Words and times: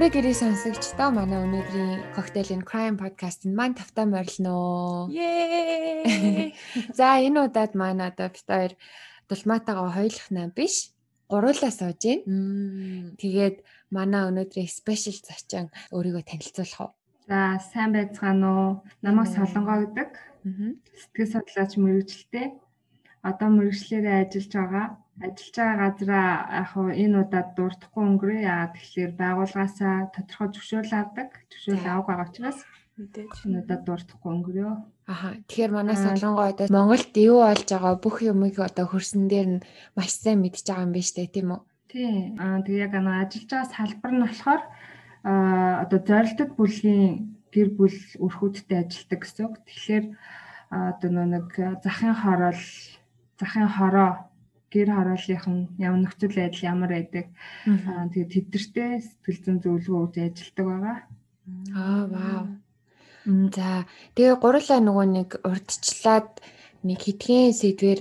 Сайн 0.00 0.16
гэрээ 0.16 0.32
сонсогчдоо 0.32 1.12
манай 1.12 1.44
өнөөдрийн 1.44 2.16
Cocktail 2.16 2.48
and 2.56 2.64
Crime 2.64 2.96
podcast-д 2.96 3.52
маань 3.52 3.76
тавтаа 3.76 4.08
морилно. 4.08 5.12
Yay! 5.12 6.56
За 6.96 7.20
энэ 7.20 7.44
удаад 7.44 7.76
маань 7.76 8.00
одоо 8.00 8.32
бид 8.32 8.48
хоёр 8.48 8.72
дулмаатайгаа 9.28 9.92
хоёулах 9.92 10.28
нам 10.32 10.56
биш. 10.56 10.96
Гуруулаа 11.28 11.68
сууж 11.68 12.00
байна. 12.00 13.12
Тэгээд 13.20 13.60
манай 13.92 14.24
өнөөдрийн 14.32 14.72
special 14.72 15.20
зочин 15.20 15.68
өөрийгөө 15.92 16.24
танилцуулах 16.24 16.80
уу? 16.80 16.90
За 17.28 17.60
сайн 17.60 17.92
байцгаана 17.92 18.48
уу? 18.56 18.72
Намайг 19.04 19.28
Солонгоо 19.36 19.84
гэдэг. 19.84 20.16
Сэтгэл 20.96 21.28
судлаач 21.28 21.76
мэрэгчлээ. 21.76 22.48
Одоо 23.20 23.48
мэрэгчлэрээ 23.52 24.16
ажиллаж 24.24 24.48
байгаа 24.48 24.86
ажиллаж 25.20 25.56
байгаа 25.56 25.78
газараа 25.84 26.28
яг 26.60 26.66
хуу 26.72 26.88
энэ 27.04 27.16
удаад 27.22 27.48
дуртахгүй 27.56 28.02
өнгөрөө 28.08 28.40
яагаад 28.50 28.74
тэгэхээр 28.76 29.12
байгууллагаасаа 29.20 29.94
тодорхой 30.14 30.48
зөвшөөрөл 30.52 30.94
авдаг. 30.96 31.28
Зөвшөөрөл 31.52 31.88
авах 31.92 32.06
байгаа 32.08 32.28
учраас 32.28 32.58
мэдээж 32.96 33.34
энэ 33.44 33.58
удаад 33.60 33.82
дуртахгүй 33.84 34.30
өнгөрөө. 34.32 34.72
Аха. 35.12 35.28
Тэгэхээр 35.48 35.72
манай 35.76 35.96
солонгоо 35.96 36.46
одоо 36.48 36.66
Монголд 36.72 37.14
юу 37.16 37.38
болж 37.44 37.68
байгаа 37.68 37.94
бүх 38.00 38.16
юмыг 38.32 38.56
одоо 38.60 38.86
хөрсөн 38.88 39.24
дээр 39.28 39.48
нь 39.60 39.64
маш 39.96 40.10
сайн 40.16 40.40
мэдж 40.40 40.64
байгаа 40.64 40.86
юм 40.86 40.92
биш 40.96 41.10
үү 41.12 41.28
тийм 41.28 41.48
үү? 41.52 41.60
Тий. 41.90 42.32
Аа 42.38 42.62
тэгээ 42.64 42.84
яг 42.86 42.94
нэг 42.96 43.16
ажиллаж 43.26 43.50
байгаа 43.50 43.74
салбар 43.74 44.12
нь 44.14 44.24
болохоор 44.24 44.62
аа 45.26 45.72
одоо 45.84 46.00
зорилтод 46.08 46.50
бүлгийн 46.56 47.04
гэр 47.52 47.68
бүл 47.76 47.98
өрхүүдтэй 48.24 48.78
ажилдаг 48.86 49.18
гэсэн 49.20 49.44
үг. 49.44 49.54
Тэгэхээр 49.66 50.04
одоо 50.70 51.10
нэг 51.10 51.48
захын 51.82 52.14
хороол 52.14 52.64
захын 53.40 53.66
хороо 53.66 54.29
гэр 54.70 54.88
хорооллынх 54.94 55.46
нь 55.50 55.68
ямар 55.82 56.00
нөхцөл 56.06 56.34
байдал 56.38 56.70
ямар 56.72 56.90
байдаг. 56.94 57.26
Аа 57.66 58.06
тэгээд 58.14 58.30
тэдэртэй 58.50 58.92
сэтгэл 59.02 59.38
зүйн 59.42 59.58
зөвлөгөө 59.62 60.30
ажилладаг 60.30 60.66
байгаа. 60.70 60.98
Аа 61.74 62.02
вау. 62.06 62.42
За 63.26 63.84
тэгээ 64.14 64.36
гурлаа 64.40 64.80
нөгөө 64.80 65.06
нэг 65.10 65.28
урдчлаад 65.44 66.30
нэг 66.86 66.98
хитгэн 67.04 67.52
сэдвэр 67.52 68.00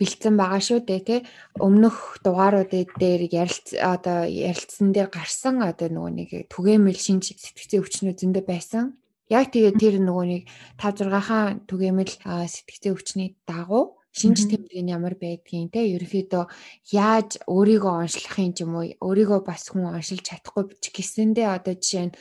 бэлдсэн 0.00 0.34
байгаа 0.40 0.60
шүү 0.64 0.80
дээ 0.88 1.00
тий 1.04 1.20
өмнөх 1.60 2.24
дугааруудын 2.24 2.88
дээр 2.96 3.22
ярилц 3.28 3.76
одоо 3.76 4.24
ярилцсан 4.24 4.96
дээр 4.96 5.12
гарсан 5.12 5.60
одоо 5.60 5.88
нөгөө 5.92 6.12
нэг 6.16 6.30
түгээмэл 6.48 6.96
шинж 6.96 7.36
сэтгцийн 7.36 7.82
өвчнүүд 7.84 8.16
зөндөө 8.20 8.44
байсан. 8.48 8.84
Яг 9.28 9.52
тэгээ 9.52 9.76
тэр 9.76 9.94
нөгөө 10.00 10.26
нэг 10.32 10.42
5 10.80 11.04
6 11.04 11.28
хаан 11.28 11.60
түгээмэл 11.68 12.12
сэтгцийн 12.48 12.94
өвчний 12.96 13.28
дагуу 13.44 13.99
шинж 14.10 14.50
тэмдэг 14.50 14.82
нь 14.82 14.90
ямар 14.90 15.14
байдгийг 15.14 15.70
те 15.70 15.86
ерөөхдөө 15.94 16.44
яаж 16.90 17.30
өөрийгөө 17.46 17.94
онцлохын 18.02 18.50
юм 18.58 18.72
уу 18.74 18.86
өөрийгөө 19.06 19.40
бас 19.46 19.70
хүн 19.70 19.86
оншилж 19.86 20.26
чадахгүй 20.26 20.74
ч 20.82 20.90
гэсэндээ 20.90 21.46
одоо 21.46 21.74
жишээ 21.78 22.06
нь 22.10 22.14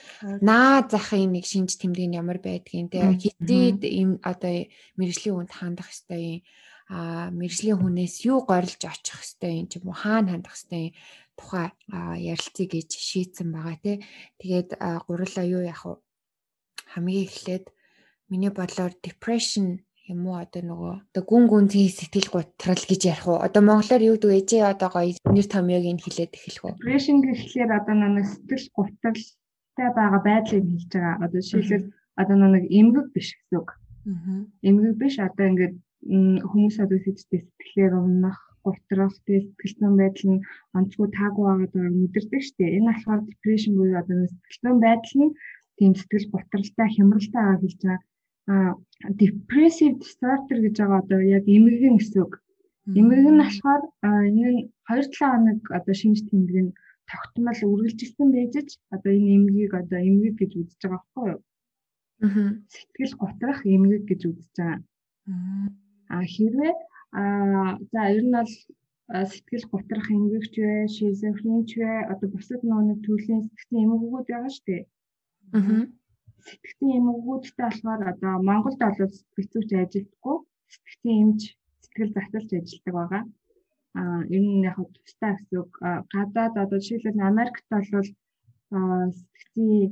наа 0.45 0.85
захын 0.85 1.33
нэг 1.33 1.49
шинж 1.49 1.81
тэмдэг 1.81 2.05
нь 2.05 2.19
ямар 2.21 2.37
байдгийг 2.37 2.93
те. 2.93 3.01
Хэдийд 3.09 3.81
им 3.89 4.21
одоо 4.21 4.69
мэрэгжлийн 5.01 5.35
хүнд 5.35 5.51
хандах 5.57 5.89
юм? 6.13 6.45
А 6.93 7.29
мэрэгжлийн 7.33 7.81
хүнээс 7.81 8.15
юу 8.29 8.45
горилж 8.45 8.81
очих 8.85 9.17
ёстой 9.25 9.65
юм 9.65 9.93
хаана 9.93 10.37
хандах 10.37 10.57
юм? 10.69 10.93
Тухай 11.33 11.73
ярилцъя 11.89 12.65
гэж 12.69 12.89
шийдсэн 12.93 13.49
байгаа 13.49 13.77
те. 13.81 13.93
Тэгээд 14.37 14.77
гурлаа 15.09 15.45
юу 15.45 15.65
яах 15.65 15.83
вэ? 15.89 15.97
Хамгийн 16.93 17.25
эхлээд 17.25 17.65
миний 18.29 18.53
бодлоор 18.53 18.93
depression 19.01 19.81
юм 20.09 20.25
уу? 20.27 20.41
Одоо 20.41 20.61
нөгөө 20.65 20.93
одоо 21.13 21.23
гүн 21.29 21.45
гүнзгий 21.51 21.89
сэтгэл 21.93 22.29
готрал 22.33 22.83
гэж 22.89 23.01
ярих 23.13 23.25
уу? 23.29 23.37
Одоо 23.45 23.61
монголоор 23.61 24.01
юу 24.01 24.15
гэдэг 24.17 24.35
ээжээ 24.37 24.63
одоо 24.73 24.89
гоё 24.89 25.13
нэр 25.29 25.47
томьёог 25.53 25.85
нь 25.93 26.03
хэлээд 26.03 26.33
эхлэх 26.33 26.63
үү? 26.65 26.73
Depression 26.81 27.17
гэхлээр 27.21 27.71
одоо 27.79 27.95
нэг 27.95 28.25
сэтгэл 28.25 28.67
готралтай 28.77 29.89
байгаа 29.93 30.21
байдлыг 30.25 30.65
хэлж 30.65 30.89
байгаа. 30.91 31.15
Одоо 31.25 31.39
жишээлбэл 31.45 31.87
одоо 32.21 32.35
нэг 32.35 32.65
эмгэг 32.79 33.07
биш 33.13 33.29
гэсэн 33.37 33.55
үг. 33.61 33.69
Эмгэг 34.67 34.95
биш. 35.01 35.15
Одоо 35.21 35.45
ингээд 35.49 35.75
хүмүүс 36.49 36.75
одоо 36.83 36.99
сэтгэлтэй 37.05 37.41
сэтгэлээр 37.45 37.93
өмнөх 38.01 38.37
готрох 38.65 39.13
сэтгэлзэн 39.15 39.93
байдал 39.99 40.27
нь 40.33 40.43
онцгой 40.77 41.09
таагүй 41.15 41.45
байгааг 41.47 41.95
мэдэрдэг 42.01 42.41
шүү 42.43 42.55
дээ. 42.57 42.75
Энэ 42.77 42.87
болохоор 42.89 43.21
depression 43.29 43.73
буюу 43.75 43.99
одоо 44.01 44.15
сэтгэлзэн 44.27 44.77
байдал 44.83 45.15
нь 45.23 45.35
тийм 45.77 45.91
сэтгэл 45.95 46.31
готралтай 46.33 46.87
хямралтай 46.91 47.43
байгаа 47.43 47.59
гэж 47.63 47.75
байгаа 47.83 47.99
depressive 49.19 49.95
disorder 50.01 50.57
гэж 50.65 50.75
байгаа 50.79 50.99
одоо 51.03 51.21
яг 51.37 51.45
эмгэгэн 51.47 51.95
гэсэн 51.97 52.19
үг. 52.25 52.33
Эмгэгэн 52.99 53.35
нь 53.37 53.43
болохоор 53.43 53.83
энэ 54.03 54.49
нь 54.53 54.61
2-7 54.89 55.13
хоног 55.19 55.59
одоо 55.77 55.93
шинж 56.01 56.19
тэмдэг 56.27 56.57
нь 56.65 56.75
тогтмол 57.09 57.59
үргэлжилсэн 57.71 58.27
байжж 58.33 58.69
одоо 58.95 59.11
энэ 59.17 59.33
эмгийг 59.37 59.73
одоо 59.81 59.99
эмгэг 60.09 60.35
гэж 60.39 60.51
үзэж 60.59 60.81
байгаа 60.81 60.99
байхгүй 60.99 61.25
юу? 61.33 61.41
Аа. 62.25 62.49
Сэтгэл 62.73 63.15
готрах 63.21 63.59
эмгэг 63.73 64.03
гэж 64.09 64.21
үзэж 64.29 64.53
байгаа. 64.57 64.81
Аа 66.13 66.25
хэрвээ 66.33 66.73
аа 67.19 67.77
за 67.91 68.01
ер 68.17 68.23
нь 68.25 68.35
бол 68.37 68.53
сэтгэл 69.31 69.65
готрах 69.73 70.07
эмгэгч 70.17 70.53
вэ, 70.57 70.73
шизофренч 70.95 71.69
вэ, 71.77 71.91
одоо 72.11 72.27
бусад 72.33 72.61
нэг 72.65 72.99
төрлийн 73.05 73.41
сэтгэлийн 73.45 73.85
эмгэгүүд 73.85 74.27
байгаа 74.29 74.51
шүү 74.53 74.65
дээ. 74.67 74.83
Аа 75.57 75.98
сэтгцийн 76.47 76.97
эмгэгүүдтэй 76.99 77.65
болохоор 77.67 78.01
одоо 78.11 78.33
Монголд 78.49 78.79
бол 78.81 79.11
сэтгэл 79.17 79.51
зүйч 79.53 79.69
ажилтгүй 79.83 80.37
сэтгцийн 80.73 81.17
эмч 81.23 81.41
сэтгэл 81.83 82.15
засалж 82.15 82.49
ажилтдаг 82.57 82.93
байгаа. 82.97 83.23
Аа 83.99 84.21
энэ 84.35 84.49
нь 84.55 84.65
яг 84.69 84.77
тустай 84.95 85.31
гэсэн 85.35 85.57
үг. 85.61 85.71
Гадаад 86.13 86.53
одоо 86.63 86.79
жишээлбэл 86.79 87.29
Америкт 87.31 87.65
бол 87.71 87.87
сэтгцийн 89.19 89.89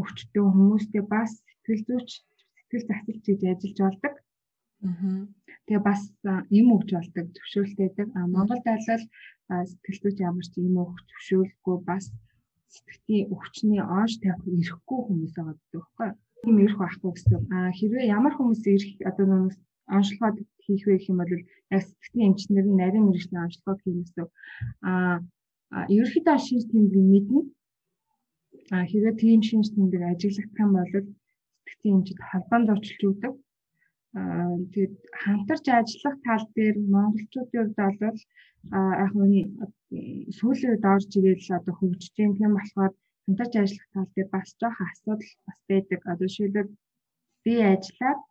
өвчтөн 0.00 0.48
хүмүүстэй 0.54 1.02
бас 1.14 1.30
сэтгэл 1.48 1.82
зүйч 1.88 2.10
сэтгэл 2.56 2.88
засалж 2.88 3.22
гэж 3.26 3.40
ажиллаж 3.52 3.78
болдог. 3.84 4.14
Аа. 4.86 5.22
Тэгээ 5.66 5.82
бас 5.88 6.00
эм 6.58 6.68
өгч 6.76 6.90
болдог 6.94 7.26
төвшөөлтөйдэг. 7.36 8.08
А 8.18 8.20
Монголд 8.34 8.66
айлал 8.70 9.04
сэтгэл 9.70 10.00
зүйч 10.02 10.18
ямар 10.28 10.46
ч 10.52 10.54
эм 10.62 10.76
өгч 10.82 10.98
төвшөөлөхгүй 11.10 11.76
бас 11.90 12.04
сэтгтийн 12.76 13.28
өвчний 13.34 13.82
онш 13.98 14.12
тавих 14.22 14.44
ирэхгүй 14.60 14.98
хүмүүс 15.02 15.32
байгаа 15.36 15.54
гэдэг 15.56 15.72
байхгүй. 15.74 16.08
Тийм 16.42 16.56
ирэх 16.62 16.78
байхгүй 16.80 17.10
гэсэн. 17.12 17.40
Аа 17.56 17.70
хэрвээ 17.78 18.04
ямар 18.18 18.34
хүмүүс 18.36 18.62
ирэх 18.68 18.92
одоо 19.10 19.26
нэг 19.26 19.54
онцлогоод 19.96 20.36
хийх 20.64 20.82
вэ 20.86 20.94
гэх 20.98 21.10
юм 21.10 21.18
бол 21.20 21.32
яг 21.74 21.82
сэтгтийн 21.88 22.26
эмчнэр 22.28 22.66
нь 22.68 22.78
нарийн 22.80 23.06
мэрэгчний 23.06 23.42
онцлогоод 23.42 23.80
хийх 23.82 23.98
гэсэн. 24.02 24.26
Аа 24.90 25.16
ерөнхийдөө 25.94 26.36
шинж 26.46 26.64
тэмдэг 26.70 27.04
мэднэ. 27.12 27.40
Аа 28.74 28.84
хэрвээ 28.90 29.14
тийм 29.22 29.40
шинж 29.48 29.66
тэмдэг 29.72 30.02
ажиглагдах 30.10 30.62
юм 30.64 30.70
бол 30.76 30.92
сэтгтийн 30.92 31.94
эмчид 31.96 32.18
холбоон 32.28 32.62
зурчилж 32.66 33.02
өгдөг. 33.08 33.34
Тэгээд 34.16 34.94
хамтарч 35.22 35.64
ажиллах 35.68 36.16
тал 36.24 36.44
дээр 36.56 36.76
монголчуудын 36.94 37.68
хувьд 37.76 38.00
бол 38.00 38.20
яг 39.04 39.12
нь 39.12 39.36
сүүлийн 40.38 40.72
үед 40.72 40.84
орж 40.94 41.10
ирэл 41.18 41.56
одоо 41.58 41.74
хөгжиж 41.76 42.14
юм 42.24 42.32
тийм 42.38 42.52
болохоор 42.56 42.92
хамтарч 43.24 43.52
ажиллах 43.60 43.88
тал 43.92 44.08
дээр 44.14 44.28
бас 44.32 44.48
жоохон 44.60 44.88
асуудал 44.88 45.32
бас 45.46 45.58
байдаг. 45.68 46.00
Одоо 46.12 46.26
жишээлбэл 46.28 46.72
би 47.44 47.54
ажиллаад 47.72 48.22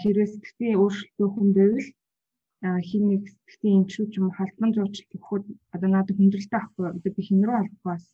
хэрвээ 0.00 0.28
сэтгтийн 0.32 0.80
өөрчлөлтөө 0.82 1.28
хүн 1.32 1.48
байвал 1.56 1.88
хин 2.88 3.04
нэг 3.10 3.22
сэтгтийн 3.32 3.76
эмчүүд 3.78 4.12
юм 4.20 4.28
холбон 4.36 4.70
зурчилт 4.76 5.16
өгөхөд 5.16 5.44
одоо 5.74 5.88
надад 5.90 6.16
хүндрэлтэй 6.16 6.58
авахгүй 6.60 6.86
одоо 6.92 7.12
би 7.16 7.22
хин 7.28 7.40
рүү 7.46 7.56
албахаас 7.62 8.06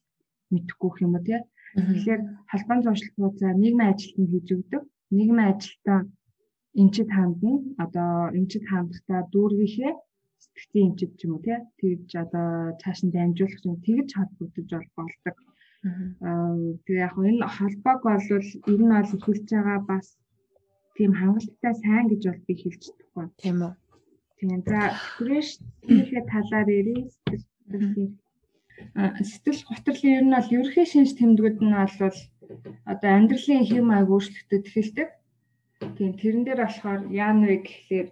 мэдэхгүй 0.53 0.91
юм 1.03 1.17
уу 1.17 1.25
тий. 1.27 1.41
Тэгэхээр 1.75 2.23
холбон 2.51 2.81
зуршилтууд 2.85 3.35
за 3.43 3.49
нийгмийн 3.63 3.91
ажилтнууд 3.91 4.33
хийж 4.33 4.49
өгдөг. 4.55 4.83
Нийгмийн 5.17 5.51
ажилтаа 5.53 5.99
эмчид 6.81 7.09
хандна. 7.17 7.53
Одоо 7.85 8.13
эмчид 8.39 8.65
хандахтаа 8.71 9.21
дүүргийнхээ 9.33 9.93
сэтгцийн 10.43 10.87
эмчид 10.89 11.13
ч 11.19 11.21
юм 11.25 11.33
уу 11.35 11.45
тий 11.47 11.59
тэгж 11.81 12.11
одоо 12.25 12.49
цааш 12.81 12.99
нь 13.05 13.15
дамжуулах 13.15 13.63
юм 13.69 13.77
тэгж 13.87 14.09
холбогдож 14.15 14.71
болдог. 14.99 15.37
Аа 16.29 16.57
тэгээ 16.85 17.05
яг 17.07 17.15
энэ 17.31 17.47
холбоог 17.57 18.01
бол 18.05 18.29
ер 18.73 18.81
нь 18.83 18.93
бол 18.95 19.15
эхэлж 19.17 19.47
байгаа 19.53 19.81
бас 19.91 20.07
тийм 20.97 21.13
хангалттай 21.21 21.75
сайн 21.83 22.07
гэж 22.09 22.23
бол 22.27 22.43
би 22.47 22.55
хэлж 22.63 22.81
чадахгүй. 22.85 23.27
Тийм 23.43 23.57
үү. 23.67 23.73
Тийм. 24.39 24.59
За 24.71 24.81
depression-ийн 24.95 26.25
талаар 26.33 26.69
ярив. 26.81 27.09
Сэтгэл 29.31 29.63
готрлын 29.69 30.17
ер 30.19 30.25
нь 30.27 30.37
бол 30.37 30.55
ерөнхий 30.57 30.87
шинж 30.93 31.11
тэмдгүүд 31.19 31.59
нь 31.67 31.77
бол 31.79 32.19
одоо 32.93 33.11
амьдралын 33.19 33.65
хэм 33.69 33.85
маяг 33.89 34.09
өөрчлөгдөж 34.13 34.65
эхэлдэг. 34.69 35.09
Тийм 35.97 36.13
тэрэн 36.21 36.43
дээр 36.45 36.61
болохоор 36.65 37.01
яан 37.13 37.39
вэ 37.47 37.57
гэхлээр 37.65 38.09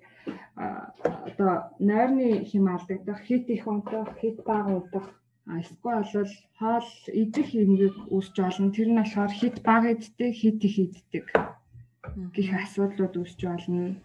одоо 1.28 1.52
нойрны 1.88 2.44
хэм 2.48 2.66
алдагдах, 2.74 3.20
хит 3.26 3.46
их 3.54 3.66
унтах, 3.66 4.08
хит 4.20 4.38
бага 4.48 4.70
унтах 4.78 5.06
эсвэл 5.46 5.80
бол 5.82 6.32
хоол 6.58 6.88
идэх 7.22 7.48
юмыг 7.62 7.94
үүсч 8.14 8.36
болно. 8.38 8.70
Тэр 8.76 8.88
нь 8.90 9.00
болохоор 9.00 9.32
хит 9.40 9.56
бага 9.66 9.88
иддэг, 9.94 10.32
хит 10.40 10.60
их 10.68 10.76
иддэг 10.84 11.26
гэх 12.34 12.48
асуудлууд 12.62 13.14
үүсч 13.18 13.40
болно. 13.46 13.96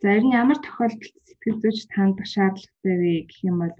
За 0.00 0.08
ер 0.16 0.24
нь 0.26 0.36
ямар 0.42 0.58
тохиолдолд 0.60 1.24
сэтгэл 1.28 1.60
зүйч 1.62 1.80
танд 1.94 2.18
шаардлагатай 2.32 2.94
вэ 3.00 3.12
гэх 3.28 3.38
юм 3.50 3.56
бол 3.62 3.74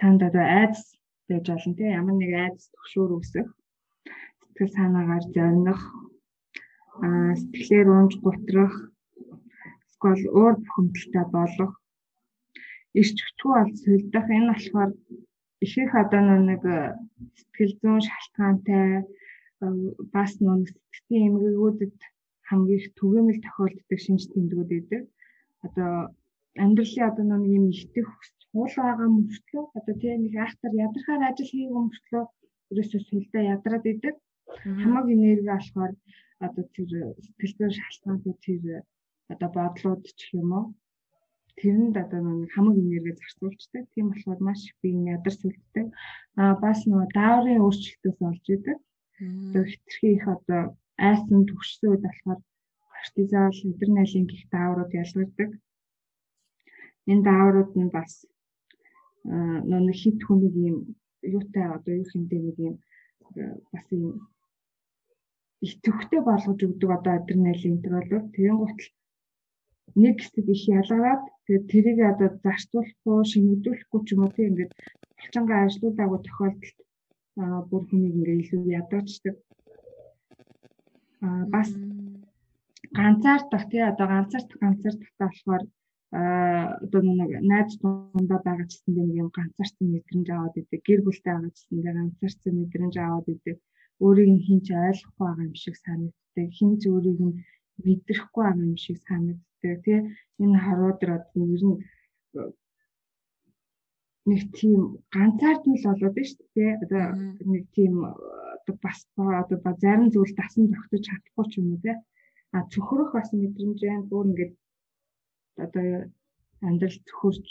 танд 0.00 0.20
одоо 0.28 0.44
айдас 0.60 0.82
байж 1.28 1.46
болно 1.48 1.76
тийм 1.76 1.96
ямар 2.00 2.16
нэг 2.16 2.32
айдас 2.34 2.66
төгшөөр 2.72 3.10
үсэх 3.18 3.48
сэтгэл 4.42 4.76
санаагаар 4.76 5.24
зорних 5.36 5.80
аа 5.92 6.07
сэтгэлээр 7.40 7.88
унж 7.98 8.12
гутрах 8.24 8.74
эсвэл 9.88 10.22
уур 10.38 10.54
бухимдалтай 10.62 11.24
болох 11.36 11.72
ирч 13.00 13.16
өчгөө 13.26 13.54
ол 13.62 13.70
сулдах 13.82 14.26
энэ 14.36 14.50
болохоор 14.50 14.90
их 15.64 15.72
их 15.84 15.92
одоо 16.02 16.22
нэг 16.50 16.62
сэтгэл 17.38 17.72
зүйн 17.80 18.00
шалтгаантай 18.06 18.86
бас 20.14 20.30
нэг 20.40 20.70
сэтгцийн 20.70 21.26
эмгэгүүдэд 21.28 21.96
хамгийн 22.48 22.80
их 22.80 22.86
түгээмэл 22.98 23.44
тохиолддог 23.44 23.98
шинж 24.04 24.22
тэмдгүүд 24.32 24.68
байдаг. 24.72 25.02
Одоо 25.66 25.92
амьдралын 26.62 27.08
одоо 27.10 27.24
нэг 27.26 27.52
юм 27.58 27.66
ихтэй 27.74 28.04
хуул 28.06 28.74
байгаа 28.76 29.08
мөртлөө 29.16 29.64
одоо 29.78 29.94
тийм 30.00 30.22
нэг 30.24 30.34
айхтар 30.44 30.72
ядрахаар 30.86 31.22
ажил 31.28 31.50
хийгээгүй 31.50 31.82
мөртлөө 31.84 32.24
ерөөсөө 32.70 33.00
сүлдээ 33.08 33.50
ядраад 33.54 33.84
идэг. 33.92 34.14
Хамаагүй 34.82 35.14
энерги 35.14 35.50
болохоор 35.50 35.92
одоо 36.46 36.64
тэр 36.74 36.90
сэтгэл 37.24 37.54
зүйн 37.56 37.72
шалтгаантай 37.76 38.34
тэр 38.44 38.62
одоо 39.32 39.48
бодлууд 39.56 40.04
ч 40.18 40.20
юм 40.40 40.50
уу 40.58 40.66
тэрэнд 41.58 41.94
одоо 42.04 42.20
нэг 42.22 42.50
хамаг 42.54 42.76
энерги 42.78 43.18
зарцуулцдаг. 43.18 43.84
Тийм 43.92 44.06
болохоор 44.10 44.40
маш 44.46 44.60
их 44.68 44.74
биеийн 44.82 45.12
ядар 45.16 45.34
сүлддэг. 45.34 45.86
Аа 46.40 46.54
бас 46.62 46.78
нөгөө 46.86 47.08
дааврын 47.18 47.62
өөрчлөлтөөс 47.64 48.18
олж 48.28 48.46
идэг. 48.54 48.78
Одоо 49.46 49.64
хитрхи 49.70 50.08
их 50.16 50.24
одоо 50.34 50.62
айсан 51.08 51.40
төгссөн 51.50 51.88
үед 51.90 52.02
болохоор 52.06 52.40
кортизол, 52.94 53.58
адреналин 53.74 54.24
гэх 54.30 54.42
дааврууд 54.54 54.92
ялгардаг. 55.02 55.50
Энэ 57.10 57.26
дааврууд 57.28 57.72
нь 57.82 57.94
бас 57.96 58.12
нөгөө 59.70 59.94
хит 60.00 60.18
хүнийг 60.22 60.54
юм 60.70 60.76
юутай 61.34 61.66
одоо 61.76 61.92
юу 62.00 62.06
хэмтэй 62.10 62.40
нэг 62.46 62.56
юм 62.68 62.74
бас 63.72 63.86
юм 63.90 64.04
их 65.64 65.72
төвхтэй 65.84 66.20
болгож 66.24 66.60
өгдөг 66.66 66.90
одоо 66.96 67.12
адреналин 67.16 67.82
тэр 67.82 67.92
бол 67.98 68.32
тэгэн 68.34 68.56
гутал 68.60 68.90
нэг 70.02 70.16
хэсэг 70.20 70.46
их 70.54 70.62
ялгараад 70.78 71.22
тэгээд 71.44 71.64
тэрийг 71.70 71.98
одоо 72.12 72.28
зарцуулахгүй 72.44 73.18
шингдүүлэхгүй 73.32 74.00
ч 74.06 74.08
юм 74.14 74.22
уу 74.22 74.34
тийм 74.34 74.48
ингээд 74.50 74.72
булчингаа 75.18 75.60
ажилуулаагүй 75.66 76.20
тохиолдолд 76.22 76.78
бүр 77.70 77.82
хүнийг 77.86 78.14
ингээ 78.18 78.40
илүү 78.42 78.62
ядаачдаг. 78.80 79.36
Аа 81.24 81.42
бас 81.54 81.68
ганцаардах 82.98 83.64
тий 83.70 83.82
одоо 83.90 84.06
ганцаардах 84.12 84.58
ганцаардах 84.62 85.12
болохоор 85.18 85.62
одоо 86.84 87.00
нэг 87.04 87.30
найз 87.50 87.72
дундаа 87.80 88.40
байгаа 88.46 88.66
ч 88.70 88.72
гэсэн 88.72 88.92
нэг 88.96 89.10
юм 89.22 89.28
ганцаарсан 89.36 89.86
мэдрэмж 89.92 90.28
аваад 90.30 90.54
идэг 90.60 90.80
гэр 90.88 91.00
бүлтэй 91.04 91.32
байгаа 91.34 91.52
ч 91.52 91.58
гэсэн 91.58 91.78
ганцаарсан 91.84 92.52
мэдрэмж 92.56 92.94
аваад 92.96 93.26
идэг 93.34 93.56
өөрийг 94.04 94.30
нь 94.34 94.44
хинч 94.46 94.66
ойлгохгүй 94.70 95.24
байгаа 95.26 95.46
юм 95.48 95.56
шиг 95.62 95.76
санагддаг. 95.84 96.48
Хинч 96.58 96.80
өөрийг 96.92 97.18
нь 97.26 97.38
мэдрэхгүй 97.84 98.42
байгаа 98.44 98.66
юм 98.68 98.76
шиг 98.84 98.98
санагддаг. 99.06 99.76
Тий 99.84 99.98
энэ 100.42 100.58
харуудэр 100.64 101.10
одоо 101.16 101.44
ер 101.54 101.62
нь 101.70 101.78
нэг 104.28 104.40
тийм 104.58 104.80
ганцаардмал 105.14 105.84
болоод 105.86 106.14
байна 106.16 106.28
шүү 106.30 106.46
дээ. 106.54 106.72
Одоо 106.84 107.04
нэг 107.52 107.64
тийм 107.76 107.94
одоо 108.04 108.74
бас 108.84 108.98
одоо 109.16 109.58
зарим 109.82 110.08
зүйл 110.12 110.32
дасан 110.38 110.64
зохицож 110.72 111.02
чадахгүй 111.06 111.46
ч 111.50 111.52
юм 111.60 111.68
уу 111.72 111.80
тий 111.84 111.96
а 112.54 112.58
цөхрөх 112.72 113.10
бас 113.16 113.28
мэдрэмж 113.32 113.80
байна 113.84 114.08
бүр 114.10 114.24
ингээд 114.30 114.52
одоо 115.64 115.86
амьдрал 116.66 116.98
цөхөрч 117.08 117.48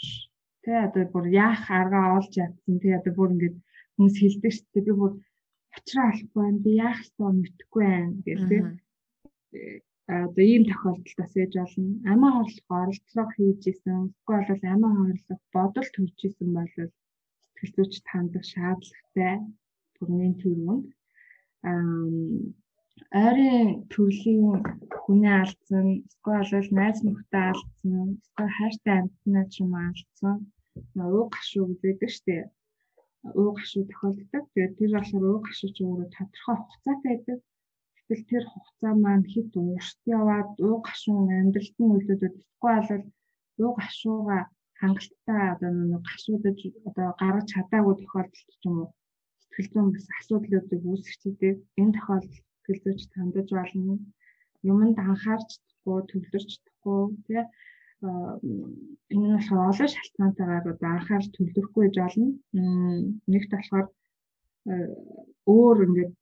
тий 0.64 0.76
одоо 0.86 1.04
бүр 1.12 1.24
яах 1.46 1.64
аргаа 1.80 2.06
олж 2.18 2.32
ядсан 2.44 2.76
тий 2.82 2.92
одоо 2.98 3.12
бүр 3.18 3.30
ингээд 3.34 3.56
хүмүүс 3.94 4.16
хэлдэг 4.18 4.52
шүү 4.54 4.66
дээ. 4.72 4.86
Би 4.86 4.92
бүр 5.00 5.12
уучраа 5.78 6.06
алахгүй 6.10 6.42
байна 6.42 6.64
би 6.64 6.70
яах 6.86 6.98
ёстой 7.04 7.30
мэдэхгүй 7.34 7.84
байна 7.86 8.12
гэх 8.26 8.40
тий 8.48 8.62
одоо 10.08 10.44
ийм 10.52 10.64
тохиолдолд 10.70 11.32
ээж 11.42 11.52
болно. 11.60 11.88
Амиа 12.12 12.30
хорлох 12.34 12.68
оролдлого 12.80 13.30
хийж 13.34 13.62
исэн 13.70 14.00
эсвэл 14.08 14.48
бол 14.48 14.64
амиа 14.74 14.92
хорлох 14.98 15.40
бодол 15.54 15.88
төрж 15.94 16.18
исэн 16.28 16.48
бол 16.56 16.72
сэтгэл 16.74 17.74
зүйч 17.76 17.94
хандах 18.12 18.44
шаардлагатай 18.52 19.36
бүрийн 19.96 20.34
төрөнд 20.42 20.86
ойрын 23.24 23.68
төрлийн 23.92 24.42
хүнээ 25.02 25.36
алдсан, 25.42 25.86
эсвэл 26.08 26.52
бол 26.56 26.70
найз 26.78 26.98
нөхдөд 27.02 27.44
алдсан, 27.50 28.08
эсвэл 28.16 28.56
хайртай 28.58 28.96
амьтнаа 28.98 29.44
ч 29.52 29.54
юм 29.62 29.72
алдсан. 29.86 30.36
Уу 30.96 31.24
гашуу 31.34 31.66
гэдэг 31.82 32.10
штэ. 32.16 32.36
Уу 33.38 33.50
гашуу 33.58 33.84
тохиолддог. 33.90 34.44
Тэгээд 34.52 34.74
тэр 34.78 34.90
болохоор 34.94 35.24
уу 35.28 35.40
гашуу 35.46 35.70
ч 35.74 35.78
өөрөө 35.82 36.08
тодорхой 36.16 36.56
хугацаатай 36.58 37.14
байдаг. 37.16 37.38
Гэтэл 37.96 38.28
тэр 38.30 38.44
хугацаа 38.50 38.94
маань 39.04 39.26
хэд 39.32 39.52
урт 39.58 39.98
яваад 40.18 40.50
уу 40.66 40.76
гашуу 40.86 41.18
амьдралд 41.38 41.76
нь 41.78 41.90
нөлөөдөд 41.90 42.34
эсвэл 42.38 42.86
бол 42.88 43.04
уу 43.62 43.72
гашууга 43.80 44.38
хангалттай 44.80 45.42
одоо 45.52 45.70
нэг 45.74 46.02
гашуудад 46.08 46.58
одоо 46.88 47.08
гаргаж 47.20 47.46
чадаагүй 47.52 47.94
тохиолдолд 47.98 48.50
ч 48.60 48.62
юм 48.68 48.76
уу 48.80 48.88
сэтгэл 49.40 49.70
зүйн 49.72 49.88
бас 49.94 50.06
асуудлуудыг 50.18 50.82
үүсгэдэг. 50.90 51.56
Энэ 51.80 51.94
тохиолдолд 51.96 52.34
сэтгэл 52.38 52.82
зүйч 52.84 53.02
тандаж 53.14 53.48
болно. 53.58 53.94
Юмд 54.70 54.96
анхаарч 55.08 55.50
чадахгүй, 55.52 55.98
төвлөрч 56.10 56.50
чадахгүй 56.54 57.00
тий 57.26 57.42
энэ 58.02 59.26
нь 59.28 59.34
болохоор 59.36 59.70
олон 59.70 59.90
шалтгаантайгаар 59.94 60.66
одоо 60.72 60.90
анхаарч 60.92 61.26
төвлөрөхгүй 61.34 61.82
гэж 61.86 61.96
болно. 62.00 62.28
Нэгт 63.32 63.50
болохоор 63.54 63.86
өөр 65.54 65.76
ингээд 65.86 66.14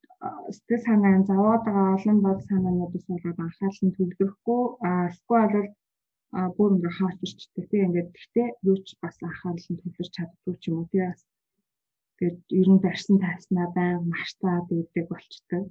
сэтгэл 0.56 0.86
санаа 0.86 1.16
заваад 1.30 1.62
байгаа 1.64 1.88
олон 1.96 2.18
бод 2.24 2.40
санаануудаас 2.48 3.04
болоод 3.08 3.38
анхаарал 3.44 3.82
нь 3.84 3.96
төвлөрөхгүй 3.96 4.62
эсвэл 5.10 5.42
бол 5.44 5.68
бүр 6.56 6.70
ингээ 6.74 6.94
хаач 6.98 7.18
ирчдэг 7.24 7.64
тийм 7.70 7.84
ингээд 7.86 8.08
гэхдээ 8.14 8.48
юу 8.68 8.76
ч 8.86 8.88
бас 9.02 9.16
анхаарал 9.28 9.68
нь 9.70 9.80
төвлөрч 9.80 10.12
чаддгүй 10.16 10.54
ч 10.60 10.64
юм 10.68 10.76
уу 10.78 10.88
тийм 10.92 11.12
тэгээд 12.16 12.38
ер 12.60 12.68
нь 12.72 12.82
барьсан 12.84 13.16
тавьснаа 13.24 13.66
байн 13.76 14.00
марцаад 14.12 14.66
идэг 14.72 15.04
болчтой. 15.10 15.62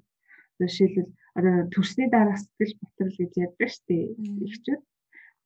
Жишээлбэл 0.60 1.10
одоо 1.38 1.56
төрсний 1.74 2.10
дараа 2.14 2.38
сэтгэл 2.40 2.74
готрол 2.80 3.16
гэж 3.20 3.34
ярьдаг 3.46 3.70
шүү 3.74 3.86
дээ. 3.90 4.04
Ихчүүд. 4.48 4.82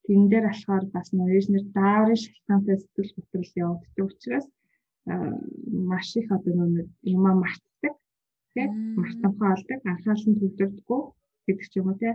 Тэн 0.10 0.26
дээр 0.32 0.46
болохоор 0.50 0.86
бас 0.96 1.08
нөөжнэр 1.14 1.66
дааврын 1.78 2.22
шалтгаантай 2.24 2.78
сэтгэл 2.82 3.12
готрол 3.16 3.52
явагддаг 3.64 4.06
учраас 4.10 4.48
маш 5.90 6.08
их 6.20 6.28
одоо 6.36 6.66
нэг 6.66 6.88
юм 7.14 7.26
мартдаг. 7.44 7.94
Тэг 8.54 8.70
мартамхаа 9.02 9.54
олдог, 9.54 9.80
анхаарал 9.86 10.26
нь 10.30 10.40
төвлөрдөггүй 10.40 11.02
гэдэг 11.46 11.68
ч 11.70 11.74
юм 11.80 11.88
уу 11.90 12.00
те. 12.02 12.10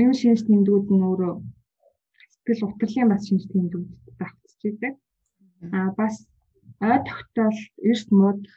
Энэ 0.00 0.18
шинж 0.18 0.40
тэмдгүүд 0.46 0.86
нь 0.94 1.06
өөрөө 1.08 1.34
сэтгэл 2.32 2.66
утрлын 2.66 3.10
бас 3.10 3.22
шинж 3.28 3.44
тэмдгүүдэд 3.50 4.18
давтчихж 4.18 4.62
идэг. 4.70 4.94
Аа 5.78 5.90
бас 5.98 6.14
ой 6.90 6.98
тогтоол 7.06 7.58
эрт 7.90 8.08
муудах 8.18 8.54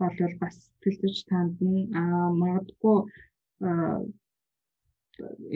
болвол 0.00 0.34
бас 0.42 0.54
сэтгэлзүйч 0.64 1.18
танд 1.28 1.56
нь 1.60 1.88
магадгүй 2.40 2.98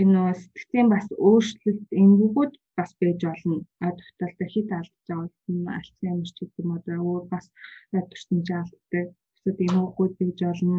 энэ 0.02 0.22
сэтгцийн 0.40 0.88
бас 0.94 1.06
өөрчлөлт 1.26 1.88
энгүүгүүд 2.02 2.52
бас 2.76 2.90
байж 3.00 3.20
болно. 3.28 3.56
А 3.84 3.86
тогтолтой 3.98 4.48
хит 4.52 4.68
алдаж 4.78 5.04
байгаа 5.08 5.28
нь 5.54 5.72
Альцгеймер 5.76 6.28
ч 6.28 6.36
гэдэг 6.38 6.60
юм 6.62 6.70
одоо 6.78 6.98
өөр 7.10 7.24
бас 7.32 7.46
төрсөн 7.92 8.40
жаалттай 8.48 9.04
эсвэл 9.34 9.64
энгүүгүүд 9.66 10.12
байж 10.20 10.38
болно. 10.44 10.78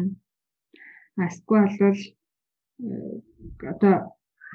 Эсвэл 1.26 1.76
бол 1.82 2.00
одоо 3.72 3.96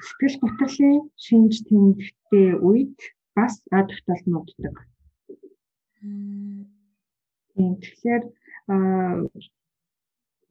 сэтгэл 0.06 0.36
готрлын 0.42 0.96
шинж 1.24 1.54
тэмдэгтэй 1.66 2.48
үед 2.68 2.98
бас 3.36 3.54
а 3.76 3.78
тогтолт 3.88 4.24
нууддаг. 4.28 4.76
Тийм 7.54 7.72
тэгэхээр 7.82 8.24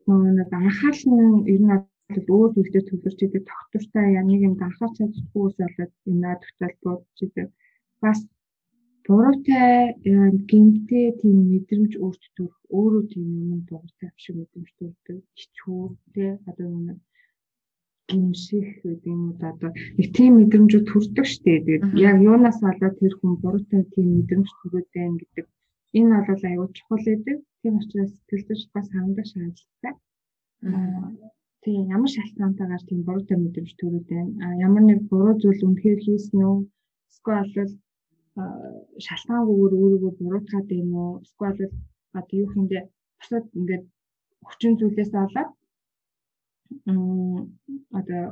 нөгөө 0.07 0.31
нэг 0.38 0.50
анхаарал 0.60 1.03
нь 1.15 1.46
ер 1.53 1.62
нь 1.63 1.74
бол 2.10 2.28
өөр 2.36 2.50
зүйлтэй 2.54 2.84
төвлөрч 2.88 3.20
идэг 3.24 3.44
тогтвортой 3.52 4.06
яг 4.20 4.26
нэг 4.28 4.42
юмд 4.48 4.62
анхаарч 4.68 4.94
чаддаггүйс 4.98 5.56
болоод 5.60 5.94
энэ 6.12 6.32
тогтоол 6.44 6.76
бодож 6.84 7.20
идэг. 7.26 7.48
Бас 8.04 8.20
буруутай 9.06 9.72
гэмтэй 10.50 11.06
тийм 11.22 11.38
мэдрэмж 11.52 11.92
өөрт 12.04 12.24
төрөх 12.36 12.60
өөрөө 12.78 13.04
тийм 13.14 13.28
юм 13.54 13.62
буруутай 13.70 14.10
шиг 14.24 14.36
мэдрэмж 14.40 14.70
төрдөг. 14.80 15.18
Хичүү 15.40 15.82
тий 16.14 16.32
одоо 16.50 16.70
нэг 16.88 17.00
гимших 18.10 18.68
гэдэг 18.84 19.12
юм 19.14 19.22
уу 19.28 19.40
одоо 19.52 19.72
нэг 19.98 20.08
тийм 20.18 20.32
мэдрэмжүүд 20.40 20.86
төрдөг 20.92 21.26
штэ. 21.34 21.52
Тэгээд 21.66 21.84
яг 22.08 22.18
юунаас 22.30 22.60
болоод 22.66 22.96
тэр 23.00 23.14
хүн 23.18 23.34
буруутай 23.44 23.82
тийм 23.94 24.08
мэдрэмж 24.18 24.50
төрөөд 24.58 24.88
байна 24.96 25.18
гэдэг 25.22 25.46
Энэ 25.98 26.20
бол 26.28 26.44
аюул 26.50 26.72
чухал 26.76 27.04
гэдэг. 27.08 27.38
Тийм 27.62 27.74
учраас 27.80 28.12
сэтгэлзүйч 28.14 28.62
бас 28.74 28.88
хандах 28.92 29.28
шаардлагатай. 29.32 29.94
Тийм 31.68 31.84
ямар 31.96 32.12
шалтгаантайгаар 32.16 32.84
тийм 32.88 33.00
буруутай 33.04 33.38
мэдрэмж 33.40 33.72
төрөд 33.76 34.06
байна. 34.12 34.32
А 34.46 34.48
ямар 34.68 34.84
нэг 34.88 35.00
буруу 35.10 35.36
зүйл 35.42 35.66
үнэхээр 35.68 36.00
хийсэн 36.06 36.40
үү? 36.50 36.58
Эсвэл 37.12 37.72
шалтгаангүйгээр 39.06 39.74
өөрийгөө 39.82 40.12
буруутгаад 40.20 40.68
байна 40.72 40.96
уу? 41.04 41.14
Эсвэл 41.28 41.72
одоо 42.18 42.36
юу 42.42 42.48
хийндээ 42.54 42.84
бусад 43.20 43.46
ингээд 43.60 43.84
хүчин 44.48 44.74
зүйлээс 44.80 45.12
болоод 45.16 45.50
одоо 48.00 48.24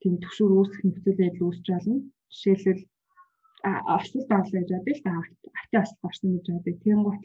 тийм 0.00 0.14
төвшөр 0.22 0.50
үүсэх 0.58 0.80
нөхцөл 0.82 1.20
байдал 1.20 1.46
үүсч 1.46 1.66
болно. 1.70 1.96
Жишээлбэл 2.34 2.82
осол 3.96 4.22
даална 4.30 4.58
гэж 4.58 4.70
бодъё 4.74 4.94
л 4.96 5.02
да. 5.06 5.12
Ати 5.60 5.76
осол 5.82 6.00
орсон 6.08 6.28
гэж 6.34 6.46
бодъё. 6.50 6.74
Тийм 6.82 6.98
гот 7.06 7.22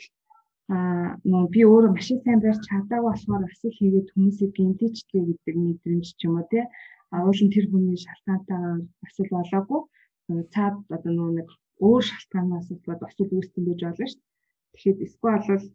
аа 0.75 1.07
нөө 1.31 1.43
би 1.53 1.61
өөрөө 1.71 1.91
машин 1.95 2.19
сайн 2.23 2.39
барьж 2.43 2.61
чадаагүй 2.69 3.07
болохоор 3.07 3.43
асал 3.47 3.77
хийгээд 3.77 4.07
хүмүүсийг 4.11 4.51
гинтэжтэй 4.57 5.21
гэдэг 5.27 5.55
мэдрэмж 5.63 6.07
ч 6.19 6.21
юм 6.27 6.35
уу 6.37 6.45
тий. 6.51 6.63
А 7.13 7.15
уулын 7.27 7.53
тэр 7.53 7.65
хүний 7.71 7.97
шалтгаантайгаар 8.05 8.81
асал 9.05 9.29
болоогүй. 9.35 9.81
Цаад 10.53 10.75
одоо 10.95 11.11
нөө 11.15 11.29
нэг 11.37 11.47
өөр 11.87 12.03
шалтгаанаас 12.09 12.67
болоод 12.71 13.01
асал 13.07 13.31
үүссэн 13.35 13.63
гэж 13.67 13.79
болно 13.83 14.07
шүү. 14.11 14.23
Тэгэхэд 14.73 14.99
эсвэл 15.05 15.45
бол 15.47 15.65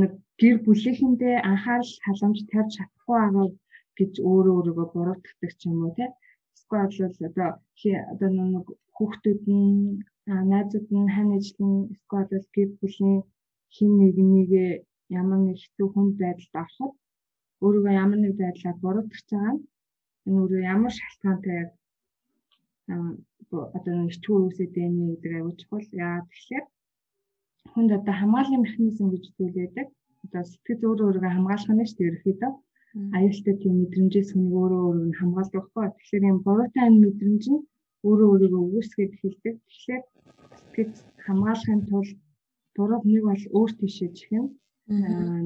нэг 0.00 0.12
гэр 0.40 0.56
бүлийнхэндээ 0.66 1.36
анхаарал 1.50 1.92
халамж 2.04 2.38
тавьж 2.52 2.70
чадахгүй 2.76 3.16
байгаа 3.16 3.48
гэж 3.98 4.12
өөрөө 4.30 4.54
өөрийгөө 4.58 4.86
буруутгадаг 4.92 5.52
ч 5.58 5.60
юм 5.70 5.78
уу 5.84 5.92
тий. 5.96 6.10
Эсвэл 6.54 6.92
бол 6.92 7.28
одоо 7.28 7.48
одоо 8.12 8.30
нэг 8.30 8.66
хүүхдүүд 8.96 9.42
нь 9.56 10.04
найзууд 10.26 10.86
нь 10.98 11.12
хань 11.14 11.34
ажил 11.36 11.60
нь 11.70 11.88
эсвэл 11.94 12.46
гэр 12.54 12.70
бүлийн 12.80 13.18
хин 13.74 13.90
нэг 14.00 14.16
нэгэ 14.32 14.66
ямар 15.20 15.40
нэг 15.46 15.56
хэцүү 15.60 15.86
хүнд 15.90 16.12
байдалд 16.22 16.54
ороход 16.62 16.92
өөрийгөө 17.64 17.94
ямар 18.02 18.18
нэг 18.22 18.32
байдлаар 18.40 18.76
буруутгах 18.82 19.24
байгаа 19.30 19.52
нь 19.54 19.64
энэ 20.26 20.38
өөрөө 20.40 20.60
ямар 20.74 20.92
шалтгаантай 20.98 21.56
яг 21.62 21.70
одоо 23.76 23.94
нэг 24.00 24.12
чүү 24.24 24.36
үсэд 24.48 24.72
байна 24.76 25.02
гэдэг 25.10 25.32
аюул 25.38 25.56
чухал. 25.60 25.88
Яа 26.06 26.18
тэгэхээр 26.28 26.66
хүнд 27.72 27.90
одоо 27.98 28.14
хамгааллын 28.20 28.64
механизм 28.64 29.06
гэж 29.10 29.24
зүйл 29.36 29.54
байдаг. 29.58 29.86
Одоо 30.24 30.42
сэтгэл 30.44 30.86
өөрөө 30.88 31.06
өөрийгөө 31.08 31.32
хамгаалах 31.34 31.70
нь 31.72 31.88
шүү 31.88 31.98
дээ 31.98 32.08
ерөөхдөө. 32.10 32.52
Аюултай 33.16 33.54
тийм 33.60 33.74
мэдрэмжээс 33.80 34.30
хүнийг 34.32 34.54
өөрөө 34.60 34.82
өөрөөр 34.86 35.08
нь 35.08 35.18
хамгаалдаг 35.20 35.62
байхгүй. 35.62 35.86
Тэгэхээр 35.96 36.28
энэ 36.28 36.44
буруутан 36.46 36.92
мэдрэмж 37.04 37.44
нь 37.52 37.60
өөрөө 38.06 38.28
өөрийгөө 38.32 38.64
үүсгээд 38.76 39.12
хэлдэг. 39.20 39.54
Тэгэхээр 39.68 40.02
сэтгэл 40.58 40.92
хамгаалахын 41.24 41.82
тулд 41.88 42.18
буруу 42.76 43.00
нэг 43.10 43.22
бол 43.28 43.44
өөр 43.58 43.70
тийшээ 43.78 44.10
чихэн. 44.18 44.46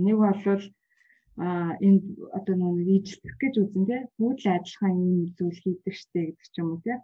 Нэг 0.04 0.16
бол 0.18 0.64
энэ 1.86 2.00
одоо 2.38 2.54
нэг 2.58 2.88
ижлэх 2.96 3.34
гэж 3.42 3.54
үзэн 3.62 3.84
тий 3.88 4.00
бүгд 4.18 4.42
адилхан 4.56 4.94
юм 5.04 5.12
зүйл 5.36 5.58
хийдэг 5.62 5.94
штэ 6.00 6.20
гэдэг 6.26 6.46
ч 6.52 6.54
юм 6.60 6.68
уу 6.72 6.80
тий. 6.84 6.98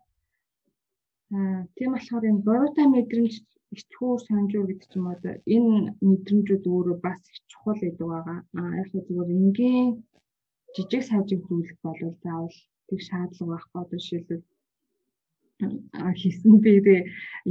Тийм 1.77 1.91
болохоор 1.95 2.25
энэ 2.31 2.45
буруутан 2.47 2.89
мэдрэмж 2.93 3.35
ичхүүр 3.75 4.21
санжуур 4.27 4.67
гэдэг 4.69 4.89
ч 4.91 4.93
юм 4.99 5.07
уу 5.07 5.19
энэ 5.55 5.95
мэдрэмжүүд 6.09 6.65
өөрөө 6.73 6.97
бас 7.07 7.21
их 7.31 7.39
чухал 7.51 7.79
гэдэг 7.83 8.07
байгаа. 8.13 8.39
Аа 8.59 8.73
яг 8.81 8.89
зүгээр 8.93 9.31
энгийн 9.39 9.89
жижиг 10.75 11.03
сажиг 11.07 11.41
зүйлэх 11.47 11.79
болов 11.87 12.13
заавал 12.25 12.57
тэг 12.89 13.01
шаардлага 13.07 13.51
байхгүй 13.53 13.81
одоо 13.83 13.99
жишээлбэл 14.01 14.43
хийсэн 16.21 16.55
дээрээ 16.65 17.01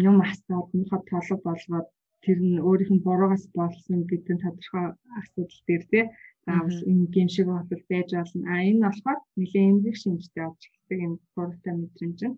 юм 0.10 0.17
асаад 0.29 0.67
мөхөд 0.77 1.03
толго 1.12 1.36
болгоод 1.48 1.88
тэр 2.24 2.39
нь 2.48 2.63
өөрийнх 2.67 2.91
нь 2.95 3.05
буруугаас 3.05 3.45
болсон 3.57 4.00
гэдэг 4.10 4.33
нь 4.36 4.43
тодорхой 4.43 4.86
асуудал 5.19 5.62
дээр 5.67 5.83
тий 5.91 6.03
заавал 6.45 6.79
энэ 6.91 7.05
гин 7.13 7.29
шиг 7.33 7.48
бодол 7.51 7.83
байж 7.89 8.10
болно. 8.15 8.43
А 8.51 8.55
энэ 8.69 8.83
болохоор 8.83 9.19
нэлээд 9.38 9.69
эмгэг 9.72 9.95
шинжтэй 10.00 10.43
болж 10.45 10.62
эхэлдэг 10.67 11.00
энэ 11.05 11.17
буруутан 11.36 11.75
мэдрэмж 11.79 12.19
нь. 12.27 12.38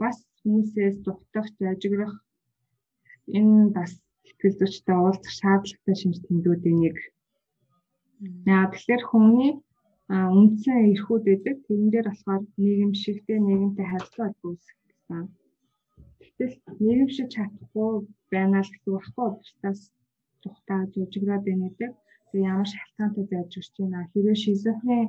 Бас 0.00 0.16
хүмүүсээс 0.40 0.96
дугтах, 1.04 1.48
зажиграх 1.58 2.14
энэ 3.38 3.74
бас 3.76 3.92
сэтгэл 4.26 4.58
зүйчтэй 4.58 4.96
уулзах 4.98 5.32
шаардлагатай 5.38 5.96
шинж 5.98 6.16
тэмдгүүдийн 6.22 6.78
нэг. 6.82 6.96
Яа 8.54 8.70
тэгэхээр 8.70 9.02
хүний 9.10 9.50
үндсэн 10.12 10.78
эрхүүд 10.92 11.22
байдаг. 11.28 11.56
Тэрэн 11.66 11.88
дээр 11.92 12.06
болохоор 12.10 12.42
нийгэмшигтэй 12.60 13.38
нийгэмтэй 13.40 13.86
харилцаа 13.88 14.28
үүсгэх 14.44 14.78
гэсэн. 14.88 15.24
Гэтэл 16.20 16.54
нийгэмшиг 16.84 17.28
чадахгүй 17.34 17.90
байна 18.32 18.60
л 18.64 18.70
гэсэн 18.72 18.92
багхгүй 18.92 19.28
бусдаас 19.36 19.80
тухтаа 20.42 20.80
жижиграад 20.92 21.42
байна 21.46 21.66
гэдэг. 21.68 21.92
Тэгээ 22.30 22.50
ямар 22.52 22.68
шалтгаантай 22.72 23.24
байж 23.30 23.50
өгч 23.58 23.74
байна. 23.78 24.10
Хэрвээ 24.12 24.36
шизофрен 24.42 25.08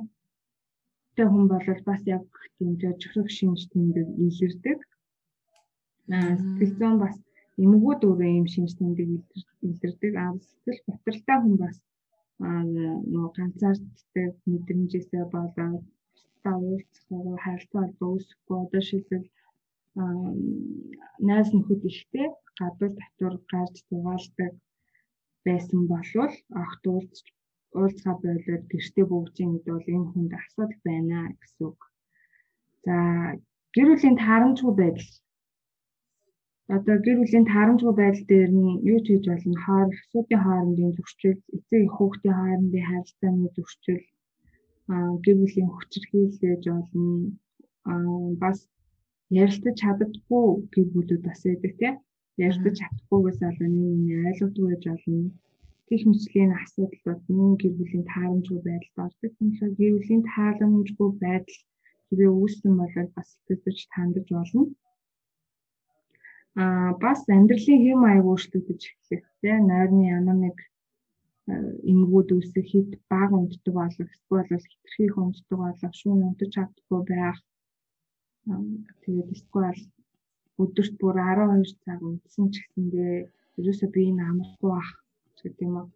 тэ 1.16 1.22
хүн 1.30 1.44
бол 1.52 1.66
бас 1.88 2.02
яг 2.16 2.24
тийм 2.56 2.72
жижигрэх 2.80 3.28
шинж 3.38 3.60
тэмдэг 3.72 4.08
илэрдэг. 4.24 4.78
Аа 6.16 6.32
сэтгэл 6.40 6.74
зүйн 6.78 6.96
бас 7.04 7.16
эмгүүд 7.64 8.00
өөрөө 8.08 8.30
юм 8.40 8.48
шинж 8.54 8.70
тэмдэг 8.78 9.08
илэрдэг. 9.68 10.12
Аа 10.22 10.32
сэтгэл 10.40 10.80
готролтой 10.86 11.38
хүн 11.40 11.56
бас 11.64 11.76
нөгөө 13.12 13.32
ганцаарддаг 13.36 14.32
мэдрэмжээсээ 14.50 15.24
болоод 15.34 15.84
та 16.42 16.50
уулзах 16.60 17.06
харилцаа 17.44 17.82
холбоо 17.84 18.10
үүсэхгүй 18.14 18.56
одоо 18.64 18.82
шилбэл 18.88 19.26
найз 21.28 21.48
нөхөд 21.52 21.82
ихтэй 21.90 22.28
гадуур 22.58 22.92
татвар 23.00 23.34
гарч 23.52 23.76
дугаалдаг 23.88 24.52
байсан 25.46 25.80
болвол 25.92 26.34
огт 26.62 26.82
уулз 26.92 27.18
уулзгаа 27.78 28.16
болоод 28.22 28.64
гэртээ 28.72 29.06
бүгжин 29.08 29.50
гэдэг 29.52 29.74
бол 29.74 29.92
энэ 29.94 30.10
хүнд 30.10 30.32
асуудал 30.40 30.80
байна 30.88 31.18
гэсэн 31.40 31.62
үг. 31.70 31.80
За 32.84 32.94
гэр 33.74 33.86
бүлийн 33.90 34.16
таарамжгүй 34.22 34.72
байдал 34.76 35.10
одоо 36.72 36.96
гэр 37.04 37.16
бүлийн 37.20 37.46
таарамжгүй 37.52 37.94
байдал 37.96 38.26
дээр 38.30 38.50
нь 38.56 38.80
юу 38.92 38.98
ч 39.04 39.06
хийж 39.08 39.24
болно. 39.28 39.56
Хоор 39.64 39.88
асуудын 39.92 40.40
хоорондын 40.44 40.96
зөрчил 40.96 41.38
эцэг 41.56 41.80
их 41.86 41.94
хүүхдийн 41.96 42.36
хоорондын 42.38 42.88
харилцааны 42.88 43.48
зөрчил 43.56 44.02
гэр 45.24 45.36
бүлийн 45.40 45.70
хүчирхийлж 45.72 46.64
болно. 46.64 47.04
Бас 48.42 48.58
ярилцаж 49.42 49.76
чаддаггүй 49.82 50.46
гэр 50.74 50.86
бүлүүд 50.92 51.22
бас 51.28 51.40
байдаг 51.44 51.72
тийм 51.80 51.94
ярилцаж 52.44 52.74
чадахгүйгээс 52.80 53.38
болон 53.44 53.72
нэг 54.08 54.20
ойлгодгүй 54.30 54.66
байж 54.68 54.84
болно. 54.88 55.20
Гих 55.88 56.02
мэтлийн 56.08 56.52
асуудал 56.60 57.02
бол 57.28 57.58
гэр 57.60 57.72
бүлийн 57.78 58.04
таарамжгүй 58.12 58.60
байдалд 58.64 58.98
ордог. 59.04 59.32
Тэгэхээр 59.36 59.72
гэр 59.78 59.92
бүлийн 59.96 60.22
тааламжгүй 60.32 61.10
байдал 61.24 61.60
хэрэг 62.06 62.30
үүссэн 62.40 62.72
бол 62.80 62.94
бас 63.16 63.28
сэтгэж 63.46 63.78
тандаж 63.92 64.28
болно 64.32 64.62
а 66.62 66.64
бас 67.02 67.20
амьдралын 67.36 67.82
хэм 67.84 67.98
маяг 68.00 68.24
өөрчлөгдөж 68.30 68.82
эхлэх 68.90 69.24
тийм 69.40 69.60
нойрны 69.70 70.02
ямар 70.18 70.38
нэг 70.44 70.56
эмгүүд 71.92 72.28
үсэх 72.38 72.66
хэд 72.72 72.90
баг 73.10 73.30
унтдаг 73.36 73.74
болох 73.76 74.08
эсвэл 74.14 74.30
бол 74.30 74.68
хитрхийх 74.72 75.14
унтдаг 75.18 75.58
болох 75.62 75.92
шүүн 76.00 76.20
унтаж 76.28 76.50
чадахгүй 76.54 77.00
байх. 77.10 77.38
Тэгээд 79.02 79.28
эсвэл 79.34 79.80
өдөрт 80.62 80.94
бүр 81.00 81.16
12 81.18 81.84
цаг 81.84 82.00
унтсан 82.08 82.46
ч 82.52 82.54
гэсэндээ 82.62 83.14
ерөөсөө 83.58 83.88
би 83.94 84.00
энэ 84.10 84.22
амархгүй 84.30 84.70
бах 84.74 84.90
гэдэг 85.38 85.66
юм 85.66 85.74
уу. 85.80 85.88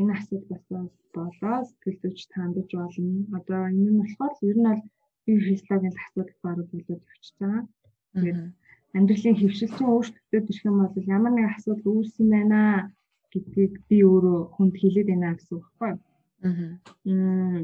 Энэ 0.00 0.12
асуудал 0.16 0.64
бас 0.72 0.92
болоо 1.14 1.58
сэтгэл 1.68 2.00
зүйч 2.02 2.20
тандж 2.32 2.70
болно. 2.80 3.28
Одоо 3.38 3.60
энэ 3.70 3.90
нь 3.92 4.00
болохоор 4.00 4.34
ер 4.50 4.56
нь 4.58 4.68
бол 4.68 4.82
би 5.24 5.32
физиологийн 5.46 6.00
асуудал 6.04 6.38
бараг 6.44 6.68
болоод 6.72 7.02
өгч 7.12 7.26
байгаа 7.38 7.62
тэгээд 8.12 8.40
амьдралын 8.96 9.36
хөвшилчин 9.38 9.86
өөрчлөлтөд 9.92 10.44
ирэх 10.50 10.68
юм 10.68 10.76
бол 10.80 11.12
ямар 11.16 11.32
нэг 11.34 11.46
асуудал 11.50 11.92
үүссэн 11.92 12.26
байна 12.34 12.60
гэдгийг 13.32 13.74
би 13.88 13.98
өөрөө 14.10 14.38
хүнд 14.54 14.74
хэлээд 14.80 15.08
байна 15.10 15.36
гэсэн 15.36 15.54
үг 15.58 15.66
байхгүй. 15.68 15.92
Аа. 17.12 17.60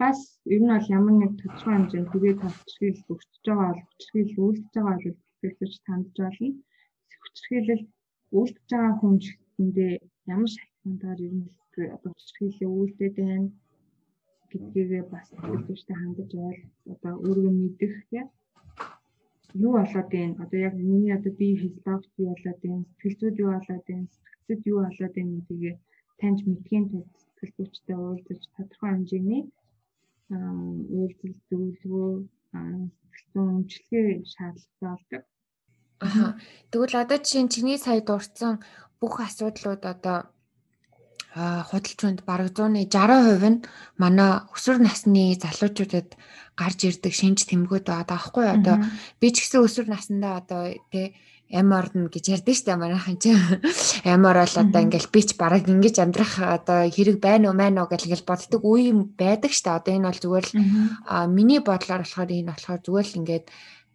Бас 0.00 0.18
ер 0.54 0.60
нь 0.62 0.72
бол 0.74 0.88
ямар 0.98 1.14
нэг 1.16 1.32
тодорхой 1.40 1.74
хэмжээнд 1.76 2.10
түгээ 2.12 2.34
тавчрал 2.42 3.00
өгчөж 3.12 3.44
байгаа 3.46 3.68
бол 3.70 3.82
хүчрхийл 3.88 4.32
үйлдэж 4.44 4.72
байгаа 4.74 4.96
бол 5.40 5.56
хэлж 5.60 5.76
тандж 5.86 6.14
болно. 6.20 6.50
Хүчрхийлэл 7.22 7.84
үйлдэж 8.38 8.68
байгаа 8.72 8.94
хүн 9.00 9.14
чигэндээ 9.24 9.92
ямар 10.34 10.50
шалтгаантаар 10.54 11.20
ер 11.26 11.34
нь 11.36 11.48
одоо 11.96 12.10
хүчрхийлээ 12.12 12.70
үйлдээд 12.76 13.16
байна 13.20 13.48
гэдгийг 14.50 14.90
бас 15.12 15.28
хэлжтэй 15.66 15.96
хандаж 15.98 16.30
ойл 16.48 16.62
одоо 16.92 17.12
өөрөө 17.26 17.52
мэдэх 17.60 17.94
тийм 18.10 18.26
юу 19.54 19.72
болоод 19.78 20.08
байна? 20.10 20.34
Одоо 20.42 20.58
яг 20.68 20.74
миний 20.74 21.12
одоо 21.14 21.32
бие 21.32 21.56
физиологч 21.56 22.10
юу 22.18 22.34
болоод 22.34 22.58
байна? 22.62 22.84
Сэтгэлзүүд 22.90 23.36
юу 23.42 23.50
болоод 23.52 23.84
байна? 23.88 24.06
Сэтгцэд 24.14 24.60
юу 24.72 24.78
болоод 24.84 25.14
байна 25.16 25.32
гэдгийг 25.36 25.78
таньж 26.20 26.40
мэдхийн 26.44 26.84
тулд 26.90 27.10
сэтгэл 27.40 27.54
зүйчтэй 27.56 27.96
уулзаж 27.96 28.40
тодорхой 28.54 28.90
хэмжээний 28.92 29.42
үйлдэл 30.30 31.34
зөвлөгөө 31.48 32.10
сэтгэл 32.52 33.28
зүйн 33.32 33.48
өмчлөгээ 33.56 34.06
шаардлагатай 34.32 34.88
болдог. 34.90 35.22
Аха. 36.00 36.26
Тэгвэл 36.70 37.00
одоо 37.02 37.18
чинь 37.18 37.52
чиний 37.52 37.78
сая 37.78 38.00
дурдсан 38.00 38.54
бүх 39.00 39.14
асуудлууд 39.26 39.82
одоо 39.94 40.18
худалчуунд 41.34 42.26
бараг 42.26 42.50
100-ны 42.58 42.90
60% 42.90 43.46
нь 43.46 43.62
манай 44.02 44.42
өсвөр 44.50 44.82
насны 44.82 45.38
залуучуудад 45.38 46.18
гарч 46.58 46.78
ирдэг 46.90 47.14
шинж 47.14 47.46
тэмгүүд 47.46 47.86
байгаа 47.86 48.10
даахгүй 48.10 48.46
одоо 48.50 48.82
би 49.22 49.30
ч 49.30 49.46
гэсэн 49.46 49.62
өсвөр 49.62 49.86
наснда 49.94 50.42
одоо 50.42 50.74
тий 50.90 51.14
ам 51.54 51.70
орно 51.74 52.10
гэж 52.10 52.24
ярьдэн 52.34 52.54
штэ 52.58 52.74
манайхан 52.74 53.18
чи 53.22 53.30
ам 54.10 54.22
орол 54.26 54.54
одоо 54.58 54.80
ингээл 54.82 55.14
би 55.14 55.22
ч 55.22 55.38
бараг 55.38 55.70
ингэж 55.70 56.02
амьдрах 56.02 56.34
одоо 56.38 56.90
хэрэг 56.90 57.18
байна 57.22 57.50
уу 57.50 57.58
маань 57.58 57.78
уу 57.78 57.86
гэж 57.86 58.26
боддог 58.26 58.62
үе 58.66 58.90
байдаг 59.18 59.54
штэ 59.54 59.70
одоо 59.78 59.92
энэ 59.94 60.06
бол 60.10 60.22
зүгээр 60.22 60.46
л 60.50 60.54
миний 61.30 61.62
бодлоор 61.62 62.02
болохоор 62.02 62.30
энэ 62.30 62.50
болохоор 62.50 62.80
зүгээр 62.82 63.06
л 63.06 63.18
ингээд 63.22 63.46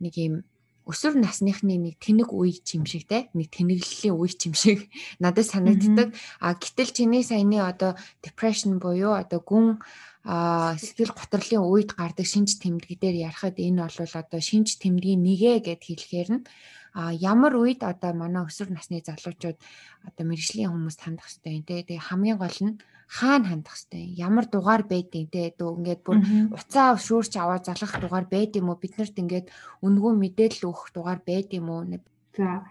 нэг 0.04 0.14
юм 0.20 0.34
өсвөр 0.86 1.18
насныхны 1.18 1.76
нэг 1.82 1.98
тэнэг 1.98 2.30
үе 2.30 2.62
чим 2.62 2.86
шиг 2.86 3.10
те 3.10 3.28
нэг 3.34 3.50
тэнэглэлийн 3.50 4.14
үе 4.14 4.30
чим 4.38 4.54
шиг 4.54 4.86
надад 5.24 5.50
санагддаг. 5.50 6.14
А 6.40 6.54
гэтэл 6.54 6.94
чиний 6.94 7.26
саяны 7.26 7.58
одоо 7.62 7.98
depression 8.22 8.78
буюу 8.78 9.18
одоо 9.18 9.42
гүн 9.42 9.82
сэтгэл 10.26 11.14
готрлын 11.14 11.66
үед 11.66 11.94
гардаг 11.94 12.26
шинж 12.26 12.58
тэмдэг 12.58 12.98
дээр 12.98 13.30
ярахад 13.30 13.62
энэ 13.62 13.86
бол 13.86 14.14
одоо 14.14 14.42
шинж 14.42 14.82
тэмдгийн 14.82 15.22
нэгэ 15.22 15.66
гэд 15.66 15.82
хэлэхээр 15.86 16.30
нь 16.34 16.44
а 16.96 17.12
ямар 17.12 17.54
үед 17.60 17.84
одоо 17.84 18.16
манай 18.16 18.48
өсвөр 18.48 18.72
насны 18.72 19.04
залуучууд 19.04 19.60
одоо 20.08 20.24
мэрэгжлийн 20.24 20.72
хүмүүст 20.72 21.04
хандах 21.04 21.28
хэрэгтэй 21.28 21.54
юм 21.60 21.64
те? 21.68 21.84
Тэгээ 21.84 22.08
хамгийн 22.08 22.40
гол 22.40 22.60
нь 22.64 22.80
хаана 23.12 23.52
хандах 23.52 23.76
хэрэгтэй 23.76 24.04
ямар 24.16 24.46
дугаар 24.48 24.84
байдیں۔ 24.88 25.28
те 25.28 25.52
дөө 25.60 25.76
ингээд 25.76 26.02
бүр 26.08 26.18
уцаа 26.56 26.96
шүүрч 26.96 27.36
аваад 27.36 27.68
залгах 27.68 28.00
дугаар 28.00 28.26
байд 28.32 28.56
юм 28.56 28.72
уу? 28.72 28.80
Биднэрт 28.80 29.16
ингээд 29.20 29.52
үнгүү 29.84 30.12
мэдээлэл 30.24 30.72
өгөх 30.72 30.96
дугаар 30.96 31.20
байд 31.20 31.52
юм 31.52 31.68
уу? 31.68 31.84
За 32.32 32.64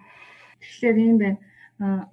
тэгэхээр 0.57 0.97
юм 1.04 1.19
байна. 1.21 1.38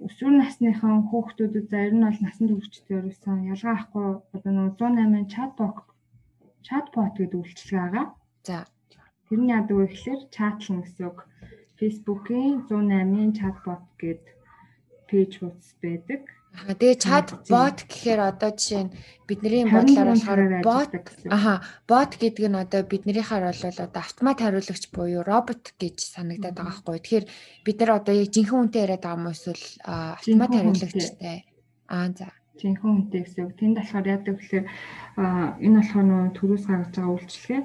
Өсвөр 0.04 0.34
насныхан 0.36 1.08
хүүхдүүдэд 1.08 1.66
за 1.72 1.78
ер 1.86 1.94
нь 1.96 2.04
бол 2.04 2.20
насан 2.20 2.46
туршидтэй 2.50 2.98
өрөөсөн 2.98 3.48
ялгаа 3.56 3.74
ахгүй 3.78 4.06
одоо 4.36 4.52
нэг 4.52 4.76
108 4.76 5.32
чатбот 5.32 5.76
чатбот 6.66 7.14
гэдэг 7.16 7.40
үйлчилгээ 7.40 7.80
байгаа. 7.80 8.06
За. 8.44 8.66
Тэрний 9.30 9.54
яадаг 9.54 9.76
вэ 9.78 9.86
гэхээр 9.86 10.20
чатлан 10.34 10.82
гэсэн 10.82 11.06
үг 11.08 11.18
Facebook-ийн 11.82 12.62
108-ын 12.70 13.34
чатбот 13.34 13.82
гээд 13.98 14.22
пэйж 15.10 15.42
хуудас 15.42 15.74
байдаг. 15.82 16.22
Аа 16.54 16.78
тэгээ 16.78 17.50
бот 17.50 17.78
гэхээр 17.90 18.20
одоо 18.22 18.50
жишээ 18.54 18.86
нь 18.86 18.94
бидний 19.26 19.66
бодлоор 19.66 20.14
болохоор 20.14 20.42
бот 20.62 20.90
аха 21.26 21.64
бот 21.90 22.12
гэдэг 22.22 22.46
нь 22.46 22.60
одоо 22.62 22.86
биднийхаар 22.86 23.50
бол 23.50 23.66
одоо 23.66 24.02
автомат 24.04 24.38
хариулагч 24.38 24.84
буюу 24.94 25.26
робот 25.26 25.74
гэж 25.82 25.96
санагдаад 26.14 26.54
байгаа 26.54 26.70
байхгүй. 26.86 27.02
Тэгэхээр 27.02 27.26
бид 27.66 27.76
нар 27.82 27.90
одоо 27.98 28.14
яг 28.14 28.30
жинхэнэ 28.30 28.62
үнтэй 28.62 28.82
яриад 28.86 29.02
байгаа 29.02 29.18
юм 29.18 29.32
эсвэл 29.34 29.66
автомат 29.82 30.50
хариулагчтай. 30.54 31.36
Аа 31.90 32.08
за. 32.14 32.30
Жинхэнэ 32.62 32.94
үнтэй 32.94 33.20
гэсэн 33.26 33.42
үг. 33.48 33.58
Тэнд 33.58 33.76
болохоор 33.80 34.06
яадаг 34.06 34.36
гэхээр 34.38 34.66
энэ 35.66 35.78
болохоор 35.82 36.06
нөө 36.06 36.22
төрөөс 36.36 36.64
гаргаж 36.68 36.94
байгаа 36.94 37.14
үйлчлэгээ. 37.16 37.62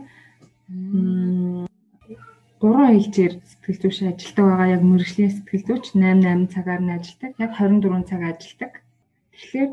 Мм 2.58 2.62
гурван 2.62 2.98
ээлжээр 2.98 3.34
сэтгэл 3.46 3.82
зүйч 3.82 3.98
ажилтдаг 4.02 4.46
байгаа 4.50 4.74
яг 4.76 4.82
мэрэгжлийн 4.82 5.30
сэтгэл 5.30 5.66
зүйч 5.68 5.86
8 5.94 6.26
8 6.26 6.54
цагаар 6.54 6.82
нь 6.82 6.96
ажилтдаг. 6.98 7.32
Яг 7.46 7.52
24 7.54 8.10
цаг 8.10 8.22
ажилтдаг. 8.26 8.74
Тэгэхээр 9.30 9.70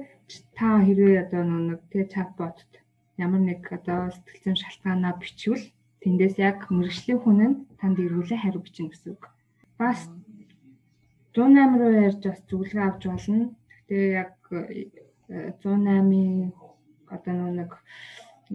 та 0.53 0.69
хэрвээ 0.85 1.23
одоо 1.25 1.43
нэг 1.49 1.81
тэгээ 1.88 2.12
чатботт 2.12 2.71
ямар 3.17 3.41
нэг 3.41 3.64
одоо 3.73 4.12
сэтгэл 4.12 4.43
зүйн 4.45 4.61
шалтгаанаа 4.61 5.14
бичвэл 5.17 5.64
тэндээс 6.05 6.37
яг 6.49 6.59
мэрэгжлийн 6.69 7.21
хүн 7.25 7.41
нь 7.49 7.57
танд 7.81 7.97
ирүүлээ 8.05 8.41
хариу 8.45 8.61
бичнэ 8.61 8.93
гэсэн 8.93 9.17
үг. 9.17 9.25
Бас 9.81 10.00
108 11.33 11.81
руу 11.81 11.93
ярьж 12.05 12.21
бас 12.21 12.41
зөвлөгөө 12.49 12.85
авч 12.85 13.03
болно. 13.09 13.49
Гэхдээ 13.88 14.05
яг 14.12 14.33
108-ийн 15.64 16.53
одоо 17.09 17.49
нэг 17.49 17.71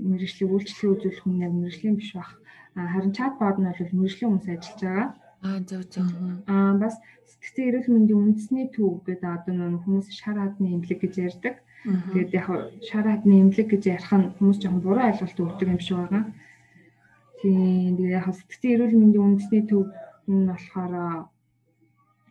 мэрэгжлийн 0.09 0.51
үйлчлэл 0.53 0.93
үзүүлэх 0.95 1.23
хүн 1.23 1.43
яг 1.45 1.53
мэрэгжлийн 1.55 1.97
биш 1.99 2.11
бах 2.15 2.31
харин 2.75 3.13
чатбот 3.17 3.57
нь 3.59 3.67
бол 3.67 3.97
мэрэгжлийн 3.99 4.29
хүмүүс 4.29 4.47
ажиллаж 4.49 4.81
байгаа. 4.83 5.07
Аа 5.47 5.59
зөв 5.69 5.83
зөв. 5.91 6.07
Аа 6.47 6.73
бас 6.81 6.95
сэтгцэн 7.31 7.67
эрүүл 7.67 7.89
мэндийн 7.93 8.19
үндэсний 8.19 8.67
төв 8.75 9.03
гэдэг 9.07 9.29
одоо 9.35 9.53
нэг 9.55 9.81
хүмүүс 9.83 10.07
шар 10.19 10.37
хадны 10.39 10.67
эмнэлэг 10.75 10.99
гэж 11.01 11.13
ярьдаг. 11.27 11.55
Тэгээд 11.83 12.31
яг 12.35 12.47
шар 12.87 13.05
хадны 13.07 13.35
эмнэлэг 13.39 13.67
гэж 13.71 13.83
ярих 13.95 14.11
нь 14.11 14.31
хүмүүс 14.35 14.59
жоохон 14.59 14.83
буруу 14.83 15.05
ойлголт 15.07 15.39
өгдөг 15.39 15.67
юм 15.71 15.79
шиг 15.79 15.97
байгаа. 15.99 16.23
Тийм 17.39 17.95
тэгээд 17.95 18.17
яг 18.19 18.27
сэтгцэн 18.35 18.71
эрүүл 18.75 18.99
мэндийн 18.99 19.27
үндэсний 19.27 19.63
төв 19.63 19.87
нь 20.27 20.47
болохоор 20.51 20.93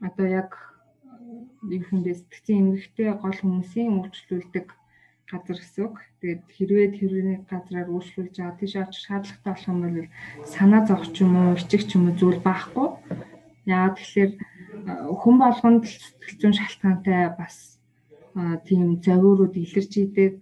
одоо 0.05 0.27
яг 0.29 0.51
юу 1.65 1.83
хүндээ 1.89 2.15
сэтгцэн 2.21 2.57
эмгэгтэй 2.61 3.09
гол 3.17 3.39
хүмүүсийн 3.41 3.97
үйлчлүүлдэг 4.05 4.67
газар 5.31 5.59
гэсэн 5.61 5.85
үг. 5.85 5.97
Тэгээд 6.21 6.43
хэрвээ 6.57 6.89
тэрний 6.97 7.39
газраар 7.45 7.89
үйлчлүүлж 7.93 8.35
байгаа 8.37 8.59
тийш 8.59 8.75
очих 8.81 9.05
шаардлагатай 9.05 9.53
болох 9.53 9.69
юм 9.69 9.79
бол 9.85 10.09
санаа 10.49 10.83
зовх 10.89 11.07
ч 11.13 11.17
юм 11.25 11.33
уу, 11.37 11.57
ичих 11.61 11.85
ч 11.85 11.91
юм 11.97 12.09
уу 12.09 12.17
зүйл 12.17 12.41
байхгүй. 12.41 12.89
Яагаад 13.69 13.97
тэгэхээр 14.01 14.33
хүн 15.21 15.37
болгонд 15.37 15.85
сэтгэл 15.85 16.41
зүйн 16.41 16.55
шалтгаантай 16.57 17.23
бас 17.37 17.57
тийм 18.65 19.01
зовиурууд 19.05 19.55
илэрч 19.57 19.93
идэг 20.01 20.33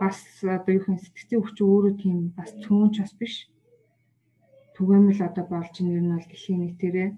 бас 0.00 0.18
одоо 0.42 0.72
юу 0.74 0.84
хин 0.86 0.98
сэтгцийн 1.02 1.40
өвч 1.42 1.56
өөрөө 1.60 1.94
тийм 1.98 2.18
бас 2.38 2.50
цөөнч 2.62 2.94
бас 3.02 3.12
биш. 3.18 3.34
Түгээмэл 4.78 5.20
одоо 5.26 5.44
болж 5.50 5.74
ер 5.82 6.00
нь 6.00 6.14
бол 6.14 6.26
дэлхийн 6.30 6.60
нийтээрээ 6.64 7.10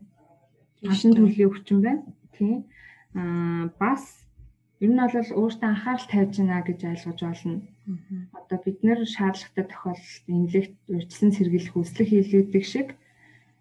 машин 0.82 1.12
төрлийн 1.14 1.50
өвчин 1.50 1.78
байна. 1.84 2.02
Тийм. 2.34 2.64
Аа 3.14 3.70
бас 3.78 4.21
Ер 4.82 4.90
нь 4.90 4.98
бол 4.98 5.30
өөртөө 5.40 5.68
анхаарал 5.70 6.06
тавьж 6.10 6.34
байна 6.42 6.66
гэж 6.66 6.80
ойлгож 6.90 7.20
байна. 7.22 7.62
Одоо 8.38 8.58
бид 8.64 8.78
нэр 8.82 8.98
шаардлагатай 9.14 9.66
тохиолдолд 9.70 10.26
эмнэлэгт 10.26 10.74
урьдчилан 10.90 11.32
сэргийлэх 11.38 11.74
хүслэг 11.74 12.08
хийлгдэг 12.10 12.64
шиг 12.66 12.88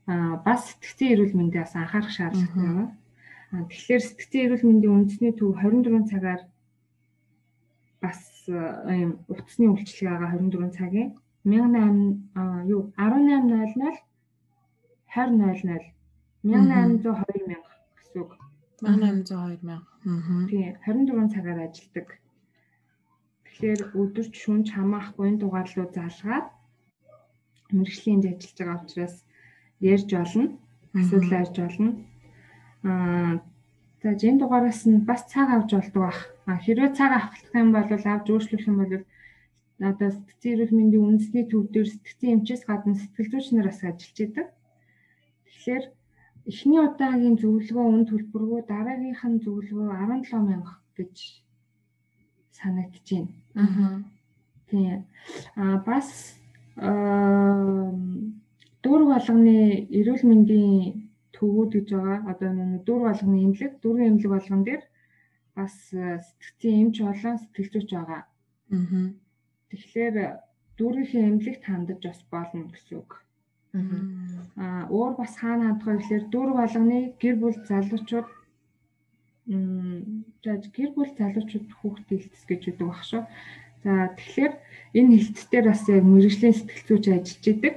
а 0.10 0.42
бас 0.46 0.62
сэтгцийн 0.74 1.14
эрүүл 1.14 1.38
мэндийг 1.38 1.62
бас 1.62 1.76
анхаарах 1.78 2.14
шаардлагатай 2.18 2.66
байна. 2.66 2.86
Тэгэхээр 3.70 4.04
сэтгцийн 4.06 4.44
эрүүл 4.46 4.66
мэндийн 4.66 4.96
үндэсний 4.98 5.34
төв 5.38 5.54
24 5.62 6.10
цагаар 6.10 6.42
бас 8.02 8.22
ийм 8.50 9.22
утасны 9.30 9.66
үйлчилгээ 9.70 10.10
байгаа 10.10 10.42
24 10.42 10.74
цагийн 10.74 11.10
1008 11.46 12.74
юу 12.74 12.82
1800 12.98 14.02
2000 15.14 15.86
1802 16.42 17.46
мянга 17.46 17.74
гэсэн 17.98 18.22
үг. 18.26 18.32
1802 18.82 19.62
мянга. 19.62 19.88
Аа. 20.06 20.48
Тийм 20.50 20.76
24 20.86 21.34
цагаар 21.34 21.60
ажилладаг. 21.70 22.08
Тэгэхээр 23.46 23.82
өдөрч 24.02 24.34
шүнж 24.41 24.67
хамаахгүй 24.74 25.26
энэ 25.30 25.41
дугаарлуу 25.41 25.88
залгаад 25.94 26.48
мэрэгжлийнд 27.78 28.26
ажиллаж 28.26 28.58
байгаа 28.58 28.82
учраас 28.82 29.15
ярьж 29.94 30.10
болно. 30.17 30.46
Асуудал 30.98 31.38
ярьж 31.41 31.56
болно. 31.62 31.91
Аа 32.89 33.34
за 34.02 34.10
энэ 34.30 34.41
дугаараас 34.41 34.82
нь 34.89 35.06
бас 35.06 35.22
цаг 35.30 35.48
авч 35.54 35.70
болдог 35.78 36.02
бах. 36.02 36.20
Хэрвээ 36.65 36.91
цаг 36.98 37.12
авах 37.13 37.38
юм 37.54 37.70
бол 37.72 37.86
авч 37.86 38.26
өөрчлөх 38.34 38.65
юм 38.65 38.78
бол 38.82 38.94
одоо 39.89 40.10
сэтгцэн 40.13 40.52
эрүүл 40.54 40.74
мэндийн 40.78 41.06
үндэсний 41.06 41.46
төв 41.50 41.70
дээр 41.70 41.89
сэтгцэн 41.89 42.34
эмчээс 42.34 42.63
гадна 42.65 42.98
сэтгэл 42.98 43.30
зүйч 43.30 43.48
нар 43.54 43.70
бас 43.70 43.82
ажиллаж 43.86 44.17
идэг. 44.26 44.48
Тэгэхээр 45.46 45.84
эхний 46.52 46.82
удаагийн 46.84 47.38
зөвлөгөө 47.42 47.86
үн 47.96 48.04
төлбөргүй 48.10 48.62
дараагийнх 48.72 49.24
нь 49.32 49.42
зөвлөгөө 49.46 49.88
17 49.88 50.48
мянга 50.48 50.74
гэж 50.98 51.16
санагдаж 52.60 53.08
байна. 53.08 53.32
Аа. 53.62 53.96
Тийм. 54.70 55.00
Аа 55.64 55.78
бас 55.88 56.10
дүр 58.84 59.02
болгоны 59.12 59.58
эрүүл 59.98 60.24
мэндийн 60.28 60.76
төвүүд 61.36 61.72
гэж 61.76 61.88
байгаа. 61.96 62.20
Одоо 62.32 62.52
нэг 62.52 62.84
дүр 62.88 63.02
болгоны 63.08 63.38
эмнэлэг, 63.46 63.74
дөрвөн 63.80 64.10
эмнэлэг 64.10 64.32
болгон 64.36 64.62
дээр 64.68 64.84
бас 65.56 65.74
сэтгцийн 66.28 66.80
эмч 66.84 66.96
болон 67.08 67.36
сэтгэлзүйч 67.40 67.90
байгаа. 67.96 68.22
Аа. 68.76 69.08
Тэгэхээр 69.70 70.16
дүүргийнхээ 70.78 71.28
эмнэлэгт 71.30 71.64
хандаж 71.64 72.00
бас 72.04 72.20
болно 72.34 72.68
гэсэн 72.68 72.98
үг. 73.00 73.12
Аа 73.16 73.31
өөр 73.74 75.14
бас 75.16 75.34
хаана 75.40 75.72
хандах 75.72 75.88
вэ 75.88 75.96
гэхээр 76.04 76.24
дүр 76.28 76.50
болгоны 76.60 77.00
гэр 77.22 77.36
бүл 77.40 77.56
залуучууд 77.70 78.28
за 80.44 80.52
гэр 80.76 80.92
бүл 80.96 81.12
залуучууд 81.16 81.68
хүүхд 81.80 82.08
хилцэс 82.12 82.44
гэж 82.48 82.62
үүдэг 82.68 82.88
баг 82.88 83.04
шүү. 83.08 83.24
За 83.84 84.12
тэгэхээр 84.20 84.54
энэ 85.00 85.16
хилцээр 85.24 85.66
бас 85.72 85.82
яг 85.88 86.04
мэрэгжлийн 86.04 86.56
сэтгэл 86.56 86.88
зүйч 86.88 87.06
ажиллаж 87.16 87.46
идэг. 87.48 87.76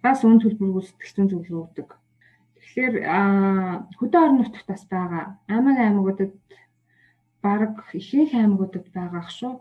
Бас 0.00 0.24
үн 0.24 0.40
төлбөргүй 0.40 0.82
сэтгэл 0.88 1.14
зүйн 1.14 1.28
зөвлөгөө 1.30 1.64
өгдөг. 1.64 1.88
Тэгэхээр 2.58 2.94
хөдөө 4.00 4.20
орон 4.24 4.36
нутгад 4.40 4.66
бас 4.68 4.82
байгаа. 4.88 5.24
Аймаг 5.52 5.76
аймагуудад 5.78 6.32
баг 7.44 7.84
ихэнх 7.92 8.32
аймагуудад 8.32 8.88
байгаа 8.96 9.20
ах 9.20 9.30
шүү. 9.30 9.60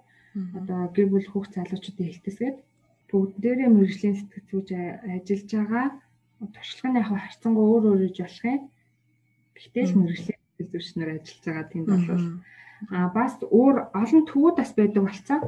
Одоо 0.57 0.79
гэр 0.95 1.07
бүл 1.11 1.27
хүүхд 1.29 1.51
залуучуудын 1.59 2.07
хилцэсгээд 2.09 2.57
бүгд 3.13 3.37
дээрээ 3.37 3.69
мэрэгжлийн 3.69 4.17
сэтгэл 4.17 4.49
зүйч 4.49 4.69
ажиллаж 4.73 5.49
байгаа. 5.53 5.87
Туршлага 6.49 6.89
нь 6.89 6.99
яг 6.99 7.07
харьцангуй 7.13 7.65
өөр 7.69 7.83
өөр 7.93 8.01
иж 8.09 8.17
болох 8.25 8.45
юм. 8.49 8.61
Гэтэл 9.53 9.93
мэрэгжлийн 10.01 10.41
сэтгэл 10.41 10.71
зүйчнэр 10.73 11.09
ажиллаж 11.13 11.43
байгаа 11.45 11.65
тийм 11.69 11.85
бол 11.85 12.05
а 12.89 13.07
бас 13.13 13.33
өөр 13.59 13.75
олон 14.01 14.23
төвүүд 14.25 14.55
бас 14.57 14.71
байдаг 14.73 15.03
болцоо. 15.05 15.39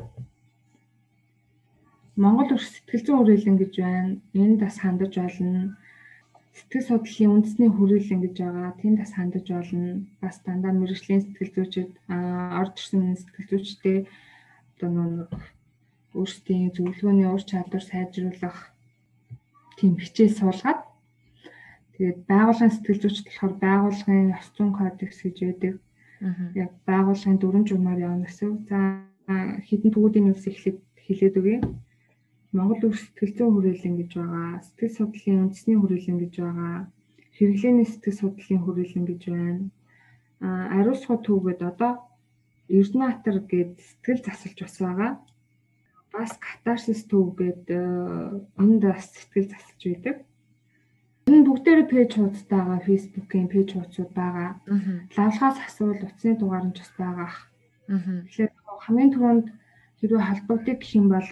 Монгол 2.21 2.53
өрх 2.55 2.63
сэтгэл 2.63 3.03
зүйн 3.03 3.21
үрэлэн 3.21 3.57
гэж 3.59 3.73
байна. 3.81 4.11
Энд 4.37 4.59
бас 4.61 4.77
хандаж 4.79 5.13
болно. 5.17 5.75
сэтгэл 6.55 6.87
судлалын 6.87 7.33
үндэсний 7.33 7.69
хүрээлэн 7.73 8.21
гэж 8.23 8.35
байгаа. 8.39 8.79
Тэнд 8.79 8.97
бас 9.01 9.11
хандаж 9.17 9.45
болно. 9.51 10.05
Бас 10.21 10.35
дандаа 10.45 10.71
мэрэгжлийн 10.71 11.21
сэтгэл 11.25 11.51
зүйчид 11.55 11.91
орж 12.61 12.75
ирсэн 12.79 13.19
сэтгэл 13.19 13.49
зүйчтэй 13.51 13.97
одоо 14.79 14.89
нэг 14.95 15.31
өөрсдийн 16.19 16.71
зөвлөгөөний 16.75 17.27
ур 17.27 17.43
чадвар 17.43 17.83
сайжруулах 17.83 18.57
тийм 19.77 19.93
хичээл 19.99 20.39
суулгаад 20.39 20.81
тэгээд 21.93 22.19
байгууллагын 22.31 22.73
сэтгэл 22.73 23.01
зүйчд 23.03 23.27
болохоор 23.27 23.53
байгууллагын 23.65 24.33
ёс 24.39 24.47
зүйн 24.55 24.71
кодекс 24.79 25.19
гэж 25.23 25.37
байдаг. 25.43 25.73
Яг 26.55 26.71
байгууллагын 26.87 27.39
дүрм 27.39 27.63
журмаар 27.67 27.99
явна 28.07 28.25
гэсэн. 28.27 28.51
За 28.69 28.77
хідэн 29.67 29.91
тгүүдийн 29.91 30.25
뉴с 30.31 30.43
эхлээд 30.47 30.79
хэлээд 31.05 31.35
өгье. 31.39 31.59
Монгол 32.55 32.81
үр 32.87 32.95
сэтгэл 32.95 33.35
зүйн 33.35 33.51
хүрээлэн 33.53 33.95
гэж 33.99 34.11
байгаа. 34.15 34.63
Сэтгэл 34.63 34.97
судлалын 34.97 35.43
үндэсний 35.43 35.77
хүрээлэн 35.79 36.17
гэж 36.23 36.33
байгаа. 36.39 36.75
Хэрэглээний 37.35 37.87
сэтгэл 37.89 38.19
судлалын 38.19 38.63
хүрээлэн 38.63 39.05
гэж 39.11 39.21
байна. 39.27 39.63
А 40.39 40.47
ариусгал 40.79 41.19
төвгөд 41.19 41.61
одоо 41.67 41.91
Эрдэнэтар 42.71 43.37
гээд 43.51 43.73
сэтгэл 43.83 44.23
засалж 44.23 44.57
бас 44.63 44.75
байгаа. 44.79 45.11
Бас 46.15 46.31
катарсис 46.39 47.03
төв 47.11 47.35
гээд 47.35 47.67
энд 48.63 48.81
бас 48.87 49.11
сэтгэл 49.11 49.51
засалж 49.51 49.81
байдаг. 49.83 50.17
Энэ 51.27 51.45
бүгдээрээ 51.47 51.87
пэйж 51.91 52.11
хуудастайгаа 52.15 52.79
фэйсбүүкийн 52.87 53.51
пэйж 53.51 53.69
хуудасууд 53.75 54.11
байгаа. 54.15 54.49
Лавлахаас 55.17 55.57
асуул 55.67 55.99
утасны 55.99 56.37
дугаар 56.39 56.65
нь 56.69 56.77
бас 56.77 56.91
байгаа. 56.95 57.31
Тэгэхээр 57.89 58.51
хамгийн 58.85 59.11
түрүүнд 59.13 59.47
хэрвээ 59.99 60.23
холбогдох 60.29 60.77
гэх 60.79 60.95
юм 60.95 61.07
бол 61.11 61.29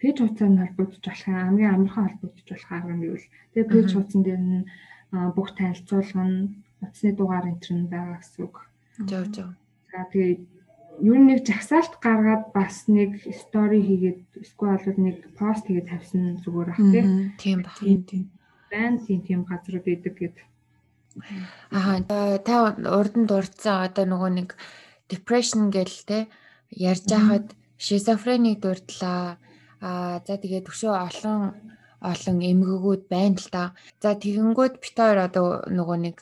пэйж 0.00 0.16
хуудасаар 0.18 0.60
холбогдож 0.64 1.04
болох 1.04 1.28
юм 1.28 1.38
хамгийн 1.44 1.74
амархан 1.74 2.04
холбогдож 2.08 2.46
болох 2.48 2.70
арга 2.72 2.94
нь 2.96 3.06
юу 3.08 3.16
вэ? 3.20 3.28
Тэгээ 3.52 3.70
пэйж 3.72 3.88
хуудсан 3.92 4.22
дээр 4.24 4.42
нь 4.48 4.66
бүх 5.36 5.48
танилцуулга 5.54 6.24
нь 6.24 6.38
утасны 6.82 7.10
дугаар 7.14 7.46
энэ 7.50 7.62
төр 7.62 7.76
нь 7.78 7.90
байгаа 7.92 8.18
гэсэн 8.20 8.40
үг. 8.44 8.56
Жоо 9.08 9.24
жоо. 9.34 9.50
За 9.90 9.98
тэгээ 10.10 10.32
ер 11.00 11.18
нь 11.18 11.28
нэг 11.30 11.40
жагсаалт 11.48 11.98
гаргаад 12.04 12.52
бас 12.54 12.86
нэг 12.86 13.22
стори 13.34 13.80
хийгээд 13.82 14.20
эсвэл 14.44 14.78
бол 14.84 15.00
нэг 15.06 15.16
пост 15.38 15.64
хийгээд 15.66 15.90
тавьсан 15.90 16.38
зүгээр 16.42 16.68
ах 16.70 16.80
тийм 17.42 17.58
ба. 17.64 17.70
Тийм 17.80 18.00
тийм. 18.04 18.24
Байн 18.70 18.94
тийм 19.02 19.20
тийм 19.26 19.40
газрууд 19.48 19.86
идэг 19.86 20.14
гэд. 20.18 20.36
Аа 21.74 22.02
та 22.46 22.54
урд 22.98 23.14
нь 23.18 23.28
дурдсан 23.30 23.86
одоо 23.86 24.04
нөгөө 24.06 24.30
нэг 24.38 24.48
depression 25.10 25.70
гэл 25.74 25.98
те 26.06 26.18
ярьж 26.70 27.06
байхад 27.10 27.46
шизофреник 27.78 28.58
дурдлаа 28.62 29.38
Аа 29.84 30.24
за 30.24 30.40
тэгээд 30.40 30.72
өшөө 30.72 30.94
олон 31.08 31.40
олон 32.00 32.38
эмгэгүүд 32.50 33.02
байна 33.12 33.36
л 33.36 33.48
да. 33.52 33.64
За 34.00 34.16
тэгэнгүүт 34.16 34.74
бит 34.80 34.96
хоёр 34.96 35.18
одоо 35.28 35.46
нөгөө 35.68 35.98
нэг 36.08 36.16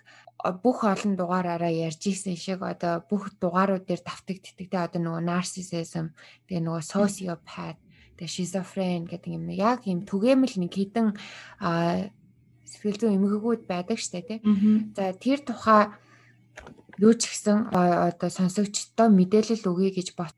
бүх 0.63 0.83
олон 0.83 1.15
дугаараараа 1.15 1.71
ярьж 1.71 2.03
исэн 2.11 2.37
шиг 2.37 2.63
одоо 2.63 3.05
бүх 3.07 3.31
дугаарууд 3.39 3.87
дээр 3.87 4.03
давтагддаг 4.03 4.67
те 4.67 4.79
одоо 4.79 5.01
нөгөө 5.03 5.23
narcissism 5.23 6.11
тэгээ 6.51 6.63
нөгөө 6.67 6.83
sociopath 6.83 7.79
тэгээ 8.19 8.35
schizophrene 8.35 9.07
гэдэг 9.07 9.31
юм 9.39 9.47
яг 9.55 9.87
юм 9.87 10.03
түгээмэл 10.03 10.59
нэг 10.59 10.73
хідэн 10.75 11.09
сэтгэл 12.73 12.99
зүйн 12.99 13.17
эмгэгүүд 13.21 13.63
байдаг 13.69 13.99
штэ 14.01 14.23
тий. 14.25 14.39
За 14.97 15.13
тэр 15.13 15.45
тухай 15.45 15.93
юу 16.99 17.13
ч 17.15 17.29
гэсэн 17.29 17.73
одоо 17.73 18.31
сонсогчдоо 18.31 19.09
мэдээлэл 19.13 19.69
өгье 19.69 19.91
гэж 19.93 20.17
бот 20.17 20.37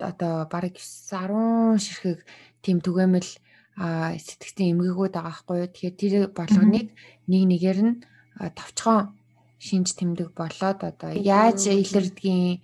одоо 0.00 0.48
бараг 0.48 0.76
10 0.80 1.78
ширхэг 1.80 2.24
тийм 2.64 2.80
түгээмэл 2.80 3.30
сэтгцийн 3.76 4.72
эмгэгүүд 4.76 5.14
байгаа 5.14 5.60
юу. 5.60 5.68
Тэгэхээр 5.68 5.96
тэр 6.00 6.14
болгоныг 6.32 6.96
нэг 7.28 7.42
нэгээр 7.44 7.78
нь 7.84 7.94
товчхон 8.56 9.12
шинж 9.58 9.96
тэмдэг 9.96 10.30
болоод 10.36 10.80
одоо 10.84 11.12
яаж 11.16 11.66
илэрдгийн 11.66 12.60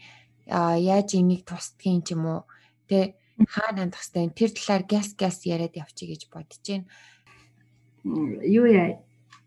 яаж 0.49 1.09
энийг 1.17 1.43
тусдгийн 1.49 2.01
ч 2.05 2.13
юм 2.15 2.25
уу 2.29 2.41
тэ 2.89 3.17
хаана 3.49 3.89
хандах 3.89 4.03
хэвээр 4.05 4.37
тэр 4.37 4.51
талаар 4.53 4.83
гяс 4.93 5.09
гяс 5.17 5.37
яриад 5.47 5.75
явчих 5.83 6.09
гэж 6.11 6.23
бодож 6.29 6.61
байна. 6.69 6.87
Юу 8.59 8.67
яа 8.69 9.01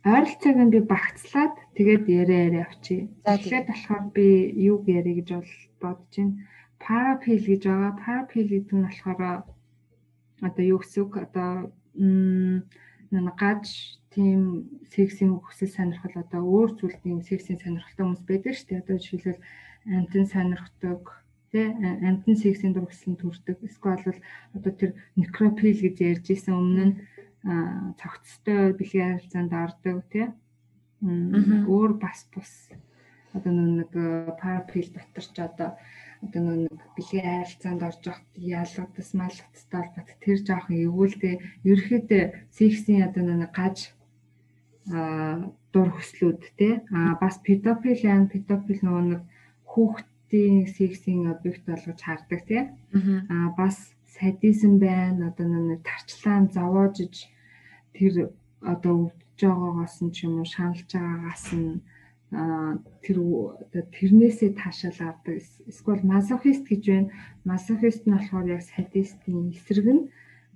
ойролцоог 0.06 0.58
нь 0.66 0.74
би 0.74 0.80
багцлаад 0.82 1.56
тэгээд 1.78 2.04
яриа 2.22 2.42
яриа 2.48 2.66
авчи. 2.66 3.10
Тэгэхээр 3.26 3.66
болохоор 3.70 4.04
би 4.16 4.28
юу 4.70 4.78
ярих 4.86 5.16
гэж 5.20 5.30
бол 5.38 5.54
бодож 5.82 6.14
байна. 6.18 6.34
Парапил 6.82 7.42
гэж 7.46 7.62
байгаа. 7.66 7.94
Парапил 8.04 8.48
гэдэг 8.50 8.74
нь 8.74 8.86
болохоор 8.86 9.20
одоо 10.42 10.64
юу 10.66 10.80
гэсэн 10.82 11.02
үг 11.04 11.14
одоо 11.26 11.50
гаж 13.42 13.66
тийм 14.16 14.42
сексийн 14.88 15.36
хүсэл 15.44 15.76
сонирхол 15.76 16.16
одоо 16.24 16.42
өөр 16.42 16.72
зүйлийн 16.80 17.22
сексийн 17.28 17.60
сонирхолтой 17.60 18.04
хүмүүс 18.08 18.24
байдаг 18.24 18.54
шүү 18.56 18.68
дээ. 18.72 18.82
Одоо 18.82 18.96
жишээлбэл 18.98 19.44
амтэн 20.00 20.26
сонирхдаг 20.32 21.04
тий 21.52 21.68
амтэн 22.08 22.36
сексийн 22.40 22.74
дургслан 22.74 23.16
төрдөг. 23.20 23.60
Эсвэл 23.68 24.04
бол 24.08 24.20
одоо 24.56 24.72
тэр 24.72 24.92
некропил 25.20 25.76
гэж 25.84 25.98
ярьж 26.00 26.26
исэн 26.32 26.56
өмнө 26.56 26.86
нь 26.88 26.96
цогцтой 28.00 28.74
бэлгийн 28.80 29.20
харилцаанд 29.20 29.54
ордог 29.54 30.00
тий. 30.10 30.28
Өөр 31.04 31.92
бас 32.00 32.24
бус 32.32 32.72
одоо 33.36 33.52
нэг 33.52 33.92
парапил 34.40 34.90
дотор 34.96 35.26
ч 35.28 35.38
одоо 35.44 35.70
одоо 36.24 36.42
нэг 36.42 36.80
бэлгийн 36.96 37.46
харилцаанд 37.46 37.82
орж 37.84 38.02
явахт 38.08 38.28
ялгадас 38.36 39.10
малгацтай 39.14 39.80
холбот 39.84 40.10
тэр 40.24 40.38
жоохон 40.48 40.76
эвүүлдэ 40.88 41.32
ерөөхдөө 41.70 42.24
сексийн 42.58 43.06
одоо 43.08 43.24
нэг 43.28 43.52
гаж 43.52 43.95
дур 44.86 45.90
хөслүүд 45.98 46.42
те 46.60 46.70
а 46.94 47.18
бас 47.22 47.42
педофил 47.46 48.00
ян 48.06 48.30
педофил 48.30 48.80
нөгөө 48.86 49.06
нэг 49.12 49.22
хүүхдийн 49.72 50.70
сексийн 50.78 51.32
объект 51.34 51.66
болгож 51.66 52.00
хардаг 52.04 52.42
те 52.46 52.60
а 53.34 53.50
бас 53.58 53.76
садизм 54.16 54.78
байна 54.78 55.34
одоо 55.34 55.48
нэг 55.48 55.82
тарчлаан 55.90 56.54
зовоожж 56.54 57.28
тэр 57.98 58.14
одоо 58.62 58.94
өвдөж 59.10 59.42
байгаагаас 59.42 59.96
нь 60.06 60.14
ч 60.14 60.18
юм 60.26 60.38
уу 60.40 60.48
шаналж 60.54 60.90
байгаагаас 60.94 61.46
нь 61.58 61.82
тэр 63.04 63.18
тэрнээсээ 63.96 64.52
таашаал 64.60 65.00
авдаг. 65.14 65.40
Эсвэл 65.70 66.04
масохист 66.04 66.66
гэж 66.68 66.84
байна. 66.90 67.10
Масохист 67.46 68.04
нь 68.06 68.14
болохоор 68.14 68.48
яг 68.56 68.62
садистийн 68.66 69.54
эсрэг 69.54 69.88
нь 69.96 70.08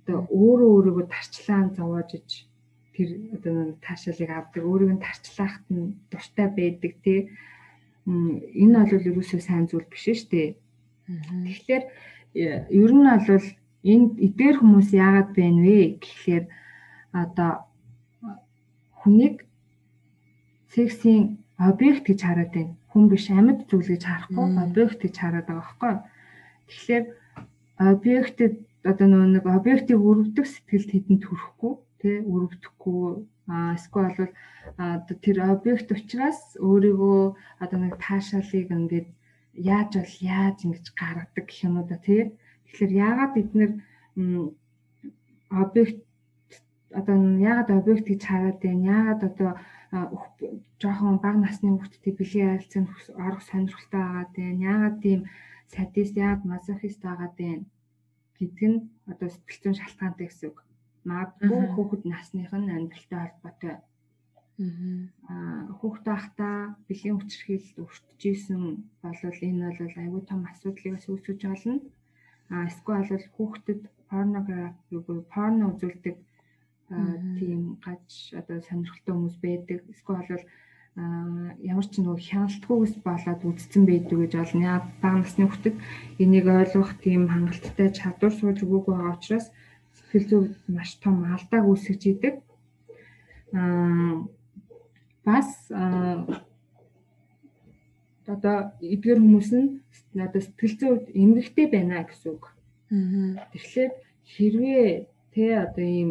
одоо 0.02 0.26
өөрөө 0.28 0.70
өөрийгөө 0.74 1.06
тарчлаан 1.08 1.68
зовоож 1.78 2.10
иж 2.18 2.49
тэр 3.00 3.10
одоо 3.32 3.80
таашаалыг 3.80 4.30
авдаг. 4.30 4.62
Өөрийг 4.62 4.92
нь 4.92 5.04
тарчлаахт 5.04 5.64
нь 5.72 5.96
дуртай 6.12 6.48
байдаг 6.52 6.92
тий. 7.04 7.20
Энэ 8.04 8.84
бол 8.84 9.08
ерөөсөө 9.08 9.40
сайн 9.40 9.64
зүйл 9.68 9.88
биш 9.88 10.04
шүү 10.04 10.28
дээ. 10.28 10.48
Тэгэхээр 11.08 11.84
э, 12.36 12.68
ер 12.68 12.92
нь 12.92 13.08
бол 13.08 13.46
энэ 13.92 14.06
эдгээр 14.26 14.56
хүмүүс 14.60 14.88
яагаад 14.92 15.30
байна 15.32 15.60
вэ 15.64 15.80
гэхлээр 16.04 16.44
одоо 17.16 17.52
хүнийг 19.00 19.36
сексийн 20.68 21.40
объект 21.56 22.04
гэж 22.04 22.20
хараад 22.20 22.52
байна. 22.52 22.76
Хүн 22.92 23.04
биш 23.08 23.26
амьд 23.32 23.64
зүйл 23.70 23.88
гэж 23.96 24.02
харахгүй 24.04 24.46
объект 24.60 25.00
гэж 25.00 25.14
хараад 25.16 25.46
байгаа 25.48 25.64
байхгүй. 25.64 25.94
Тэгэхээр 26.68 27.04
объектэд 27.80 28.54
одоо 28.84 29.06
нэг 29.08 29.44
объектыг 29.48 29.98
өрөвдөх 30.08 30.46
сэтгэл 30.48 30.90
тэдэнд 30.90 31.24
төрөхгүй 31.24 31.72
тий 32.00 32.16
өрөвдөхгүй 32.32 33.08
эсвэл 33.76 34.14
бол 34.18 35.20
тэр 35.24 35.36
объект 35.52 35.88
учраас 35.96 36.40
өөрийгөө 36.68 37.20
одоо 37.62 37.78
нэг 37.80 37.94
таашаалыг 38.04 38.68
ингээд 38.78 39.08
яаж 39.72 39.90
бол 40.00 40.14
яаж 40.20 40.56
ингэж 40.66 40.86
гаргадаг 41.00 41.44
гэх 41.46 41.64
юм 41.66 41.74
уу 41.78 41.86
да 41.90 41.96
тий 42.06 42.22
тэгэхээр 42.66 42.92
яагаад 43.06 43.32
бид 43.36 43.50
нэр 43.58 43.72
объект 45.62 45.98
одоо 47.00 47.16
яагаад 47.50 47.70
объект 47.78 48.06
гэж 48.10 48.20
хараад 48.26 48.58
байна 48.62 48.84
яагаад 48.96 49.22
одоо 49.30 49.50
жоохон 50.80 51.18
бага 51.24 51.38
насны 51.42 51.68
хүүхдтэй 51.74 52.14
бэлгийн 52.14 52.50
харилцаанд 52.50 52.88
орох 53.26 53.42
сонирхолтой 53.50 54.00
байгаад 54.02 54.30
байна. 54.38 54.62
Яагаад 54.70 54.96
тийм 55.04 55.20
садист 55.74 56.14
яагаад 56.24 56.42
мазохист 56.50 57.00
байгаад 57.02 57.34
байна 57.40 57.64
гэдэг 58.38 58.68
нь 58.70 58.78
одоо 59.10 59.28
сэтгэл 59.30 59.60
зүйн 59.62 59.78
шалтгаантай 59.78 60.26
гэсэн 60.30 60.48
үг. 60.50 60.58
Магадгүй 61.08 61.62
хүүхэд 61.74 62.02
насных 62.12 62.52
нь 62.52 62.74
амьдралтай 62.76 63.20
холбоотой. 63.24 63.76
Аа 65.32 65.72
хүүхэд 65.80 66.04
байхдаа 66.04 66.56
бэлгийн 66.86 67.16
хүчирхийлэлд 67.16 67.82
өртөжсэн 67.84 68.62
болвол 69.02 69.40
энэ 69.48 69.72
бол 69.80 69.96
аюул 70.02 70.24
том 70.28 70.40
асуудлыг 70.44 71.00
үүсгэж 71.00 71.40
болно. 71.48 71.80
Аа 72.52 72.68
эсвэл 72.68 73.08
бол 73.08 73.26
хүүхдэд 73.36 73.80
порнографи 74.10 74.96
буюу 75.06 75.24
порно 75.32 75.72
үзүүлдэг 75.72 76.16
тийм 77.38 77.78
гаж 77.84 78.34
одоо 78.40 78.58
сонирхолтой 78.60 79.14
хүмүүс 79.14 79.36
байдаг. 79.40 79.78
Эсвэл 79.94 80.26
бол 80.28 80.44
ямар 81.70 81.86
ч 81.86 81.94
нэг 82.02 82.18
хяналтгүйс 82.18 82.94
болоод 83.06 83.40
үдцэн 83.46 83.82
байдаг 83.86 84.18
гэж 84.18 84.32
болно. 84.34 84.68
Яг 84.74 84.84
бага 85.00 85.22
насны 85.22 85.46
хүүхдэд 85.46 85.76
энийг 86.18 86.46
ойлгох 86.50 86.92
тийм 86.98 87.30
хангалттай 87.30 87.88
чадвар 87.94 88.32
сууж 88.34 88.58
өгөөгүй 88.66 88.94
байгаа 88.98 89.14
учраас 89.14 89.46
сэтгэл 90.10 90.26
зүйд 90.30 90.52
маш 90.66 90.98
том 90.98 91.22
алдааг 91.22 91.64
үүсгэж 91.70 92.02
идэг. 92.10 92.34
Аа 93.54 94.26
бас 95.24 95.48
одоо 98.26 98.56
эдгээр 98.82 99.22
хүмүүс 99.22 99.50
нь 99.54 99.78
одоо 100.18 100.42
сэтгэл 100.42 100.74
хувьд 100.78 101.06
эмгэгтэй 101.14 101.66
байна 101.70 102.02
гэсэн 102.02 102.34
үг. 102.34 102.44
Тэгэхээр 103.54 103.92
хэрвээ 104.26 105.06
тэ 105.30 105.44
одоо 105.62 105.86
ийм 105.86 106.10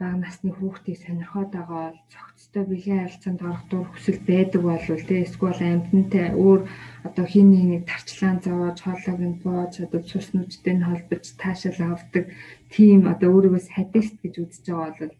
бага 0.00 0.16
насны 0.16 0.50
хүүхдийг 0.56 0.96
сонирхоод 1.00 1.50
байгаа 1.52 1.92
бол 1.92 2.00
цогцтой 2.56 2.72
бэлгийн 2.72 3.04
харилцаанд 3.04 3.40
орох 3.44 3.64
дур 3.68 3.84
хүсэл 3.92 4.20
байдаг 4.24 4.62
болвол 4.64 5.04
тэ 5.04 5.28
эсвэл 5.28 5.60
амьтантай 5.60 6.32
өөр 6.32 6.60
одоо 7.04 7.24
хин 7.28 7.52
нэг 7.52 7.84
тарчлаан 7.84 8.40
зовоож 8.40 8.78
хоолойг 8.80 9.20
нь 9.20 9.40
боож 9.44 9.74
одоо 9.84 10.00
цус 10.00 10.32
нүдтэй 10.32 10.74
нь 10.76 10.86
холбож 10.88 11.24
таашаал 11.36 11.92
авдаг 11.92 12.24
тийм 12.72 13.04
одоо 13.12 13.28
өөрийгөө 13.36 13.60
садист 13.60 14.16
гэж 14.24 14.34
үзэж 14.40 14.64
байгаа 14.72 15.12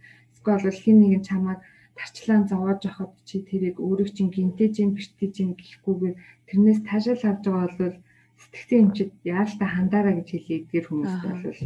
бол 0.49 0.65
эсвэл 0.65 0.85
хин 0.85 0.97
нэг 1.05 1.13
нь 1.21 1.29
чамайг 1.29 1.61
тарчлаан 1.99 2.45
зовоож 2.49 2.81
явахад 2.89 3.13
чи 3.29 3.37
тэрийг 3.45 3.77
өөрийг 3.85 4.11
чинь 4.17 4.33
гинтэж 4.33 4.73
юм 4.81 4.91
бэртэж 4.97 5.35
юм 5.45 5.53
гэхгүйгээр 5.61 6.17
тэрнээс 6.49 6.81
таашаал 6.89 7.25
авч 7.29 7.45
байгаа 7.45 7.77
бол 7.77 7.97
сэтгцэн 8.41 8.81
эмчид 8.81 9.13
яалтаа 9.29 9.69
хандаараа 9.77 10.15
гэж 10.17 10.29
хэлээ 10.33 10.59
эдгээр 10.61 10.87
хүмүүст 10.89 11.21
бол 11.21 11.61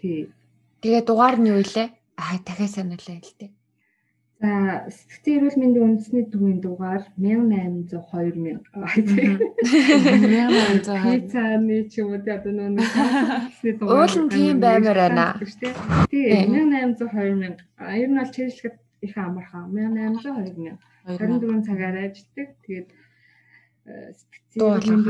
тий 0.00 0.32
Тэгээ 0.80 1.02
дугаар 1.04 1.36
нь 1.40 1.50
юу 1.52 1.60
вэ? 1.60 1.84
Аа 2.16 2.36
дахиад 2.46 2.72
сануулъя 2.72 3.20
л 3.20 3.36
дээ. 3.36 3.57
За 4.38 4.86
сэтгцэн 4.86 5.34
эрүүл 5.34 5.58
мэндийн 5.58 5.98
үндэсний 5.98 6.30
төвийн 6.30 6.62
дугаар 6.62 7.02
1802 7.18 8.38
мянга. 8.38 8.70
1800 8.86 10.86
пиццаны 10.86 11.90
ч 11.90 11.98
юм 11.98 12.14
уу 12.14 12.22
одоо 12.22 12.54
нөө 12.54 12.78
уул 13.98 14.14
нь 14.22 14.30
тийм 14.30 14.62
баймаар 14.62 15.10
байна. 15.10 15.42
Тий 16.06 16.46
1802 16.46 17.34
мянга. 17.34 17.66
Ер 17.98 18.14
нь 18.14 18.18
бол 18.22 18.30
чиглэлэхэд 18.30 18.78
их 19.02 19.18
амархан 19.18 19.74
1802 19.74 20.54
мянга. 20.54 20.86
24 21.02 21.66
цагаар 21.66 22.06
ажилладаг. 22.06 22.54
Тэгээд 22.62 22.94
э, 23.90 24.14
сэтгцэн 24.22 25.02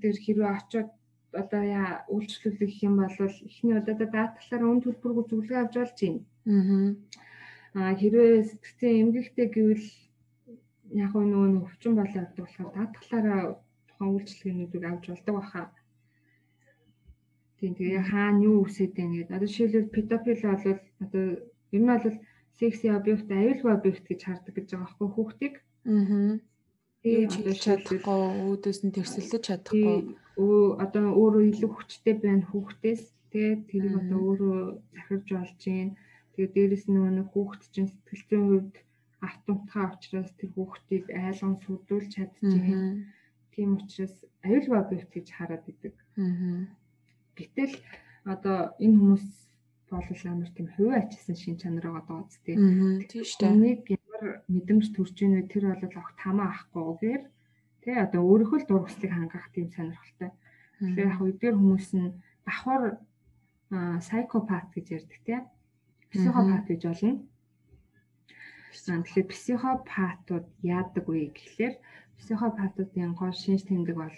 дээр 0.00 0.16
хэрвээ 0.16 0.56
очиод 0.56 0.96
одоо 1.36 1.60
яа 1.60 2.08
үйлчлүүлэх 2.08 2.88
юм 2.88 3.04
бол 3.04 3.20
эхний 3.20 3.76
удаа 3.76 4.00
даатгалаар 4.00 4.64
өн 4.64 4.80
төлбөргүй 4.80 5.28
зөвлөгөө 5.28 5.60
авч 5.60 5.76
болж 5.76 6.00
байна. 6.00 6.24
Аа 6.48 6.96
хэрвээ 7.76 8.48
сэтгцэн 8.50 8.92
эмгэгтэй 9.02 9.48
гэвэл 9.52 9.86
яг 11.02 11.12
нөгөө 11.12 11.48
нэг 11.52 11.64
өвчин 11.68 11.92
болоо 11.96 12.22
гэдэг 12.24 12.42
болохоор 12.44 12.70
даатгалаараа 12.74 13.42
тухайн 13.88 14.12
үйлчлэгээнүүдийг 14.16 14.84
авч 14.86 15.04
болдог 15.08 15.34
баха. 15.36 15.62
Тийм 17.58 17.72
тэгээ 17.76 18.02
хаана 18.10 18.44
юу 18.48 18.56
үсээд 18.64 18.92
байна 18.96 19.14
гэдэг. 19.16 19.36
Одоо 19.36 19.48
жишээлбэл 19.48 19.94
педофил 19.94 20.42
бол 20.44 20.64
одоо 21.04 21.24
ер 21.76 21.82
нь 21.82 21.90
бол 21.90 22.16
секси 22.58 22.86
объект, 22.88 23.28
аюулгүй 23.28 23.72
объект 23.72 24.04
гэж 24.08 24.20
хардаг 24.24 24.54
гэж 24.56 24.66
байгаа 24.72 24.84
байхгүй 24.84 25.08
хүүхдийг. 25.12 25.54
Аа. 25.84 26.40
Тийм 27.02 27.28
одоо 27.38 27.54
чадахгүй, 27.64 28.20
үүдээс 28.50 28.80
нь 28.84 28.94
тэрсэлдэж 28.96 29.42
чадахгүй 29.46 30.16
өө 30.36 30.76
одоо 30.84 31.06
өөрөө 31.20 31.44
илүү 31.50 31.70
хүчтэй 31.72 32.14
байна 32.20 32.44
хүүхдээс 32.50 33.02
тэгээд 33.32 33.60
тэрийг 33.70 33.94
одоо 34.00 34.18
өөрөө 34.28 34.56
захирж 34.92 35.28
болж 35.32 35.60
гин 35.64 35.88
тэгээд 36.36 36.52
дээрэс 36.52 36.84
нь 36.92 37.00
нөгөө 37.00 37.32
хүүхд 37.32 37.62
чинь 37.72 37.88
сэтгэл 37.88 38.24
зүйн 38.28 38.46
хувьд 38.52 38.74
автоматхаа 39.24 39.96
учраас 39.96 40.30
тэр 40.36 40.50
хүүхдийг 40.52 41.04
айлган 41.08 41.56
сүрдүүлж 41.64 42.10
чадчихээн. 42.12 43.08
Тийм 43.56 43.70
учраас 43.80 44.16
аюулгүй 44.44 44.76
объект 44.78 45.10
гэж 45.16 45.26
хараад 45.32 45.64
идэг. 45.64 45.96
Гэтэл 47.36 47.74
одоо 48.28 48.76
энэ 48.76 48.98
хүмүүс 49.00 49.26
болол 49.88 50.22
амар 50.28 50.50
тийм 50.52 50.68
хувь 50.76 50.92
ачсан 50.92 51.36
шин 51.40 51.56
чанар 51.56 51.88
байгаа 51.88 52.04
даа 52.04 52.20
үст 52.28 52.42
тийм. 52.44 52.58
Шүү 53.08 53.40
дээ. 53.40 53.56
Нэг 53.56 53.80
ямар 53.96 54.44
мэдрэмж 54.52 54.86
төрж 54.92 55.16
ийн 55.24 55.34
вэ 55.40 55.48
тэр 55.48 55.64
бол 55.72 56.00
огт 56.00 56.18
хамаа 56.20 56.52
ахгүй 56.52 56.82
Тэ 57.86 58.02
одоо 58.02 58.20
өөрийнхөө 58.26 58.58
л 58.60 58.68
дургслыг 58.68 59.12
хангах 59.14 59.46
тийм 59.54 59.70
сонирхолтой. 59.70 60.34
Тэгэхээр 60.82 61.06
яг 61.06 61.22
үдгээр 61.22 61.56
хүмүүс 61.56 61.88
нь 61.94 62.18
давхар 62.42 62.98
сайкопат 64.02 64.74
гэж 64.74 64.86
ярьдаг 64.98 65.20
тийм. 65.22 65.46
Психопат 66.12 66.64
гэж 66.68 66.82
болно. 66.88 67.12
Тэгэхээр 68.76 69.26
психопатууд 69.32 70.46
яадаг 70.62 71.04
вэ 71.08 71.32
гэхлээр 71.34 71.74
психопатуудын 72.20 73.12
гол 73.18 73.34
шинж 73.42 73.62
тэмдэг 73.66 73.96
бол 73.98 74.16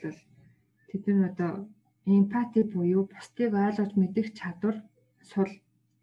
тэд 0.89 1.03
нар 1.07 1.31
одоо 1.33 1.53
эмпати 2.17 2.61
буюу 2.73 3.03
бусдыг 3.13 3.53
ойлгож 3.55 3.93
мэдэх 3.97 4.27
чадвар 4.39 4.77
сул 5.31 5.51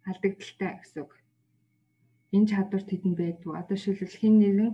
алдагдaltaй 0.08 0.72
гэсэн 0.78 1.02
үг. 1.02 1.12
Энэ 2.34 2.50
чадвар 2.50 2.82
тэдэнд 2.86 3.18
байдгүй. 3.18 3.52
Одоо 3.60 3.76
шилбэл 3.78 4.20
хин 4.20 4.34
нэгэн 4.38 4.70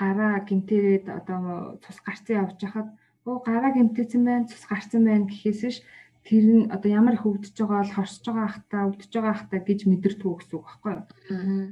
гараа 0.00 0.34
гимтээгээд 0.48 1.06
одоо 1.18 1.78
цус 1.82 1.98
гарцсан 2.06 2.36
явж 2.42 2.58
хахад 2.62 2.88
оо 3.28 3.38
гараа 3.46 3.70
гимтээсэн 3.74 4.22
байна 4.26 4.50
цус 4.50 4.64
гарцсан 4.70 5.02
байна 5.06 5.30
гэхээс 5.30 5.62
ш 5.74 5.78
тэр 6.26 6.44
нь 6.44 6.70
одоо 6.70 6.90
ямар 6.90 7.14
их 7.16 7.24
өвдөж 7.26 7.54
байгаа 7.56 7.80
бол 7.82 7.96
хорсож 7.96 8.24
байгаа 8.28 8.50
хта 8.54 8.76
өвдөж 8.88 9.12
байгаа 9.14 9.36
хта 9.40 9.56
гэж 9.58 9.80
мэдэрдэг 9.88 10.28
гэсэн 10.36 10.56
үг 10.56 10.66
байхгүй 10.66 10.92
юу. 10.92 11.04
Аа. 11.32 11.66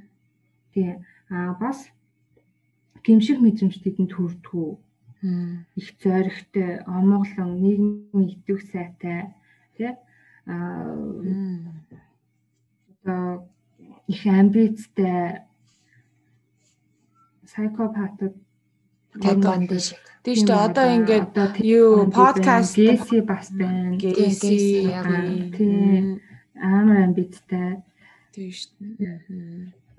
Тий. 0.72 0.90
Аа 1.28 1.52
бас 1.60 1.78
гимших 3.04 3.38
мэдрэмж 3.40 3.76
тэдэнд 3.80 4.12
төрдгүү. 4.12 4.70
Их 5.80 5.88
зоригтой, 5.98 6.80
омоглон, 6.86 7.58
нийгмийн 7.60 8.28
идэвх 8.34 8.62
сайтай 8.70 9.34
тий. 9.76 9.92
Аа 10.46 10.96
одоо 13.04 13.48
их 14.06 14.26
амбицтай 14.26 15.44
сайкопатууд 17.52 18.36
Тийм 19.16 20.34
шүү 20.36 20.46
дээ. 20.48 20.64
Одоо 20.68 20.86
ингээд 20.96 21.32
юу 21.64 22.10
подкаст 22.12 22.76
гэси 22.76 23.24
бас 23.24 23.48
байна. 23.54 23.96
Гэси 23.96 24.92
тийм 25.56 26.20
амар 26.60 27.14
шүү 27.16 27.44
дээ. 27.48 27.72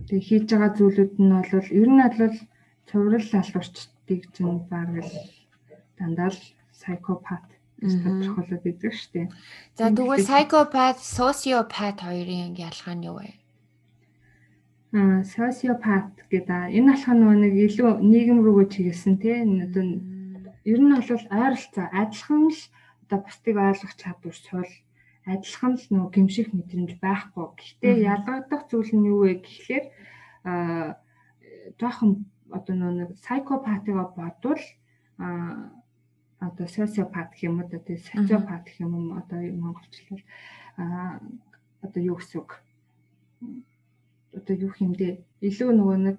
Тэгээ 0.10 0.28
хийж 0.28 0.43
байгаа 0.52 0.72
зүйлүүд 0.78 1.13
нь 1.17 1.34
бол 1.34 1.72
ер 1.82 1.89
нь 1.89 2.04
бол 2.04 2.38
цуврал 2.88 3.30
алуурчдыг 3.39 4.22
чинь 4.34 4.60
баг 4.69 4.89
л 5.02 5.13
дандаа 5.98 6.30
л 6.30 6.41
сайкопат 6.72 7.45
тодорхойлоод 7.80 8.65
идэг 8.67 8.93
шүү 8.93 9.12
дээ. 9.13 9.28
За 9.80 9.88
тэгвэл 9.91 10.24
сайкопат, 10.24 10.98
социопат 11.00 12.04
хоёрын 12.04 12.56
ялгаа 12.60 12.95
нь 12.95 13.08
юу 13.08 13.24
вэ? 13.24 13.38
Социопат 14.91 16.17
гэдэг. 16.30 16.73
Энэ 16.73 16.89
болох 16.89 17.13
нь 17.13 17.41
нэг 17.45 17.54
илүү 17.67 17.91
нийгэм 18.02 18.39
рүүгээ 18.41 18.67
чиглэсэн 18.73 19.15
тийм 19.21 19.62
одоо 19.62 19.86
ер 20.65 20.80
нь 20.82 20.89
бол 20.89 21.25
ойролцоо. 21.30 21.86
Адилхан 21.93 22.49
л 22.49 22.62
одоо 23.06 23.19
бусдыг 23.21 23.56
ойлгох 23.58 23.93
чадвар 24.02 24.34
сул. 24.34 24.71
Адилхан 25.30 25.73
л 25.78 25.86
нөгөө 25.93 26.10
гимших 26.10 26.49
мэдрэмж 26.58 26.97
байхгүй. 26.97 27.45
Гэхдээ 27.54 27.95
ялгагдах 28.02 28.65
зүйл 28.65 28.91
нь 28.97 29.10
юу 29.13 29.30
вэ 29.30 29.45
гэхлээр 29.45 29.86
а 30.49 30.97
жоохон 31.78 32.25
одоо 32.49 32.75
нэг 32.75 33.13
сайкопатыга 33.21 34.10
бодвол 34.17 34.63
а 35.21 35.69
одоо 36.39 36.65
социопат 36.65 37.30
гэх 37.38 37.45
юм 37.45 37.62
уу 37.62 37.69
одоо 37.69 37.97
социопат 37.97 38.65
гэх 38.65 38.82
юм 38.82 38.93
уу 38.97 39.17
одоо 39.21 39.38
монголчлол 39.38 40.23
а 40.82 41.19
одоо 41.86 42.02
юу 42.02 42.17
гэсэн 42.17 42.41
үг 42.41 42.58
одоо 44.38 44.56
юу 44.56 44.72
хэмдэ 44.76 45.10
илүү 45.48 45.70
нөгөө 45.74 45.98
нэг 46.06 46.18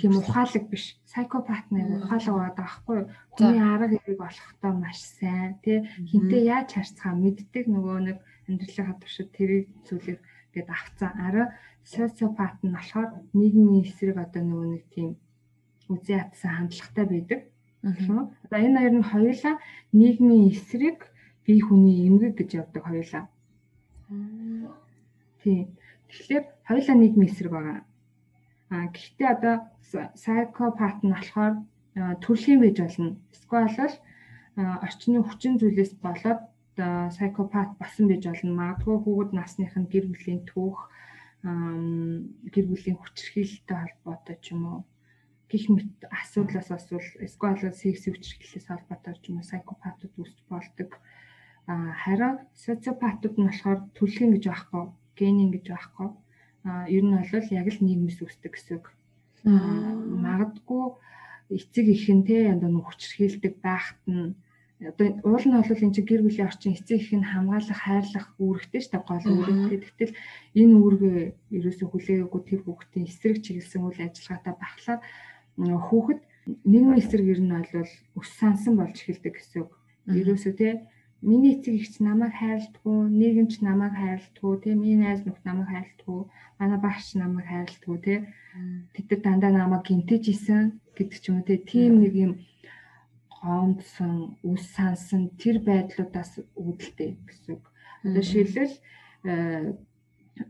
тийм 0.00 0.18
ухаалаг 0.18 0.64
биш. 0.66 0.98
Сайкопат 1.06 1.70
нэг 1.70 1.86
ухаалаг 2.02 2.34
байгаа 2.34 2.54
байхгүй 2.58 2.98
хүний 3.30 3.62
арга 3.62 3.96
хэрэг 4.02 4.18
болохтой 4.18 4.72
маш 4.74 4.98
сайн 4.98 5.62
тий 5.62 5.86
хинтээ 6.10 6.42
яаж 6.54 6.68
харцгаа 6.74 7.14
мэддэг 7.14 7.64
нөгөө 7.70 7.98
нэг 8.08 8.18
амьдралынхаа 8.50 8.98
туршид 8.98 9.30
тэрийг 9.30 9.70
зүйлийг 9.86 10.18
гээд 10.52 10.68
авцсан. 10.68 11.12
Арай 11.22 11.46
социопат 11.86 12.58
нь 12.66 12.74
болохоор 12.74 13.08
нийгмийн 13.38 13.86
эсрэг 13.86 14.18
одоо 14.18 14.42
нөгөө 14.42 14.68
нэг 14.74 14.84
тийм 14.90 15.10
үзий 15.86 16.18
атсан 16.18 16.50
хандлагатай 16.66 17.06
байдаг. 17.06 17.40
Одоо 18.42 18.58
энэ 18.58 18.78
хоёр 18.82 18.94
нь 18.98 19.10
хоёулаа 19.12 19.54
нийгмийн 19.94 20.50
эсрэг 20.50 20.98
бие 21.46 21.62
хүний 21.62 22.10
эмгэг 22.10 22.34
гэж 22.36 22.50
явдаг 22.60 22.82
хоёулаа. 22.84 23.24
Тийм 25.46 25.77
тэгэхээр 26.08 26.44
хоёулаа 26.68 26.96
нийгмийн 26.98 27.30
эсрэг 27.30 27.52
байгаа. 27.52 27.80
А 28.70 28.76
гэхдээ 28.92 29.28
одоо 29.36 29.54
сайкопат 30.24 30.98
нь 31.04 31.14
болохоор 31.14 31.54
төрөлхийн 32.22 32.60
байж 32.60 32.76
болно. 32.80 33.16
Эсвэл 33.32 33.68
бол 33.68 33.94
орчны 34.84 35.18
хүчин 35.24 35.54
зүйлээс 35.60 35.92
болоод 36.04 36.40
сайкопат 37.18 37.70
басан 37.80 38.06
байж 38.08 38.24
болно. 38.26 38.58
Магадгүй 38.60 38.96
хүүхэд 39.00 39.30
насных 39.34 39.72
нь 39.76 39.90
гэр 39.92 40.06
бүлийн 40.10 40.42
түүх, 40.50 40.78
гэр 42.54 42.66
бүлийн 42.68 42.98
хүчирхийлэлтэй 42.98 43.78
холбоотой 43.78 44.36
ч 44.42 44.46
юм 44.54 44.62
уу 44.66 44.80
гих 45.48 45.64
мэт 45.72 46.04
асуудлаас 46.12 46.68
асуул 46.70 47.08
эсвэл 47.24 47.72
секс 47.72 48.04
хүчирхийлэлээс 48.04 48.68
холбоотой 48.68 49.14
ч 49.22 49.24
юм 49.30 49.40
уу 49.40 49.50
сайкопатууд 49.50 50.14
үүсч 50.20 50.38
болдог. 50.50 50.90
А 51.70 51.94
харин 52.02 52.44
социопатууд 52.52 53.36
нь 53.38 53.48
болохоор 53.48 53.80
төрөлхийн 53.96 54.32
гэж 54.36 54.44
байхгүй, 54.50 54.84
генийн 55.18 55.50
гэж 55.52 55.64
байхгүй 55.74 56.08
ер 56.94 57.04
нь 57.04 57.14
бол 57.14 57.48
яг 57.60 57.66
л 57.68 57.84
нийгмээс 57.84 58.18
үүсдэг 58.22 58.52
гэсэн 58.54 58.76
үг. 58.78 58.86
Магадгүй 59.44 60.84
эцэг 61.50 61.86
их 61.88 62.04
нь 62.08 62.26
те 62.26 62.52
одоо 62.52 62.70
нөхчрхийлдэг 62.70 63.54
байхад 63.62 64.00
нь 64.06 64.34
одоо 64.78 65.06
уул 65.26 65.44
нь 65.46 65.56
бол 65.58 65.82
энэ 65.84 65.94
чинь 65.94 66.08
гэр 66.08 66.22
бүлийн 66.22 66.48
орчин 66.50 66.76
эцэг 66.76 66.98
их 67.00 67.10
нь 67.10 67.26
хамгаалах, 67.26 67.82
хайрлах 67.82 68.26
үүрэгтэй 68.38 68.80
шүү 68.82 68.92
дээ 68.94 69.08
гол 69.08 69.26
үүрэгтэй. 69.26 69.78
Тэгтэл 69.82 70.14
энэ 70.60 70.74
үүргээ 70.78 71.18
ерөөсөө 71.56 71.88
хүлээгээгүй 71.90 72.42
тэр 72.46 72.60
хүүхдийн 72.62 73.08
эсрэг 73.10 73.38
чиглэсэн 73.42 73.82
үйл 73.82 74.06
ажиллагаатай 74.06 74.54
бахлаар 74.54 75.00
хүүхэд 75.58 76.20
нийгмийн 76.62 77.00
эсрэг 77.02 77.26
ер 77.26 77.40
нь 77.42 77.50
бол 77.50 77.90
өс 78.22 78.30
сансан 78.38 78.74
болж 78.78 78.96
эхэлдэг 79.02 79.34
гэсэн 79.34 79.66
үг. 79.66 79.72
Ерөөсөө 80.06 80.52
те 80.54 80.68
миний 81.20 81.58
эцэг 81.58 81.74
ихч 81.74 81.98
намайг 81.98 82.34
хайрладгүй, 82.38 82.98
нийгэмч 83.10 83.60
намайг 83.60 83.94
хайрладгүй, 83.98 84.52
те 84.62 84.74
миний 84.74 84.98
найз 84.98 85.20
нөхд 85.26 85.42
намайг 85.44 85.68
хайрладгүй, 85.70 86.20
манай 86.58 86.78
багш 86.78 87.14
намайг 87.14 87.46
хайрладгүй, 87.48 87.96
те 88.06 88.14
тэд 88.94 89.08
нар 89.10 89.20
дандаа 89.24 89.52
намайг 89.52 89.82
гинтэж 89.86 90.24
исэн 90.30 90.78
гэдэг 90.94 91.18
ч 91.18 91.24
юм 91.30 91.42
уу 91.42 91.46
тийм 91.46 91.92
нэг 92.02 92.14
юм 92.14 92.32
гомдсон, 93.42 94.38
үс 94.42 94.64
сансан 94.74 95.30
тэр 95.38 95.62
байдлуудаас 95.62 96.42
үүдэлтэй 96.58 97.10
гэсэн 97.26 97.54
үг. 97.54 97.64
Одоо 98.02 98.22
шилбэл 98.22 98.74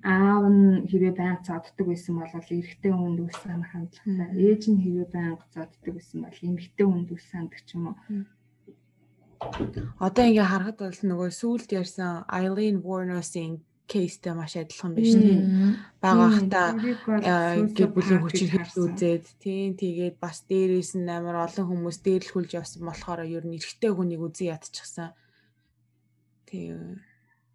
аав 0.05 0.45
нь 0.53 0.89
хэрвээ 0.89 1.15
байнга 1.17 1.45
зодддаг 1.49 1.87
байсан 1.89 2.15
бол 2.17 2.33
эрэгтэй 2.33 2.93
хүнд 2.93 3.19
үс 3.25 3.37
санах 3.41 3.73
хандлагатай. 3.73 4.29
Ээж 4.37 4.63
нь 4.69 4.83
хэрвээ 4.85 5.09
байнга 5.13 5.47
зодддаг 5.55 5.93
байсан 5.97 6.19
бол 6.25 6.39
эмэгтэй 6.49 6.87
хүнд 6.89 7.09
үс 7.13 7.25
сандаг 7.29 7.61
ч 7.65 7.69
юм 7.77 7.85
уу. 7.89 7.97
Одоо 9.99 10.25
ингээ 10.27 10.49
харахад 10.51 10.79
бол 10.83 11.01
нөгөө 11.11 11.31
сүулт 11.31 11.71
ярьсан 11.71 12.27
Eileen 12.27 12.83
Warner-ийн 12.83 13.63
кейстэй 13.89 14.35
маш 14.37 14.53
адилхан 14.61 14.93
шүү 14.99 15.23
дээ. 15.25 15.41
Багахта 16.05 16.77
гэр 16.77 17.91
бүлийн 17.95 18.21
хүчин 18.21 18.49
хэрэг 18.53 18.77
үзээд 18.77 19.25
тийм 19.41 19.73
тэгээд 19.81 20.17
бас 20.21 20.45
дээрээс 20.45 20.93
нь 21.01 21.09
амар 21.09 21.49
олон 21.49 21.67
хүмүүс 21.71 21.99
дээрлэхүүлж 22.05 22.51
явсан 22.61 22.83
болохоор 22.85 23.25
ер 23.25 23.45
нь 23.49 23.57
эрэгтэй 23.57 23.93
хүнийг 23.95 24.23
үзэн 24.29 24.53
ядчихсан. 24.53 25.17
Тийм. 26.45 27.01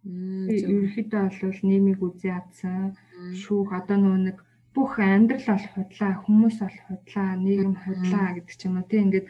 Ерөнхийдөө 0.04 1.22
бол 1.38 1.60
нэмийг 1.62 2.00
үзэн 2.02 2.30
ядсан. 2.34 2.98
Шүүх 3.38 3.70
одоо 3.70 3.96
нөгөө 4.02 4.20
нэг 4.26 4.38
бүх 4.74 4.98
амьдрал 4.98 5.46
бол 5.54 5.66
худлаа, 5.74 6.12
хүмүүс 6.26 6.56
бол 6.58 6.78
худлаа, 6.86 7.30
нийгэм 7.38 7.74
худлаа 7.78 8.28
гэдэг 8.34 8.56
ч 8.58 8.62
юм 8.66 8.82
уу. 8.82 8.90
Тийм 8.90 9.02
ингээд 9.06 9.26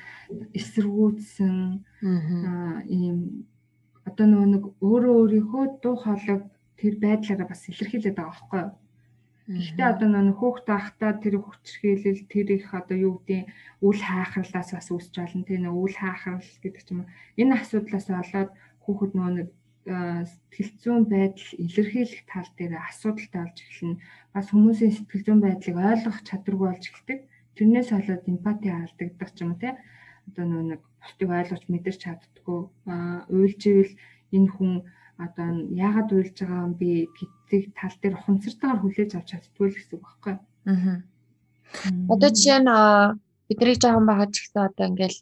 эсэргүүцсэн 0.58 1.56
аа 2.48 2.80
ийм 2.88 3.44
одоо 4.08 4.26
нөгөө 4.28 4.48
нэг 4.54 4.64
өөрөө 4.80 5.14
өөрийнхөө 5.20 5.64
дуу 5.84 5.96
хоолойг 6.00 6.42
тэр 6.80 6.94
байдлаараа 7.04 7.48
бас 7.48 7.62
илэрхийлээд 7.68 8.16
байгаа 8.16 8.32
байхгүй 8.32 8.60
юу? 8.64 8.72
Гэхдээ 9.44 9.88
одоо 9.92 10.08
нөгөө 10.08 10.36
хөөхт 10.40 10.66
байхдаа 10.72 11.12
тэр 11.20 11.34
хүчрхийлэл 11.44 12.22
тэр 12.32 12.48
их 12.56 12.68
одоо 12.72 12.96
юу 12.96 13.14
гэдэг 13.28 13.52
үл 13.84 14.00
хаахрлаас 14.00 14.70
бас 14.72 14.88
үүсч 14.88 15.12
болно. 15.20 15.44
Тийм 15.44 15.68
үл 15.68 15.92
хаахрал 15.92 16.40
гэдэг 16.64 16.82
ч 16.84 16.88
юм 16.92 17.04
уу. 17.04 17.12
Энэ 17.36 17.52
асуудлаас 17.60 18.08
болоод 18.08 18.50
хүүхэд 18.84 19.12
нөгөө 19.12 19.32
нэг 19.36 19.48
сэтгэл 19.84 20.72
зүйн 20.80 21.04
байдал 21.12 21.50
илэрхийлэх 21.64 22.22
тал 22.24 22.48
дээр 22.56 22.74
асуудалтай 22.80 23.40
болж 23.44 23.58
эхэлнэ. 23.60 24.00
Бас 24.32 24.46
хүмүүсийн 24.48 24.92
сэтгэл 24.96 25.24
зүйн 25.26 25.40
байдлыг 25.44 25.76
ойлгох 25.76 26.18
чадваргүй 26.24 26.68
болж 26.72 26.84
эхэлдэг. 26.88 27.20
Тэрнээс 27.56 27.88
болоод 27.92 28.24
эмпати 28.24 28.68
алдагдах 28.72 29.30
ч 29.36 29.38
юм 29.44 29.52
уу 29.52 29.60
тийм 29.60 29.76
одоо 30.28 30.44
нөгөө 30.48 30.66
нэг 30.72 30.82
бусдыг 31.00 31.30
ойлгож 31.30 31.64
мэдэрч 31.68 31.98
чаддггүй 32.00 32.60
уйлживэл 33.28 33.92
энэ 34.32 34.50
хүн 34.56 34.72
одоо 35.20 35.48
яагаад 35.70 36.10
уйлж 36.16 36.36
байгаа 36.40 36.66
юм 36.66 36.74
би 36.80 36.90
гэдэг 37.12 37.62
тал 37.78 37.96
дээр 38.00 38.16
хунцартайгаар 38.18 38.80
хүлээж 38.80 39.10
авч 39.14 39.28
чаддгүй 39.30 39.66
л 39.68 39.76
гэсэн 39.76 39.94
үг 39.94 40.04
байхгүй. 40.04 40.34
Аа. 40.72 40.98
Одоо 42.12 42.30
жишээ 42.32 42.60
нь 42.64 42.72
бидний 43.46 43.76
жоохон 43.78 44.06
байгаа 44.08 44.28
ч 44.32 44.36
гэсэн 44.42 44.62
одоо 44.68 44.84
ингээл 44.90 45.18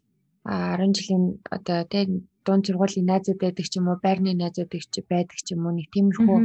10 0.46 0.96
жилийн 0.96 1.24
одоо 1.50 1.78
тийм 1.92 2.10
дунд 2.46 2.66
сургуулийн 2.66 3.08
найзууд 3.08 3.38
байдаг 3.42 3.66
ч 3.70 3.74
юм 3.80 3.86
уу, 3.88 3.98
байрны 4.04 4.32
найзууд 4.34 4.72
байдаг 5.12 5.38
ч 5.44 5.46
юм 5.54 5.62
уу, 5.66 5.76
нэг 5.78 5.88
тиймэрхүү 5.94 6.38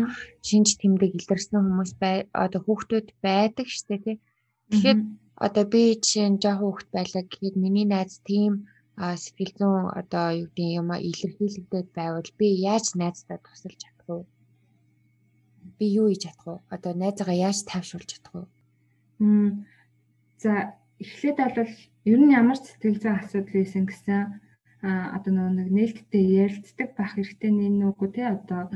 шинж 0.48 0.70
тэмдэг 0.82 1.12
илэрсэн 1.20 1.58
хүмүүс 1.62 1.92
бай 2.02 2.16
одоо 2.32 2.62
хүүхдүүд 2.64 3.08
байдаг 3.26 3.68
дээ 3.68 4.00
тий. 4.06 4.18
Тэгэхээр 4.70 5.00
одоо 5.46 5.66
би 5.74 5.82
жишээ 6.02 6.28
нь 6.30 6.42
жоохон 6.44 6.66
хүүхд 6.66 6.90
байлаа 6.96 7.24
гэхэд 7.26 7.56
миний 7.62 7.88
найз 7.90 8.14
тийм 8.30 8.54
сэтгэл 8.98 9.54
зүйн 9.60 9.86
одоо 10.02 10.26
юу 10.42 10.50
гэдэг 10.50 10.78
юм 10.82 10.90
а 10.90 10.98
илэрхийлэгдээд 11.10 11.88
байвал 11.94 12.30
би 12.40 12.48
яаж 12.72 12.86
найздаа 12.98 13.38
тусалж 13.46 13.78
чадах 13.78 14.08
вэ? 14.10 14.26
Би 15.78 15.86
юу 16.00 16.10
хийж 16.10 16.26
чадах 16.26 16.46
вэ? 16.50 16.56
Одоо 16.74 16.92
найзаагаа 16.98 17.38
яаж 17.48 17.58
тайвшруулж 17.70 18.10
чадах 18.10 18.34
вэ? 18.34 18.44
Мм. 19.22 19.70
За 20.42 20.74
эхлээд 20.98 21.38
бол 21.38 21.74
ер 22.12 22.20
нь 22.26 22.34
ямар 22.34 22.58
сэтгэл 22.58 22.98
зүйн 22.98 23.18
асуудал 23.22 23.54
байсан 23.54 23.86
гэсэн 23.86 24.22
одоо 24.82 25.32
нэг 25.34 25.70
нээлттэй 25.74 26.24
ярилцдаг 26.46 26.94
байх 26.94 27.18
хэрэгтэй 27.18 27.52
нэ 27.52 27.68
нүггүй 27.74 28.10
тий 28.14 28.28
одоо 28.30 28.70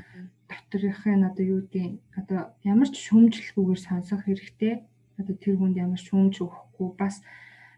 доторхын 0.50 1.30
одоо 1.30 1.46
юу 1.46 1.62
гэдэг 1.62 2.02
одоо 2.18 2.40
ямар 2.66 2.90
ч 2.90 2.98
шүүмжлэхгүйгээр 3.06 3.82
сонсох 3.86 4.26
хэрэгтэй. 4.26 4.82
Одоо 5.20 5.36
тэр 5.38 5.56
хүнд 5.62 5.78
ямар 5.78 6.02
шүүмж 6.02 6.36
өгөхгүй 6.42 6.90
бас 6.98 7.22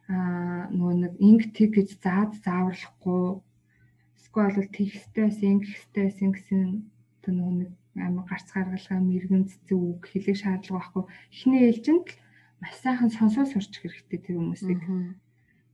аа 0.08 0.72
нөгөө 0.72 0.96
нэг 1.04 1.14
инг 1.20 1.42
тэг 1.52 1.70
гэж 1.76 1.90
заад 2.00 2.32
зааварлахгүй. 2.46 3.44
Эсвэл 4.18 4.56
бол 4.56 4.72
тэгстэйс 4.72 5.38
ингэхтэйс 5.44 6.18
ингэсэн 6.24 6.64
одоо 7.20 7.32
нөгөө 7.36 7.56
нэг 7.60 7.72
амар 8.08 8.26
гарц 8.26 8.48
гаргалгаа 8.56 9.00
мэрэгэн 9.04 9.46
цэцэг 9.52 9.78
үг 9.78 10.02
хэлэх 10.08 10.38
шаардлага 10.40 10.80
байхгүй. 10.80 11.04
Эхний 11.36 11.62
ээлжинд 11.68 12.08
л 12.10 12.18
маш 12.62 12.76
сайхан 12.82 13.12
сонсоо 13.14 13.46
сурч 13.46 13.74
хэрэгтэй 13.78 14.20
тэр 14.24 14.38
хүмүүсийг. 14.40 14.82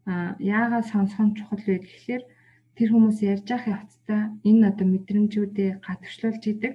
Аа 0.10 0.36
яагаад 0.42 0.86
сонсох 0.92 1.22
нь 1.24 1.38
чухал 1.38 1.64
вэ 1.64 1.80
гэхээр 1.80 2.24
тэр 2.80 2.96
хүмүүс 2.96 3.20
ярьж 3.28 3.48
явах 3.52 3.68
явцдаа 3.76 4.22
энэ 4.48 4.72
одоо 4.72 4.88
мэдрэмжүүдээ 4.88 5.72
гадагшлуулж 5.84 6.44
идэг 6.48 6.74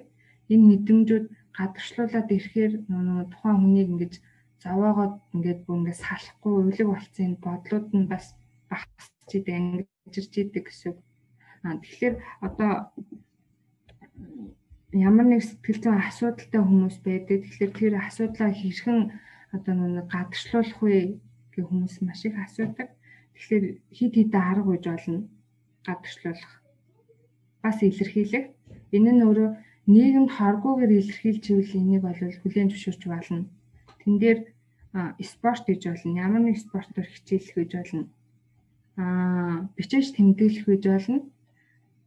энэ 0.53 0.69
мэдрэмжүүд 0.69 1.27
гадагшлуулаад 1.57 2.29
ирэхээр 2.37 2.73
нөгөө 2.93 3.25
тухайн 3.33 3.59
хүнийг 3.65 3.89
ингэж 3.89 4.15
заваагаад 4.61 5.15
ингээд 5.33 5.61
бүр 5.65 5.77
ингээд 5.81 6.03
салахгүй 6.05 6.53
өвлөг 6.61 6.89
болцсон 6.93 7.25
энэ 7.25 7.43
бодлууд 7.47 7.87
нь 7.97 8.11
бас 8.13 8.27
багасч 8.69 9.31
идэг 9.33 9.57
ангижирч 9.57 10.33
идэг 10.45 10.65
гэсэн. 10.69 10.93
Аа 11.65 11.81
тэгэхээр 11.81 12.15
одоо 12.47 12.71
ямар 15.09 15.27
нэг 15.33 15.41
сэтгэл 15.41 15.81
зүйн 15.81 16.05
асуудалтай 16.05 16.61
хүмүүс 16.61 16.97
байдаг. 17.01 17.39
Тэгэхээр 17.49 17.73
тэр 17.81 17.95
асуудлаа 17.97 18.51
хэрхэн 18.53 19.01
одоо 19.57 19.73
нэг 19.73 20.07
гадагшлуулах 20.13 20.81
вэ 20.85 21.17
гэх 21.53 21.65
хүмүүс 21.65 21.97
маш 22.05 22.21
их 22.29 22.37
асуудаг. 22.37 22.93
Тэгэхээр 23.33 23.65
хид 23.97 24.13
хидэ 24.21 24.37
арга 24.37 24.69
үйж 24.69 24.85
болно 24.85 25.33
гадагшлуулах. 25.87 26.53
Бас 27.63 27.79
илэрхийлэх. 27.83 28.47
Энэ 28.97 29.11
нь 29.15 29.25
өөрөө 29.27 29.51
нийгэмд 29.95 30.31
хоргуугаар 30.37 30.93
илэрхийлж 31.01 31.45
ивэл 31.53 31.79
энийг 31.81 32.03
бол 32.05 32.19
хүлээн 32.43 32.71
зөвшөөрч 32.71 33.03
болно. 33.09 33.45
Тэн 34.01 34.15
дээр 34.23 34.39
спорт 35.21 35.65
гэж 35.69 35.83
болно. 35.87 36.19
Ямар 36.27 36.43
нэг 36.45 36.57
спортоор 36.59 37.07
хичээлэх 37.11 37.55
гэж 37.57 37.71
болно. 37.77 38.05
Аа 38.97 39.69
бичиж 39.77 40.15
тэмдэглэх 40.15 40.67
гэж 40.71 40.83
болно. 40.87 41.19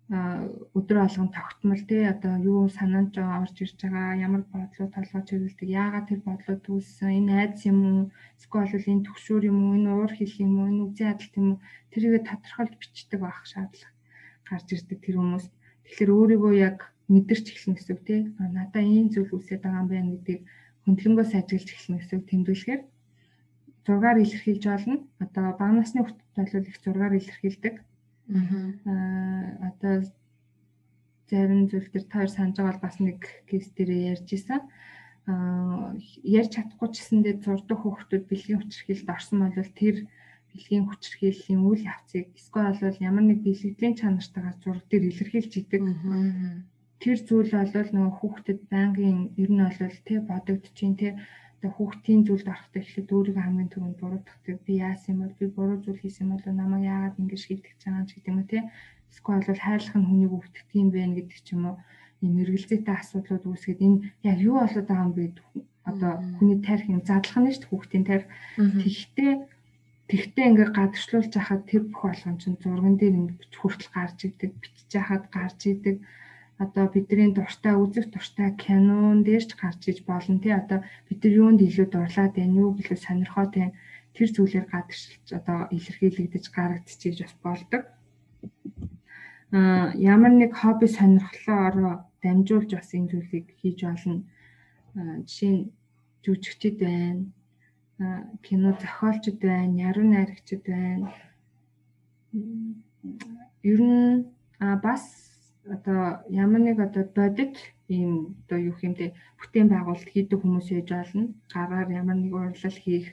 Аа 0.08 0.48
өдөр 0.78 0.98
алган 1.04 1.30
тогтмол 1.36 1.82
тий 1.90 2.04
одоо 2.08 2.34
юу 2.52 2.60
санаанд 2.78 3.14
орж 3.20 3.56
ирж 3.64 3.76
байгаа 3.84 4.16
ямар 4.28 4.44
бодлоо 4.54 4.88
толгойч 4.96 5.28
хөвөлдөг 5.30 5.70
яагаад 5.84 6.08
тэр 6.08 6.22
бодлоо 6.24 6.58
түүссэн 6.64 7.12
энэ 7.20 7.34
айдас 7.42 7.62
юм 7.72 7.80
уу 7.84 8.02
эсвэл 8.40 8.92
энэ 8.94 9.06
төгшөөр 9.08 9.44
юм 9.52 9.58
уу 9.64 9.76
энэ 9.78 9.92
уур 9.92 10.12
хэл 10.16 10.36
юм 10.46 10.54
уу 10.60 10.68
энэ 10.72 10.84
үзэн 10.88 11.12
адалт 11.12 11.34
юм 11.40 11.48
уу 11.52 11.60
тэрийгэ 11.92 12.20
тодорхойлж 12.24 12.74
бичдэг 12.80 13.20
байх 13.20 13.40
шаардлага 13.52 13.92
гарч 14.48 14.68
ирдэг 14.72 15.00
тэр 15.04 15.16
хүмүүс 15.20 15.46
тэгэхээр 15.84 16.12
өөрийгөө 16.16 16.54
яг 16.70 16.78
мэдэрч 17.12 17.46
эхлэн 17.52 17.76
гэсэн 17.76 18.00
тий 18.08 18.22
надаа 18.40 18.84
ийм 18.84 19.08
зүйл 19.12 19.36
үсээд 19.36 19.64
байгаа 19.64 19.84
юм 19.84 19.92
байна 19.92 20.12
гэдгийг 20.16 20.42
хөндлөнгөөс 20.88 21.32
ажиглаж 21.36 21.70
эхлэх 21.76 22.00
гэсэн 22.00 22.22
тэмдэглэхээр 22.32 22.82
зургаар 23.88 24.18
илэрхийлж 24.24 24.64
болно. 24.68 24.96
Одоо 25.24 25.56
бага 25.60 25.74
насны 25.80 26.04
хүүхдэд 26.04 26.36
бол 26.36 26.70
их 26.72 26.78
зургаар 26.84 27.14
илэрхийлдэг. 27.20 27.76
Аа 28.28 29.72
одоо 29.72 30.04
зарим 31.30 31.68
зүйл 31.72 31.88
төр 31.92 32.06
таар 32.12 32.30
санаж 32.32 32.56
байгаа 32.60 32.76
бол 32.76 32.86
бас 32.88 32.98
нэг 33.00 33.20
кейс 33.48 33.68
дээр 33.72 33.92
ярьж 34.16 34.28
исэн. 34.36 34.62
Аа 35.32 35.96
ярьж 36.24 36.52
чадахгүй 36.56 36.90
ч 36.92 36.96
гэсэндээ 37.00 37.36
зурдаг 37.44 37.80
хүүхдүүд 37.80 38.24
бэлгийн 38.28 38.60
хүчирхийлэлд 38.60 39.14
орсон 39.16 39.38
бол 39.44 39.72
тэр 39.80 39.96
бэлгийн 40.52 40.86
хүчирхийллийн 40.88 41.62
үйл 41.68 41.84
явцыг 41.94 42.26
эсвэл 42.36 42.80
бол 42.84 43.06
ямар 43.10 43.26
нэг 43.28 43.40
бэлгэдлийн 43.44 43.96
чанартайгаар 44.00 44.58
зураг 44.60 44.86
дээр 44.88 45.04
илэрхийлж 45.12 45.54
идэг. 45.62 45.82
Тэр 47.00 47.18
зүйл 47.28 47.52
бол 47.54 47.92
нөгөө 47.96 48.14
хүүхдэд 48.20 48.60
байнгын 48.72 49.20
ер 49.40 49.52
нь 49.52 49.64
бол 49.64 50.00
тий 50.08 50.20
бодогдчихин 50.20 50.96
тий 51.00 51.12
одоо 51.58 51.72
хүүхдийн 51.74 52.22
зүйлд 52.26 52.48
орохтой 52.54 52.82
эхлээд 52.82 53.10
өөрийгөө 53.16 53.44
хамгийн 53.44 53.70
түрүүнд 53.74 53.98
буруудах 54.00 54.38
тий 54.46 54.56
би 54.66 54.74
яасан 54.78 55.12
юм 55.14 55.20
бол 55.26 55.36
би 55.42 55.46
буруу 55.58 55.78
зүйл 55.82 56.02
хийсэн 56.02 56.24
юм 56.26 56.32
бол 56.38 56.46
намайг 56.54 56.86
яагаад 56.86 57.20
ингэж 57.22 57.42
шийдэж 57.44 57.78
байгаа 57.82 58.06
ч 58.06 58.12
гэдэг 58.14 58.30
юм 58.30 58.40
уу 58.42 58.52
тий 58.52 58.64
эсвэл 59.12 59.46
бол 59.48 59.66
хайрлах 59.66 59.96
нь 59.98 60.08
хүнийг 60.08 60.34
өвдөх 60.38 60.64
юм 60.82 60.90
бэ 60.92 61.00
гэдэг 61.18 61.40
ч 61.46 61.48
юм 61.56 61.64
уу? 61.70 61.78
Ийм 62.24 62.34
эргэлзээтэй 62.42 62.96
асуудлууд 62.98 63.46
үүсгээд 63.48 63.80
энэ 63.86 63.98
яг 64.30 64.38
юу 64.42 64.58
болоод 64.60 64.88
байгаа 64.88 65.06
юм 65.08 65.14
бэ? 65.18 65.26
Одоо 65.90 66.12
хүний 66.38 66.60
тарих 66.66 66.88
юм 66.92 67.02
задлах 67.06 67.38
нь 67.40 67.50
шүү 67.50 67.62
дээ 67.62 67.72
хүүхдийн 67.72 68.06
тарих. 68.10 68.28
Тэгтээ 68.58 69.32
тэгтээ 70.12 70.46
ингээ 70.50 70.70
гадагшлуулж 70.76 71.34
хахад 71.36 71.64
тэр 71.70 71.84
бүх 71.88 72.02
болгон 72.04 72.38
чинь 72.42 72.60
зурган 72.62 72.96
дээр 72.98 73.16
ингээ 73.22 73.38
хүртэл 73.60 73.92
гарч 73.96 74.20
идэг, 74.28 74.52
бичиж 74.62 74.92
хахад 74.98 75.26
гарч 75.32 75.60
идэг. 75.72 75.96
Одоо 76.58 76.90
бидний 76.90 77.30
дуртай 77.34 77.78
үзэх 77.78 78.10
дуртай 78.10 78.50
кинон 78.58 79.22
дээр 79.22 79.46
ч 79.46 79.54
гарч 79.62 79.82
иж 79.94 80.02
болно 80.10 80.42
тий. 80.42 80.54
Одоо 80.54 80.82
бид 81.06 81.22
нар 81.22 81.34
юунд 81.34 81.62
илүү 81.62 81.88
дурлаад 81.94 82.34
байна, 82.34 82.58
юу 82.58 82.74
гэлээ 82.74 82.98
сонирхоод 82.98 83.54
байна. 83.54 83.78
Тэр 84.18 84.30
зүйлээр 84.34 84.66
гадагшилж 84.74 85.28
одоо 85.38 85.70
илэрхийлэгдэж 85.70 86.46
гарагдчихж 86.50 87.18
бас 87.22 87.36
болдог. 87.46 87.84
Аа 89.54 89.94
ямар 89.94 90.34
нэг 90.34 90.58
хобби 90.58 90.90
сонирхлоороо 90.90 92.10
дамжуулж 92.26 92.72
бас 92.74 92.90
энэ 92.98 93.10
зүйлийг 93.12 93.48
хийж 93.62 93.80
болно. 93.86 94.26
Жишээ 95.30 95.54
нь 95.54 95.70
жүжигчд 96.26 96.82
байна, 96.82 97.22
кино 98.42 98.74
зохиолчд 98.82 99.38
байна, 99.38 99.78
яруу 99.90 100.06
найрагчд 100.10 100.66
байна. 100.66 101.14
Ер 103.62 103.80
нь 103.82 104.26
бас 104.58 105.27
одоо 105.76 106.02
ямар 106.30 106.62
нэг 106.64 106.78
одоо 106.80 107.04
бодит 107.18 107.56
ийм 107.88 108.12
одоо 108.46 108.60
юу 108.70 108.76
хэмтэй 108.78 109.10
бүтээн 109.40 109.68
байгуулалт 109.72 110.10
хийдэг 110.12 110.40
хүмүүс 110.42 110.68
ээж 110.72 110.88
болно. 110.94 111.24
Гараар 111.54 111.90
ямар 112.00 112.18
нэг 112.20 112.34
урлал 112.34 112.80
хийх 112.84 113.08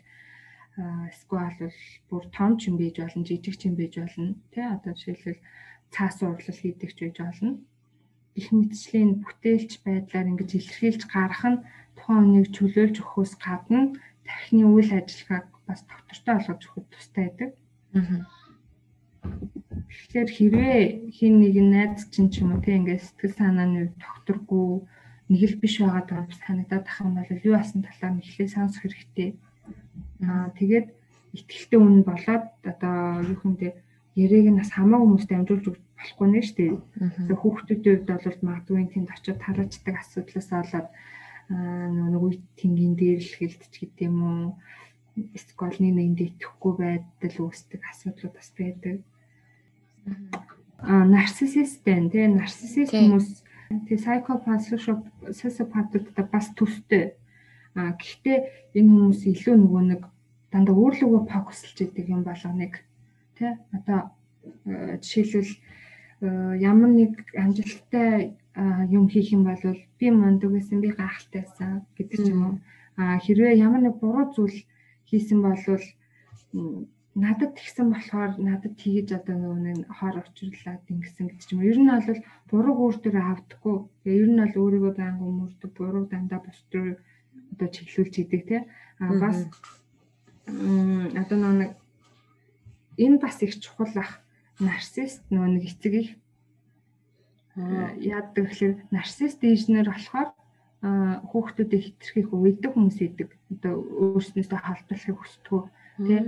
эсвэл 1.11 1.59
бол 1.61 1.79
бүр 2.09 2.25
том 2.37 2.53
ч 2.59 2.69
юм 2.69 2.77
бийж 2.81 2.97
болно, 2.99 3.27
жижиг 3.29 3.55
ч 3.59 3.63
юм 3.69 3.75
бийж 3.79 3.95
болно. 3.99 4.35
Тэ 4.53 4.61
одоо 4.77 4.93
жишээлбэл 4.95 5.45
цаас 5.95 6.17
урлал 6.23 6.59
хийдэг 6.63 6.91
ч 6.97 6.99
байж 7.03 7.19
болно 7.23 7.53
их 8.35 8.51
мэдчлийн 8.51 9.23
бүтээлч 9.23 9.73
байдлаар 9.87 10.27
ингэж 10.31 10.51
илэрхийлж 10.59 11.03
гарах 11.15 11.45
нь 11.51 11.63
тухайн 11.97 12.23
хүнийг 12.27 12.49
чөлөөлж 12.51 12.97
өгөхөөс 12.99 13.33
гадна 13.39 13.81
тархины 14.27 14.65
үйл 14.75 14.91
ажиллагааг 14.99 15.47
бас 15.67 15.81
доктортой 15.87 16.35
болгож 16.35 16.63
өгөхөд 16.67 16.87
тустай 16.91 17.25
байдаг. 17.31 17.51
Тэгэхээр 19.89 20.31
хэрвээ 20.37 20.81
хин 21.17 21.35
нэг 21.41 21.55
найз 21.61 22.09
чинь 22.13 22.31
ч 22.33 22.43
юм 22.43 22.57
уу 22.57 22.65
тийм 22.65 22.85
ингээд 22.85 23.05
сэтгэл 23.05 23.39
санааны 23.39 23.93
докторгүй 24.01 24.83
нэг 25.31 25.43
л 25.51 25.61
биш 25.61 25.81
байгаа 25.81 26.29
санагдаад 26.47 26.87
ах 26.89 27.01
юм 27.05 27.15
бол 27.17 27.47
юу 27.49 27.57
асан 27.57 27.81
талаар 27.85 28.15
нэхлээ 28.17 28.49
сонсох 28.53 28.83
хэрэгтэй. 28.85 29.31
Аа 30.25 30.53
тэгээд 30.59 30.87
ихтгэлтэй 31.37 31.79
үн 31.81 31.97
болоод 32.05 32.45
одоо 32.65 32.97
юу 33.29 33.39
хүндээ 33.41 33.73
яриаг 34.23 34.49
нь 34.53 34.61
бас 34.61 34.71
хамаагүй 34.73 35.07
хүмүүст 35.09 35.33
амжуулж 35.33 35.67
болохгүй 35.99 36.27
нэ 36.29 36.41
шүү 36.45 36.57
дээ. 36.59 36.73
Тэгээ 37.29 37.41
хүүхдүүдийн 37.41 37.97
хувьд 38.05 38.25
бол 38.25 38.41
магадгүй 38.49 38.87
тэнд 38.93 39.09
очиод 39.15 39.39
тараачдаг 39.43 39.95
асуудлаас 40.01 40.49
болоод 40.53 40.89
нэг 42.13 42.23
үе 42.25 42.37
тэнгийн 42.59 42.95
дээрлэхэлт 43.01 43.63
ч 43.73 43.75
гэдэм 43.85 44.17
үү 44.17 44.39
эсвэл 45.37 45.79
нэг 45.81 45.93
нэгэнд 45.95 46.21
итгэхгүй 46.29 46.73
байдал 46.81 47.37
үүсдэг 47.45 47.81
асуудлууд 47.91 48.35
бас 48.37 48.51
байдаг. 48.59 48.97
Аа 49.01 49.14
нарциссист 50.85 51.85
байна 51.85 52.11
тий 52.11 52.27
нарциссист 52.29 52.93
хүмүүс 52.93 53.29
тий 53.89 53.97
psychopath 53.97 54.69
sociopath 55.33 56.29
бас 56.31 56.51
төстэй. 56.57 57.15
Аа 57.75 57.97
гэхдээ 57.99 58.39
энэ 58.79 58.91
хүмүүс 58.91 59.21
илүү 59.33 59.55
нөгөө 59.59 59.83
нэг 59.91 60.03
дандаа 60.53 60.75
өөрлөгөө 60.75 61.27
фокуслж 61.31 61.77
идэг 61.83 62.13
юм 62.13 62.23
болгоныг 62.23 62.85
тий 63.39 63.53
одоо 63.73 64.15
жишээлбэл 65.03 65.59
Э, 66.25 66.57
ямар 66.57 66.89
нэг 66.89 67.13
амжилттай 67.37 68.39
юм 68.89 69.09
хийх 69.13 69.29
юм 69.37 69.45
бол 69.45 69.61
би 69.99 70.07
мундаг 70.11 70.57
байсан 70.57 70.81
би 70.81 70.89
гайхалтай 70.95 71.43
байсан 71.43 71.85
гэдэг 71.99 72.19
ч 72.25 72.27
юм 72.33 72.41
уу. 72.47 72.55
А 72.97 73.19
хэрвээ 73.21 73.61
ямар 73.61 73.83
нэг 73.85 74.01
буруу 74.01 74.33
зүйл 74.33 74.57
хийсэн 75.11 75.43
бол 75.45 75.59
надад 77.15 77.55
тэгсэн 77.55 77.95
болохоор 77.95 78.33
надад 78.43 78.75
тгийж 78.75 79.15
одоо 79.15 79.39
нөгөө 79.39 79.61
нэг 79.63 79.79
хоор 79.87 80.19
учруулад 80.19 80.83
ингэсэн 80.91 81.31
гэдэг 81.31 81.47
ч 81.47 81.51
юм. 81.55 81.63
Ер 81.63 81.79
нь 81.79 81.87
бол 81.87 82.21
буруу 82.51 82.75
өөртөө 82.91 83.15
авдаггүй. 83.15 83.77
Тэгээ 84.03 84.19
ер 84.19 84.31
нь 84.35 84.43
бол 84.43 84.61
өөрийгөө 84.63 84.93
байнга 84.99 85.23
өмөрдөг, 85.23 85.71
буруу 85.79 86.05
дандаа 86.11 86.43
бусдыг 86.43 86.99
одоо 87.55 87.69
чиглүүлж 87.71 88.15
идэг 88.19 88.43
тий. 88.51 88.61
А 88.99 89.15
бас 89.23 89.47
одоо 91.15 91.39
нөгөө 91.39 91.71
энэ 92.99 93.19
бас 93.23 93.39
их 93.47 93.63
чухал 93.63 93.95
ах 93.95 94.19
нарцист 94.59 95.23
нөгөө 95.31 95.51
нэг 95.55 95.65
эцэг 95.71 95.95
их 95.95 96.11
яадаг 97.55 98.51
гэхээр 98.51 98.75
нарцист 98.91 99.39
дижнер 99.39 99.87
болохоор 99.87 100.35
хүүхдүүдэд 101.31 101.83
хитрхийх 101.87 102.35
уйдаг 102.35 102.75
хүмүүс 102.75 102.99
идэг. 103.07 103.39
Одоо 103.55 103.79
өөрснөөсөө 104.19 104.59
халдварлахыг 104.59 105.19
хүсдэг. 105.23 105.71
Тэ 105.95 106.19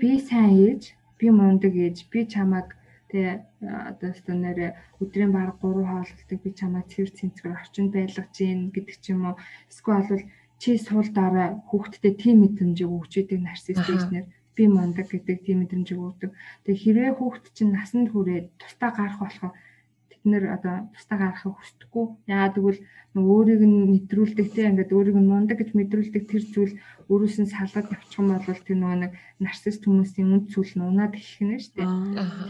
би 0.00 0.10
сайн 0.28 0.56
ээж, 0.64 0.82
би 1.18 1.26
мундаг 1.28 1.74
ээж, 1.76 2.08
би 2.08 2.24
чамайг 2.24 2.72
тэ 3.12 3.44
одоо 3.60 4.12
станараа 4.16 4.70
өдрийн 5.02 5.32
баг 5.32 5.60
3 5.60 5.84
хооллолтыг 5.84 6.38
би 6.44 6.50
чамайг 6.56 6.86
цэвэр 6.92 7.10
цэнцгэр 7.12 7.52
орчинд 7.60 7.92
байлгаж 7.92 8.32
гин 8.32 8.72
гэдэг 8.72 8.96
ч 9.00 9.04
юм 9.12 9.28
уу. 9.28 9.36
Эсвэл 9.68 10.08
бол 10.08 10.24
чи 10.60 10.70
суул 10.80 11.08
дараа 11.12 11.48
хүүхдэд 11.68 12.16
тийм 12.16 12.36
мэдрэмжийг 12.42 12.90
өгч 12.96 13.12
идэг 13.20 13.40
нарцист 13.44 13.84
дижнер 13.84 14.24
би 14.56 14.64
мундаг 14.66 15.06
гэдэг 15.12 15.38
тийм 15.46 15.58
мэдрэмжийг 15.62 16.00
өгдөг. 16.02 16.30
Тэгээ 16.64 16.82
хэрвээ 16.82 17.12
хүүхд 17.16 17.44
чинь 17.56 17.74
насанд 17.76 18.08
хүрээд 18.10 18.46
тусдаа 18.60 18.90
гарах 18.90 19.20
болохоор 19.22 19.54
нэр 20.32 20.44
одоо 20.56 20.74
тусдаа 20.94 21.18
гарахыг 21.18 21.54
хүсдэггүй. 21.56 22.04
Яагаад 22.28 22.54
гэвэл 22.56 22.80
өөрийг 23.18 23.62
нь 23.64 23.78
мэдрүүлдэг 23.92 24.48
те 24.54 24.68
ингээд 24.68 24.94
өөрийг 24.94 25.16
нь 25.18 25.30
мундаг 25.30 25.58
гэж 25.58 25.70
мэдрүүлдэг 25.74 26.24
тэр 26.28 26.44
зүйл 26.54 26.74
өөрөөс 27.10 27.36
нь 27.42 27.52
салгаад 27.52 27.92
явчих 27.96 28.20
юм 28.20 28.28
бол 28.30 28.44
тэр 28.46 28.78
нөгөө 28.78 28.98
нэг 29.02 29.12
нарцист 29.42 29.82
хүмүүсийн 29.82 30.32
үнд 30.34 30.46
зүйл 30.52 30.72
нь 30.76 30.86
унаад 30.86 31.14
эхлэх 31.18 31.42
нь 31.42 31.58
шүү 31.58 31.74
дээ. 31.74 31.88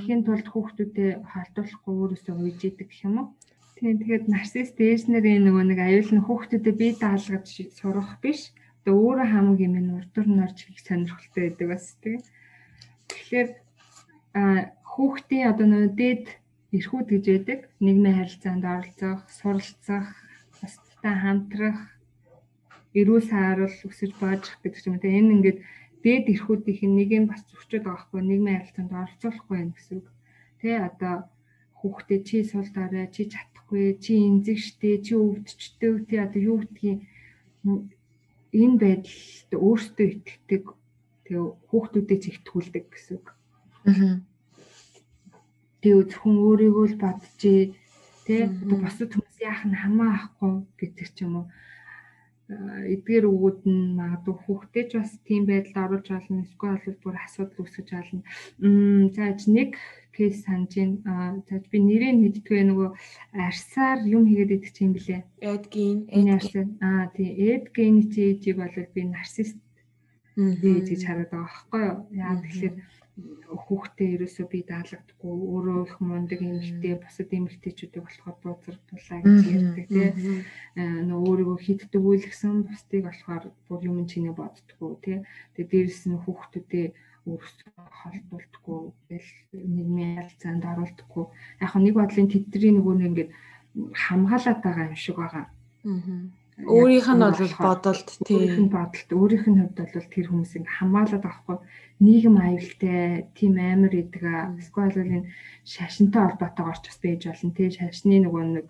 Тэхийн 0.05 0.23
тулд 0.27 0.47
хүүхдүүдэд 0.51 1.25
халдуулахгүй 1.31 1.95
өөрөөсөө 1.95 2.35
уйж 2.37 2.61
идэг 2.67 2.89
гэх 2.91 3.07
юм 3.07 3.15
уу? 3.19 3.27
Тийм 3.79 3.97
тэгээд 4.03 4.25
нарцист 4.27 4.75
дээшнэрийн 4.77 5.47
нөгөө 5.47 5.65
нэг 5.71 5.79
аюул 5.79 6.11
нь 6.13 6.27
хүүхдүүдэд 6.27 6.77
бие 6.77 6.95
даалгаж 6.99 7.47
сурах 7.79 8.19
биш 8.19 8.53
Тэгээ 8.89 9.05
өөрөө 9.05 9.29
хамаг 9.29 9.59
юм 9.61 9.75
нь 9.77 9.95
урдуур 10.01 10.29
нь 10.33 10.43
орж 10.49 10.59
их 10.65 10.81
сонирхолтой 10.81 11.43
байдаг 11.45 11.69
бас 11.69 11.93
тийм. 12.01 12.25
Тэгэхээр 13.05 13.49
хүүхдийн 14.93 15.49
одоо 15.53 15.67
нөө 15.69 15.85
дээд 15.93 16.25
эрхүүд 16.77 17.07
гэж 17.13 17.25
байдаг. 17.29 17.61
Нийгмийн 17.81 18.17
харилцаанд 18.19 18.65
оролцох, 18.65 19.21
суралцах, 19.39 20.09
бусдтай 20.61 21.15
хамтрах, 21.17 21.79
эрүүл 22.99 23.25
сайрал 23.25 23.73
өсөж 23.89 24.13
боожих 24.21 24.57
гэдэг 24.61 24.87
юм. 24.89 24.97
Тэгээ 25.01 25.21
энэ 25.21 25.35
ингээд 25.37 25.59
дээд 26.05 26.25
эрхүүдийнх 26.35 26.83
нь 26.85 26.97
нэг 26.99 27.11
нь 27.21 27.31
бас 27.31 27.43
зөрчил 27.49 27.85
байгаа 27.85 28.05
хгүй 28.05 28.21
нийгмийн 28.23 28.59
харилцаанд 28.59 28.93
оролцуулахгүй 28.93 29.57
байх 29.57 29.75
гэсэн 29.77 29.97
үг. 29.99 30.09
Тэ 30.61 30.71
одоо 30.89 31.15
хүүхдээ 31.81 32.21
чи 32.27 32.37
сул 32.51 32.69
дараа 32.75 33.07
чи 33.15 33.23
чадахгүй 33.33 33.85
чи 34.03 34.13
эмзэг 34.29 34.59
штэ 34.59 34.91
чи 35.05 35.13
өвдчтэй 35.15 35.93
тий 36.09 36.21
одоо 36.27 36.41
юу 36.51 36.59
гэдгийг 36.63 37.01
энэ 38.63 38.77
байдалд 38.83 39.51
өөртөө 39.53 40.07
итгэдэг 40.09 40.65
тэгээ 41.25 41.47
хүүхдүүдээ 41.69 42.19
ч 42.23 42.25
итгүүлдэг 42.33 42.85
гэсэн 42.91 43.15
үг. 43.19 43.27
Аа. 43.85 44.17
Тэгээ 45.83 46.05
зөвхөн 46.11 46.37
өөрийгөө 46.47 46.87
л 46.91 46.97
бодчихээ 47.03 47.63
тий 48.27 48.43
бусад 48.69 49.11
хүмүүс 49.15 49.39
яах 49.51 49.63
нь 49.69 49.81
хамаа 49.83 50.11
ахгүй 50.17 50.53
гэдэг 50.79 51.09
ч 51.17 51.19
юм 51.25 51.35
уу 51.41 51.47
эдгээр 52.49 53.25
өгөөд 53.29 53.61
нь 53.69 53.93
магадгүй 53.99 54.35
хүүхдээ 54.41 54.85
ч 54.89 54.93
бас 54.97 55.13
тийм 55.29 55.45
байдалд 55.45 56.01
оруулж 56.01 56.09
болно. 56.09 56.45
Эсвэл 56.49 56.81
бол 56.81 56.97
бүр 57.05 57.17
асуудал 57.21 57.61
үүсгэж 57.61 57.89
болно. 57.93 58.23
Мм 58.65 59.13
зааж 59.13 59.41
нэг 59.53 59.71
кейс 60.17 60.37
санаж 60.49 60.73
байна. 60.73 61.45
Зааж 61.45 61.65
би 61.69 61.79
нэрээ 61.85 62.13
мэдтгүй 62.17 62.61
нөгөө 62.65 62.89
арсаар 63.37 64.01
юм 64.09 64.25
хийгээд 64.25 64.57
идэх 64.57 64.77
юм 64.81 64.93
блэ? 64.97 65.29
Эдгийн. 65.45 65.99
Энэ 66.09 66.31
арсаар 66.41 66.69
аа 66.81 67.05
тий 67.13 67.29
эдгийн 67.53 67.97
чи 68.13 68.21
ээжийг 68.33 68.57
бол 68.57 68.77
би 68.97 69.03
нарцист 69.05 69.61
ээж 70.41 70.87
гэж 70.89 71.03
хараад 71.05 71.29
байгаа 71.29 71.53
байхгүй 71.53 71.81
юу? 71.85 71.99
Яа 72.17 72.35
тэгэхээр 72.41 72.75
хүүхдээ 73.19 74.09
ерөөсөө 74.15 74.47
би 74.53 74.61
даалгадаггүй 74.71 75.35
өөрөө 75.53 75.79
их 75.87 75.97
мундаг 75.99 76.39
эмэгтэй 76.39 76.95
бусад 77.03 77.31
эмэгтэйчүүдийг 77.35 78.05
болохоор 78.07 78.37
дуудсардуулаа 78.43 79.19
гэж 79.27 79.43
ярьдаг 79.57 79.87
тий. 79.91 80.09
Нөө 81.09 81.21
өөрийгөө 81.27 81.59
хиддэг 81.59 82.03
үйл 82.03 82.25
гэсэн 82.29 82.63
бусдыг 82.69 83.03
болохоор 83.11 83.45
бүр 83.67 83.81
юм 83.91 83.99
чинээ 84.07 84.35
боддгоо 84.39 85.03
тий. 85.03 85.19
Тэгээ 85.59 85.71
дээрэс 85.71 86.03
нь 86.07 86.23
хүүхдүүдээ 86.23 86.87
өөрсдөө 87.27 87.73
холдуулдаггүй 88.01 88.81
тэгэл 89.11 89.31
нийгмийн 89.75 90.13
харилцаанд 90.17 90.65
оруулдаггүй 90.65 91.25
яг 91.65 91.73
нэг 91.75 91.95
бодлын 91.99 92.31
тэдний 92.31 92.73
нөгөө 92.79 92.95
нэг 92.97 93.07
ингээд 93.11 93.31
хамгаалаад 94.03 94.59
байгаа 94.63 94.89
юм 94.89 94.97
шиг 94.97 95.17
байгаа. 95.19 95.45
Аа 95.51 96.38
Өөрийнх 96.59 97.07
нь 97.15 97.23
бол 97.23 97.55
бодолд 97.63 98.09
тийм 98.27 98.67
бодолд 98.67 99.11
өөрийнх 99.15 99.47
нь 99.47 99.61
хувьд 99.63 99.79
бол 99.79 100.11
тэр 100.11 100.27
хүмүүсийг 100.27 100.67
хамгаалаад 100.67 101.25
авахгүй. 101.25 101.59
Нийгэм 102.03 102.35
аюултай 102.35 103.31
тийм 103.39 103.55
амар 103.63 103.95
идэг 103.95 104.25
а 104.27 104.51
эсвэл 104.59 104.99
энэ 104.99 105.31
шашинтай 105.63 106.23
холбоотойгоор 106.27 106.79
ч 106.83 106.85
бас 106.91 106.99
байж 106.99 107.23
болно 107.31 107.55
тийм 107.55 107.71
шашны 107.71 108.17
нөгөө 108.27 108.45
нэг 108.59 108.69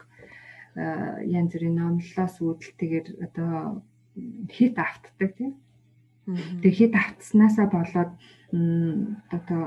янз 0.76 1.50
бүрийн 1.56 1.76
номлолоос 1.80 2.36
үүдэлтэйгээр 2.44 3.06
одоо 3.24 3.80
хит 4.52 4.76
автдаг 4.76 5.30
тийм. 5.32 5.56
Тэгээ 6.60 6.76
хит 6.76 6.92
автснаасаа 6.92 7.66
болоод 7.72 8.12
одоо 9.32 9.62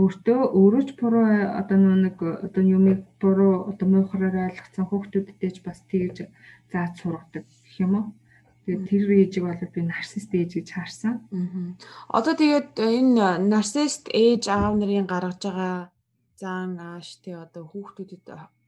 өөртөө 0.00 0.40
өөрөө 0.58 0.82
ч 0.88 0.90
буруу 1.00 1.26
одоо 1.60 1.78
нэг 1.78 2.16
одоо 2.46 2.64
юмыг 2.76 3.00
буруу 3.20 3.70
одоо 3.70 3.86
муухраар 3.88 4.36
ойлгоцсон 4.48 4.86
хүүхдүүдтэй 4.88 5.50
ч 5.54 5.58
бас 5.66 5.78
тэгж 5.90 6.16
зааж 6.72 6.92
сургадаг 7.00 7.44
гэх 7.44 7.76
юм 7.84 7.92
уу. 7.98 8.06
Тэгээд 8.64 8.82
тэр 8.88 9.04
ээжийг 9.20 9.44
бол 9.44 9.74
би 9.74 9.80
нарцист 9.82 10.30
ээж 10.32 10.50
гэж 10.56 10.68
харсан. 10.72 11.14
Одоо 12.08 12.34
тэгээд 12.38 12.70
энэ 12.76 13.44
нарцист 13.52 14.04
ээж 14.12 14.42
аав 14.48 14.74
нарын 14.78 15.10
гаргаж 15.10 15.40
байгаа 15.42 15.90
зан 16.40 16.78
ааш 16.80 17.08
тий 17.22 17.36
одоо 17.36 17.64
хүүхдүүдэд 17.68 18.26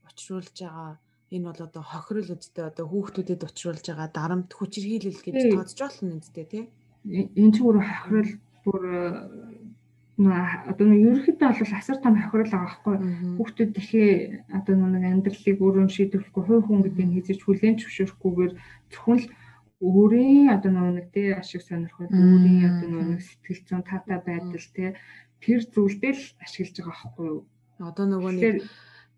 очруулж 0.09 0.55
байгаа 0.61 0.99
энэ 1.33 1.45
бол 1.49 1.61
одоо 1.67 1.83
хохирол 1.91 2.29
үсттэй 2.37 2.65
одоо 2.69 2.85
хүүхдүүдэд 2.89 3.41
учруулж 3.47 3.85
байгаа 3.89 4.09
дарамт 4.13 4.51
хүчирхийлэл 4.53 5.25
гэж 5.25 5.35
тооцож 5.49 5.79
болно 5.81 6.21
үсттэй 6.21 6.45
тий. 6.53 6.63
Энэ 7.09 7.53
ч 7.53 7.57
бүр 7.65 7.77
хохирол 7.81 8.31
бүр 8.63 8.83
одоо 10.13 10.85
нэг 10.87 10.99
ерөнхийдөө 11.09 11.49
бол 11.57 11.73
асар 11.73 11.97
том 11.97 12.13
хохирол 12.17 12.53
байгаа 12.53 12.69
байхгүй. 12.69 12.95
Хүүхдүүд 13.37 13.71
дахи 13.73 14.03
одоо 14.53 14.75
нэг 14.77 15.03
амьдралыг 15.09 15.57
өөрөө 15.57 15.89
шийдвэрлэхгүй 15.89 16.43
хувь 16.45 16.65
хүн 16.69 16.81
гэдэг 16.85 17.05
нь 17.05 17.15
хийж 17.17 17.41
хүлээн 17.41 17.79
зөвшөөрөхгүйгээр 17.81 18.53
зөвхөн 18.93 19.17
л 19.19 19.27
өөрийн 19.83 20.53
одоо 20.55 20.71
нэг 20.71 21.11
тий 21.11 21.33
ашиг 21.33 21.61
сонирхол 21.65 22.07
өөрийн 22.07 22.63
одоо 22.69 22.89
нэг 23.09 23.21
сэтгэл 23.25 23.61
зүйн 23.67 23.83
таатай 23.83 24.19
байдал 24.23 24.67
тий 24.71 24.89
тэр 25.43 25.59
зүйлдээ 25.73 26.13
л 26.15 26.23
ашиглаж 26.39 26.77
байгаа 26.79 26.95
байхгүй 27.03 27.31
одоо 27.83 28.05
нөгөө 28.07 28.31
нэг 28.37 28.55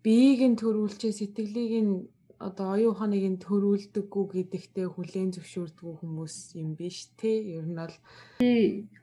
биеийг 0.02 0.40
нь 0.42 0.58
төрүүлчээ 0.58 1.12
сэтгэлийг 1.14 1.72
нь 1.86 1.94
одоо 2.38 2.76
оюун 2.76 2.92
ухааныг 2.92 3.24
нь 3.32 3.42
төрүүлдэггүй 3.44 4.24
гэдэгтээ 4.32 4.86
хүлээн 4.92 5.30
зөвшөөрдгүү 5.32 5.92
хүмүүс 6.00 6.36
юм 6.60 6.76
биш 6.76 7.08
те. 7.16 7.32
Ер 7.56 7.64
нь 7.64 7.78
бол 7.80 7.96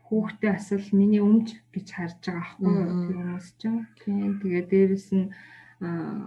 хүүхдээ 0.06 0.52
асал 0.54 0.86
миний 0.94 1.22
өмч 1.22 1.58
гэж 1.74 1.88
харж 1.98 2.22
байгаа 2.22 2.46
аахгүй 2.46 2.74
тэр 3.02 3.18
хүмүүс 3.18 3.48
чинь 3.58 3.82
тийм 4.06 4.32
тэгээ 4.38 4.64
дээрэс 4.70 5.10
нь 5.18 5.28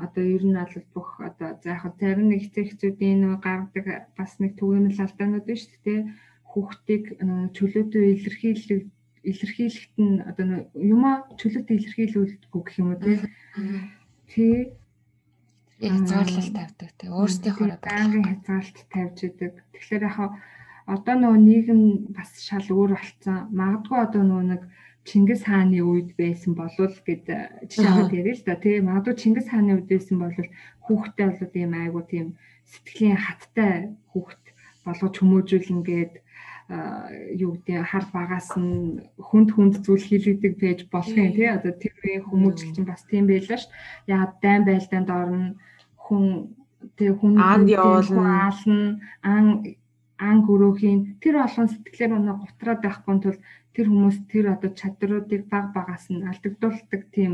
одоо 0.04 0.24
ер 0.36 0.44
нь 0.50 0.58
бол 0.58 0.74
бүх 0.94 1.08
одоо 1.22 1.48
за 1.62 1.78
яг 1.78 1.94
зарим 2.00 2.26
нэг 2.28 2.40
хэцүүцүүдийн 2.42 3.18
нэг 3.22 3.40
гаргадаг 3.46 3.86
бас 4.18 4.32
нэг 4.42 4.58
түгээмэл 4.58 5.04
алдаанууд 5.06 5.46
биш 5.46 5.62
те. 5.86 6.10
Хүүхдийг 6.50 7.04
чөлөөтэй 7.54 8.04
илэрхийлэх 8.18 8.82
илэрхийлэхэд 9.30 9.94
нь 10.02 10.18
одоо 10.26 10.44
юма 10.74 11.12
чөлөөтэй 11.38 11.76
илэрхийлүүлдэггүй 11.78 12.62
гэх 12.66 12.78
юм 12.82 12.88
уу 12.90 12.98
те 14.26 14.74
хязгаарлалт 15.80 16.54
тавьдаг 16.56 16.90
те. 16.96 17.04
Өөрсдийнхөө 17.12 17.68
байнгын 17.84 18.24
хязгаарлалт 18.24 18.88
тавьж 18.92 19.18
идэг. 19.28 19.52
Тэгэхээр 19.74 20.04
яг 20.08 20.16
одоо 20.86 21.14
нөгөө 21.18 21.40
нийгэм 21.42 21.80
бас 22.16 22.30
шал 22.40 22.66
өөр 22.70 22.96
болцсон. 22.96 23.50
Магадгүй 23.52 23.98
одоо 24.00 24.22
нөгөө 24.24 24.46
нэг 24.52 24.62
Чингис 25.06 25.46
хааны 25.46 25.78
үед 25.86 26.18
байсан 26.18 26.58
болов 26.58 26.98
гэд 27.06 27.30
жишээ 27.70 27.86
аваад 27.86 28.10
ярил 28.10 28.34
л 28.34 28.46
да 28.46 28.58
тий. 28.58 28.82
Магадгүй 28.82 29.14
Чингис 29.14 29.46
хааны 29.46 29.78
үед 29.78 29.86
байсан 29.86 30.18
бол 30.18 30.34
хүүхдээ 30.82 31.26
болоод 31.30 31.54
ийм 31.54 31.72
айгу 31.78 32.02
тийм 32.02 32.26
сэтгэлийн 32.66 33.20
хаттай 33.22 33.94
хүүхд 34.10 34.42
болгож 34.82 35.14
хүмүүжүүл 35.18 35.74
ингээд 35.78 36.14
юу 36.68 37.54
гэдэг 37.54 37.86
хар 37.86 38.04
багаас 38.10 38.50
нь 38.58 38.98
хүнд 39.22 39.48
хүнд 39.54 39.74
зүйл 39.86 40.02
хийлэгдэг 40.02 40.54
байж 40.58 40.80
болох 40.90 41.14
юм 41.14 41.30
тий. 41.30 41.46
Одоо 41.46 41.72
тэр 41.78 41.94
үеийн 42.02 42.26
хүмүүжил 42.26 42.74
чинь 42.74 42.90
бас 42.90 43.02
тийм 43.06 43.30
байлаа 43.30 43.58
ш. 43.58 43.70
Яг 44.10 44.42
дайн 44.42 44.66
байлдаанд 44.66 45.08
орно 45.10 45.54
хүн 45.94 46.24
тэг 46.98 47.22
хүн 47.22 47.38
аанд 47.38 47.68
явуулна 47.70 48.50
ан 49.22 49.46
ан 50.18 50.36
гөрөөхийн 50.48 51.22
тэр 51.22 51.34
олон 51.46 51.68
сэтгэлээр 51.70 52.16
өнө 52.18 52.34
гутраад 52.40 52.80
байхгүй 52.82 53.16
тул 53.22 53.38
тэр 53.74 53.86
хүмүүс 53.92 54.18
тэр 54.32 54.44
одоо 54.54 54.70
чадруудыг 54.80 55.42
баг 55.52 55.66
багаас 55.76 56.08
нь 56.10 56.26
алдагдуулдаг 56.30 57.02
тийм 57.14 57.32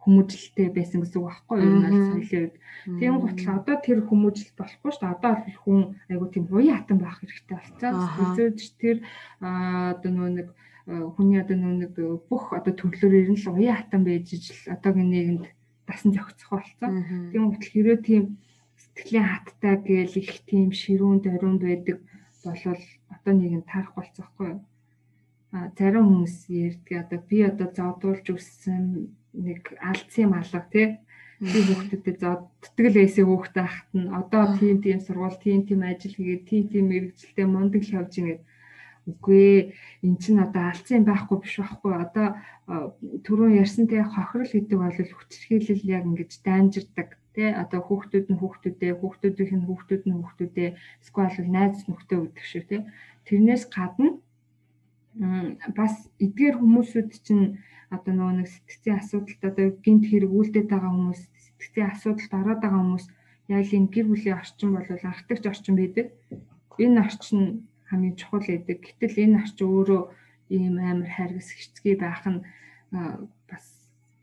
хүмүүжлэлтэй 0.00 0.68
байсан 0.72 1.04
гэсэн 1.04 1.20
үг 1.20 1.28
байхгүй 1.28 1.56
юу? 1.60 1.68
Энэ 1.68 1.84
бол 1.84 2.08
соёлын 2.08 2.40
үед. 2.40 2.54
Тийм 3.00 3.14
готлоо 3.20 3.54
одоо 3.60 3.76
тэр 3.84 3.98
хүмүүжил 4.08 4.52
болохгүй 4.56 4.90
шүү 4.96 5.02
дээ. 5.04 5.14
Одоо 5.16 5.32
бол 5.36 5.58
хүн 5.60 5.80
айгуу 6.08 6.28
тийм 6.32 6.44
буян 6.48 6.76
хатан 6.80 6.98
байх 7.04 7.16
хэрэгтэй 7.20 7.56
болцсон. 7.60 7.92
Үзөөж 8.20 8.60
тэр 8.80 8.96
одоо 9.44 10.10
нөгөө 10.10 10.32
нэг 10.40 10.48
хүний 10.88 11.38
одоо 11.44 11.56
нөгөө 11.60 11.78
нэг 11.84 11.92
бүх 12.32 12.44
одоо 12.56 12.72
төрлөөр 12.72 13.14
ер 13.20 13.28
нь 13.28 13.40
л 13.44 13.52
уян 13.52 13.76
хатан 13.76 14.02
байж 14.08 14.26
ижил 14.32 14.60
одоогийн 14.72 15.10
нийгэмд 15.12 15.44
дасан 15.84 16.10
зохицох 16.16 16.48
болцсон. 16.48 16.90
Тийм 17.28 17.52
готлоо 17.52 17.68
хэрэг 17.68 18.00
тийм 18.00 18.24
сэтгэлийн 18.80 19.28
хаттай 19.28 19.76
гээл 19.84 20.16
их 20.16 20.32
тийм 20.48 20.72
ширүүн 20.72 21.20
дориунд 21.20 21.60
байдаг 21.60 22.00
болвол 22.40 22.84
одоо 23.12 23.32
нийгэм 23.36 23.62
таарах 23.68 23.94
болцсоохгүй 23.94 24.46
юу? 24.48 24.60
А 25.52 25.68
зарим 25.76 26.06
хүмүүс 26.08 26.36
ярьдаг 26.48 26.96
одоо 27.04 27.18
би 27.28 27.38
одоо 27.44 27.68
зодуулж 27.74 28.26
өссөн 28.32 29.12
нэг 29.34 29.62
алдсан 29.80 30.30
малга 30.30 30.60
тий. 30.72 30.98
Би 31.40 31.58
хүүхдүүдэд 31.64 32.18
зодтдаг 32.20 32.86
л 32.92 33.00
эсээ 33.00 33.24
хүүхдээ 33.24 33.64
ахт 33.64 33.88
нь 33.96 34.12
одоо 34.12 34.44
тийм 34.60 34.76
тийм 34.84 35.00
сургууль 35.00 35.40
тийм 35.40 35.64
тийм 35.64 35.80
ажил 35.88 36.12
хийгээд 36.12 36.44
тийм 36.44 36.64
тийм 36.68 36.84
мэрэгчлээ 36.92 37.46
мундаг 37.48 37.80
л 37.80 37.96
явж 37.96 38.12
ингээд 38.20 38.42
үгүй 39.08 39.72
эн 40.04 40.14
чинь 40.20 40.44
одоо 40.44 40.68
алдсан 40.68 41.08
байхгүй 41.08 41.36
биш 41.40 41.54
байхгүй. 41.56 41.92
Одоо 41.96 42.26
түрүүн 43.24 43.56
ярьсан 43.56 43.88
те 43.88 44.04
хохирол 44.04 44.52
гэдэг 44.52 44.78
бол 44.78 44.92
хүчрхийлэл 44.92 45.88
яг 45.96 46.04
ингэж 46.04 46.32
дайнжирдаг 46.44 47.16
те 47.34 47.44
одоо 47.56 47.80
хүүхдүүд 47.88 48.26
нь 48.30 48.40
хүүхдүүдээ 48.40 48.92
хүүхдүүдийнх 49.00 49.54
нь 49.56 49.66
хүүхдүүд 49.66 50.02
нь 50.06 50.16
хүүхдүүдээ 50.18 50.70
эсвэл 51.02 51.48
найз 51.48 51.88
нөхдөд 51.88 52.20
өгдөг 52.20 52.44
шүү 52.44 52.64
те 52.68 52.76
тэрнээс 53.26 53.64
гадна 53.70 54.18
бас 55.78 55.94
эдгээр 56.24 56.56
хүмүүсүүд 56.58 57.10
чинь 57.26 57.58
одоо 57.94 58.12
нөгөө 58.14 58.34
нэг 58.38 58.48
сэтгцийн 58.48 58.98
асуудалд 59.02 59.42
одоо 59.50 59.66
гинт 59.84 60.04
хэрэг 60.06 60.30
үлдээд 60.30 60.68
байгаа 60.70 60.90
хүмүүс 60.94 61.20
сэтгцийн 61.44 61.90
асуудалд 61.90 62.32
ороод 62.38 62.60
байгаа 62.62 62.80
хүмүүс 62.82 63.06
яг 63.50 63.62
л 63.66 63.76
энэ 63.78 63.92
гэр 63.94 64.06
бүлийн 64.10 64.38
орчин 64.38 64.70
бол 64.72 64.86
анхдагч 64.86 65.44
орчин 65.50 65.74
байдаг. 65.76 66.06
Энэ 66.78 67.00
орчин 67.02 67.66
хамгийн 67.90 68.16
чухал 68.16 68.46
байдаг. 68.46 68.78
Гэтэл 68.78 69.22
энэ 69.26 69.38
орчин 69.42 69.66
өөрөө 69.66 70.02
ийм 70.54 70.74
амар 70.78 71.10
хайргас 71.10 71.50
хэцгий 71.50 71.96
байх 71.98 72.22
нь 72.30 72.40
бас 73.50 73.64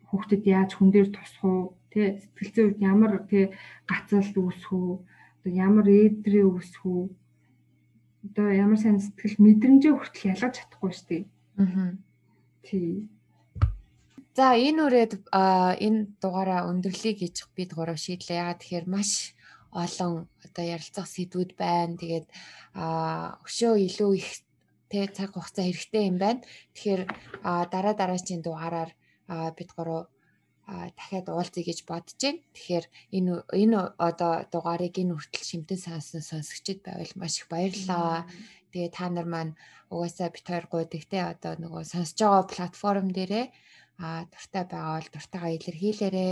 хүүхдэд 0.09 0.43
яаж 0.47 0.71
хүн 0.75 0.89
дээр 0.91 1.09
тусах 1.11 1.43
уу 1.43 1.75
тий 1.91 2.19
сэтгэл 2.19 2.51
зүйд 2.55 2.77
ямар 2.83 3.11
тий 3.31 3.51
гацаалт 3.87 4.35
үүсэх 4.35 4.71
үү 4.71 4.91
одоо 5.43 5.51
ямар 5.51 5.87
ээдрээ 5.87 6.45
үүсэх 6.47 6.83
үү 6.83 7.03
одоо 8.27 8.47
ямар 8.51 8.79
сайн 8.79 8.99
сэтгэл 8.99 9.43
мэдрэмжээ 9.43 9.93
хүртэл 9.95 10.29
ялгаж 10.35 10.53
чадахгүй 10.55 10.91
шүү 10.91 11.07
дээ. 11.07 11.23
Аа. 11.63 11.91
Тий. 12.63 13.07
За 14.37 14.53
энэ 14.53 14.81
үрээд 14.85 15.13
энэ 15.33 16.01
дугаараа 16.21 16.69
өндөрлөе 16.69 17.13
гэж 17.25 17.35
бид 17.57 17.73
гурав 17.73 17.97
шийдлээ. 17.97 18.37
Яагаад 18.37 18.61
тэгэхээр 18.61 18.85
маш 18.85 19.33
олон 19.73 20.29
одоо 20.45 20.65
ярилцах 20.77 21.09
сэдвүүд 21.09 21.51
байна. 21.57 21.97
Тэгээд 21.97 22.27
өшөө 22.77 23.73
илүү 23.89 24.11
их 24.21 24.29
тэ 24.93 25.09
цаг 25.09 25.33
хугацаа 25.33 25.65
хэрэгтэй 25.65 26.03
юм 26.05 26.17
байна. 26.21 26.45
Тэгэхээр 26.77 27.01
дараа 27.73 27.93
дараачийн 27.97 28.45
дугаараар 28.45 28.93
бид 29.57 29.69
гурав 29.73 30.05
дахиад 30.69 31.33
уулзъя 31.33 31.65
гэж 31.65 31.79
бодож 31.89 32.21
байна. 32.21 32.45
Тэгэхээр 32.53 32.85
энэ 33.17 33.33
энэ 33.57 33.79
одоо 33.97 34.45
дугаарыг 34.53 35.01
энэ 35.01 35.17
хүртэл 35.17 35.49
шимтэн 35.49 35.79
сонсон 35.81 36.21
сонсогчд 36.21 36.85
байвал 36.85 37.13
маш 37.17 37.41
их 37.41 37.49
баярлалаа. 37.49 38.29
Тэгээ 38.69 38.93
та 38.93 39.09
нар 39.09 39.25
маань 39.25 39.57
угаасаа 39.89 40.29
бит 40.29 40.45
хоёр 40.45 40.65
гуйдагтэй 40.69 41.25
одоо 41.25 41.57
нөгөө 41.57 41.83
сонсож 41.89 42.19
байгаа 42.21 42.45
платформ 42.53 43.09
дээрээ 43.09 43.47
а 43.97 44.25
дуртай 44.31 44.63
байгаа 44.69 44.95
бол 44.97 45.09
дуртайгаа 45.13 45.51
илэрхийлээрэ 45.57 46.27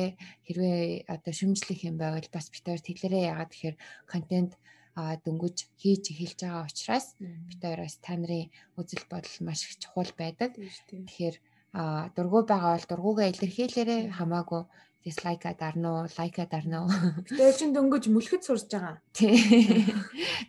хэрвээ 0.46 0.82
одоо 1.14 1.34
шүмжлэх 1.34 1.80
юм 1.90 1.96
байвал 1.98 2.30
бас 2.36 2.46
битээр 2.54 2.82
тэлэрээ 2.86 3.24
яагаад 3.30 3.52
тэгэхээр 3.52 3.78
контент 4.12 4.52
а 4.96 5.18
дөнгөж 5.26 5.58
хийж 5.82 6.04
эхэлж 6.14 6.40
байгаа 6.46 6.70
учраас 6.70 7.08
бид 7.20 7.62
хоёроос 7.66 7.96
та 8.06 8.14
нарын 8.16 8.54
үзэл 8.80 9.06
бодол 9.12 9.38
маш 9.44 9.60
их 9.68 9.76
чухал 9.82 10.12
байдаг. 10.22 10.56
Тэгэхээр 10.88 11.36
а 11.76 12.08
дургу 12.16 12.40
байгаа 12.48 12.74
бол 12.78 12.88
дургуугаа 12.90 13.28
илэрхийлээрэ 13.34 13.98
хамаагүй 14.18 14.62
дислайка 15.06 15.54
дарна 15.54 16.02
уу, 16.02 16.10
лайка 16.18 16.50
дарна 16.50 16.90
уу. 16.90 16.92
Бид 17.30 17.56
чинь 17.62 17.78
дөнгөж 17.78 18.10
мүлхэд 18.10 18.42
сурж 18.42 18.66
байгаа. 18.74 18.98
Тий. 19.14 19.38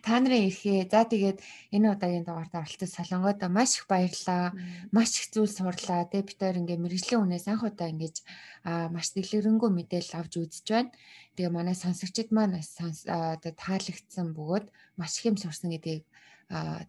Та 0.01 0.17
нарын 0.17 0.49
ирэхээ. 0.49 0.89
За 0.89 1.05
тэгээд 1.05 1.37
энэ 1.69 1.93
удаагийн 1.93 2.25
дугаартаа 2.25 2.65
оролцож 2.65 2.89
солонгоод 2.89 3.37
маш 3.53 3.77
их 3.77 3.85
баярлалаа. 3.85 4.57
Маш 4.89 5.13
их 5.21 5.29
зүйл 5.29 5.53
сурлаа. 5.53 6.09
Тэгээд 6.09 6.29
бид 6.33 6.39
хоёр 6.41 6.57
ингээ 6.65 6.81
мэрэгжлийн 6.81 7.21
үнээс 7.21 7.45
анх 7.53 7.69
удаа 7.69 7.87
ингэж 7.93 8.25
маш 8.65 9.13
дэлгэрэнгүй 9.13 9.69
мэдээлэл 9.69 10.17
авч 10.17 10.33
үзэж 10.41 10.65
байна. 10.73 10.89
Тэгээ 11.37 11.53
манай 11.53 11.77
сонсогчид 11.77 12.33
маань 12.33 12.57
одоо 12.57 13.53
таалагдсан 13.53 14.33
бөгөөд 14.33 14.65
маш 14.97 15.21
их 15.21 15.29
юм 15.29 15.37
сурсан 15.37 15.69
гэдгийг 15.69 16.01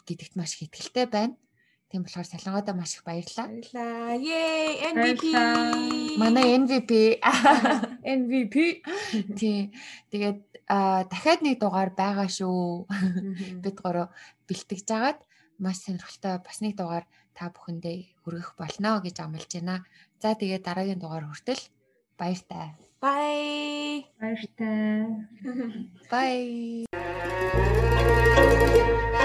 гэдэгт 0.09 0.41
маш 0.41 0.57
их 0.57 0.73
ихтэй 0.73 1.05
байна. 1.05 1.37
Тийм 1.89 2.05
болохоор 2.05 2.29
салангуудаа 2.29 2.77
маш 2.77 3.01
их 3.01 3.03
баярлалаа. 3.09 3.49
Баярлалаа. 3.49 4.21
Yay 4.21 4.93
MVP. 4.93 5.25
Манай 6.21 6.47
MVP. 6.61 6.93
MVP. 8.05 8.57
Тий. 9.41 9.73
Тэгээд 10.13 10.39
дахиад 11.09 11.41
нэг 11.41 11.57
дугаар 11.65 11.97
байгаа 11.97 12.29
шүү. 12.29 12.85
Бид 13.65 13.77
гурав 13.81 14.13
бэлтгэж 14.45 14.85
жагаад 14.85 15.25
маш 15.57 15.81
сонирхолтой 15.81 16.45
бас 16.45 16.61
нэг 16.61 16.77
дугаар 16.77 17.09
та 17.33 17.49
бүхэндээ 17.49 18.21
хүргэх 18.21 18.61
болно 18.61 19.01
гэж 19.01 19.25
амлаж 19.25 19.49
байна. 19.49 19.89
За 20.21 20.37
тэгээд 20.37 20.69
дараагийн 20.69 21.01
дугаар 21.01 21.25
хүртэл 21.25 21.73
баяртай. 22.21 22.77
Bye. 23.01 24.13
Баяртай. 24.21 25.25
Bye. 26.13 26.85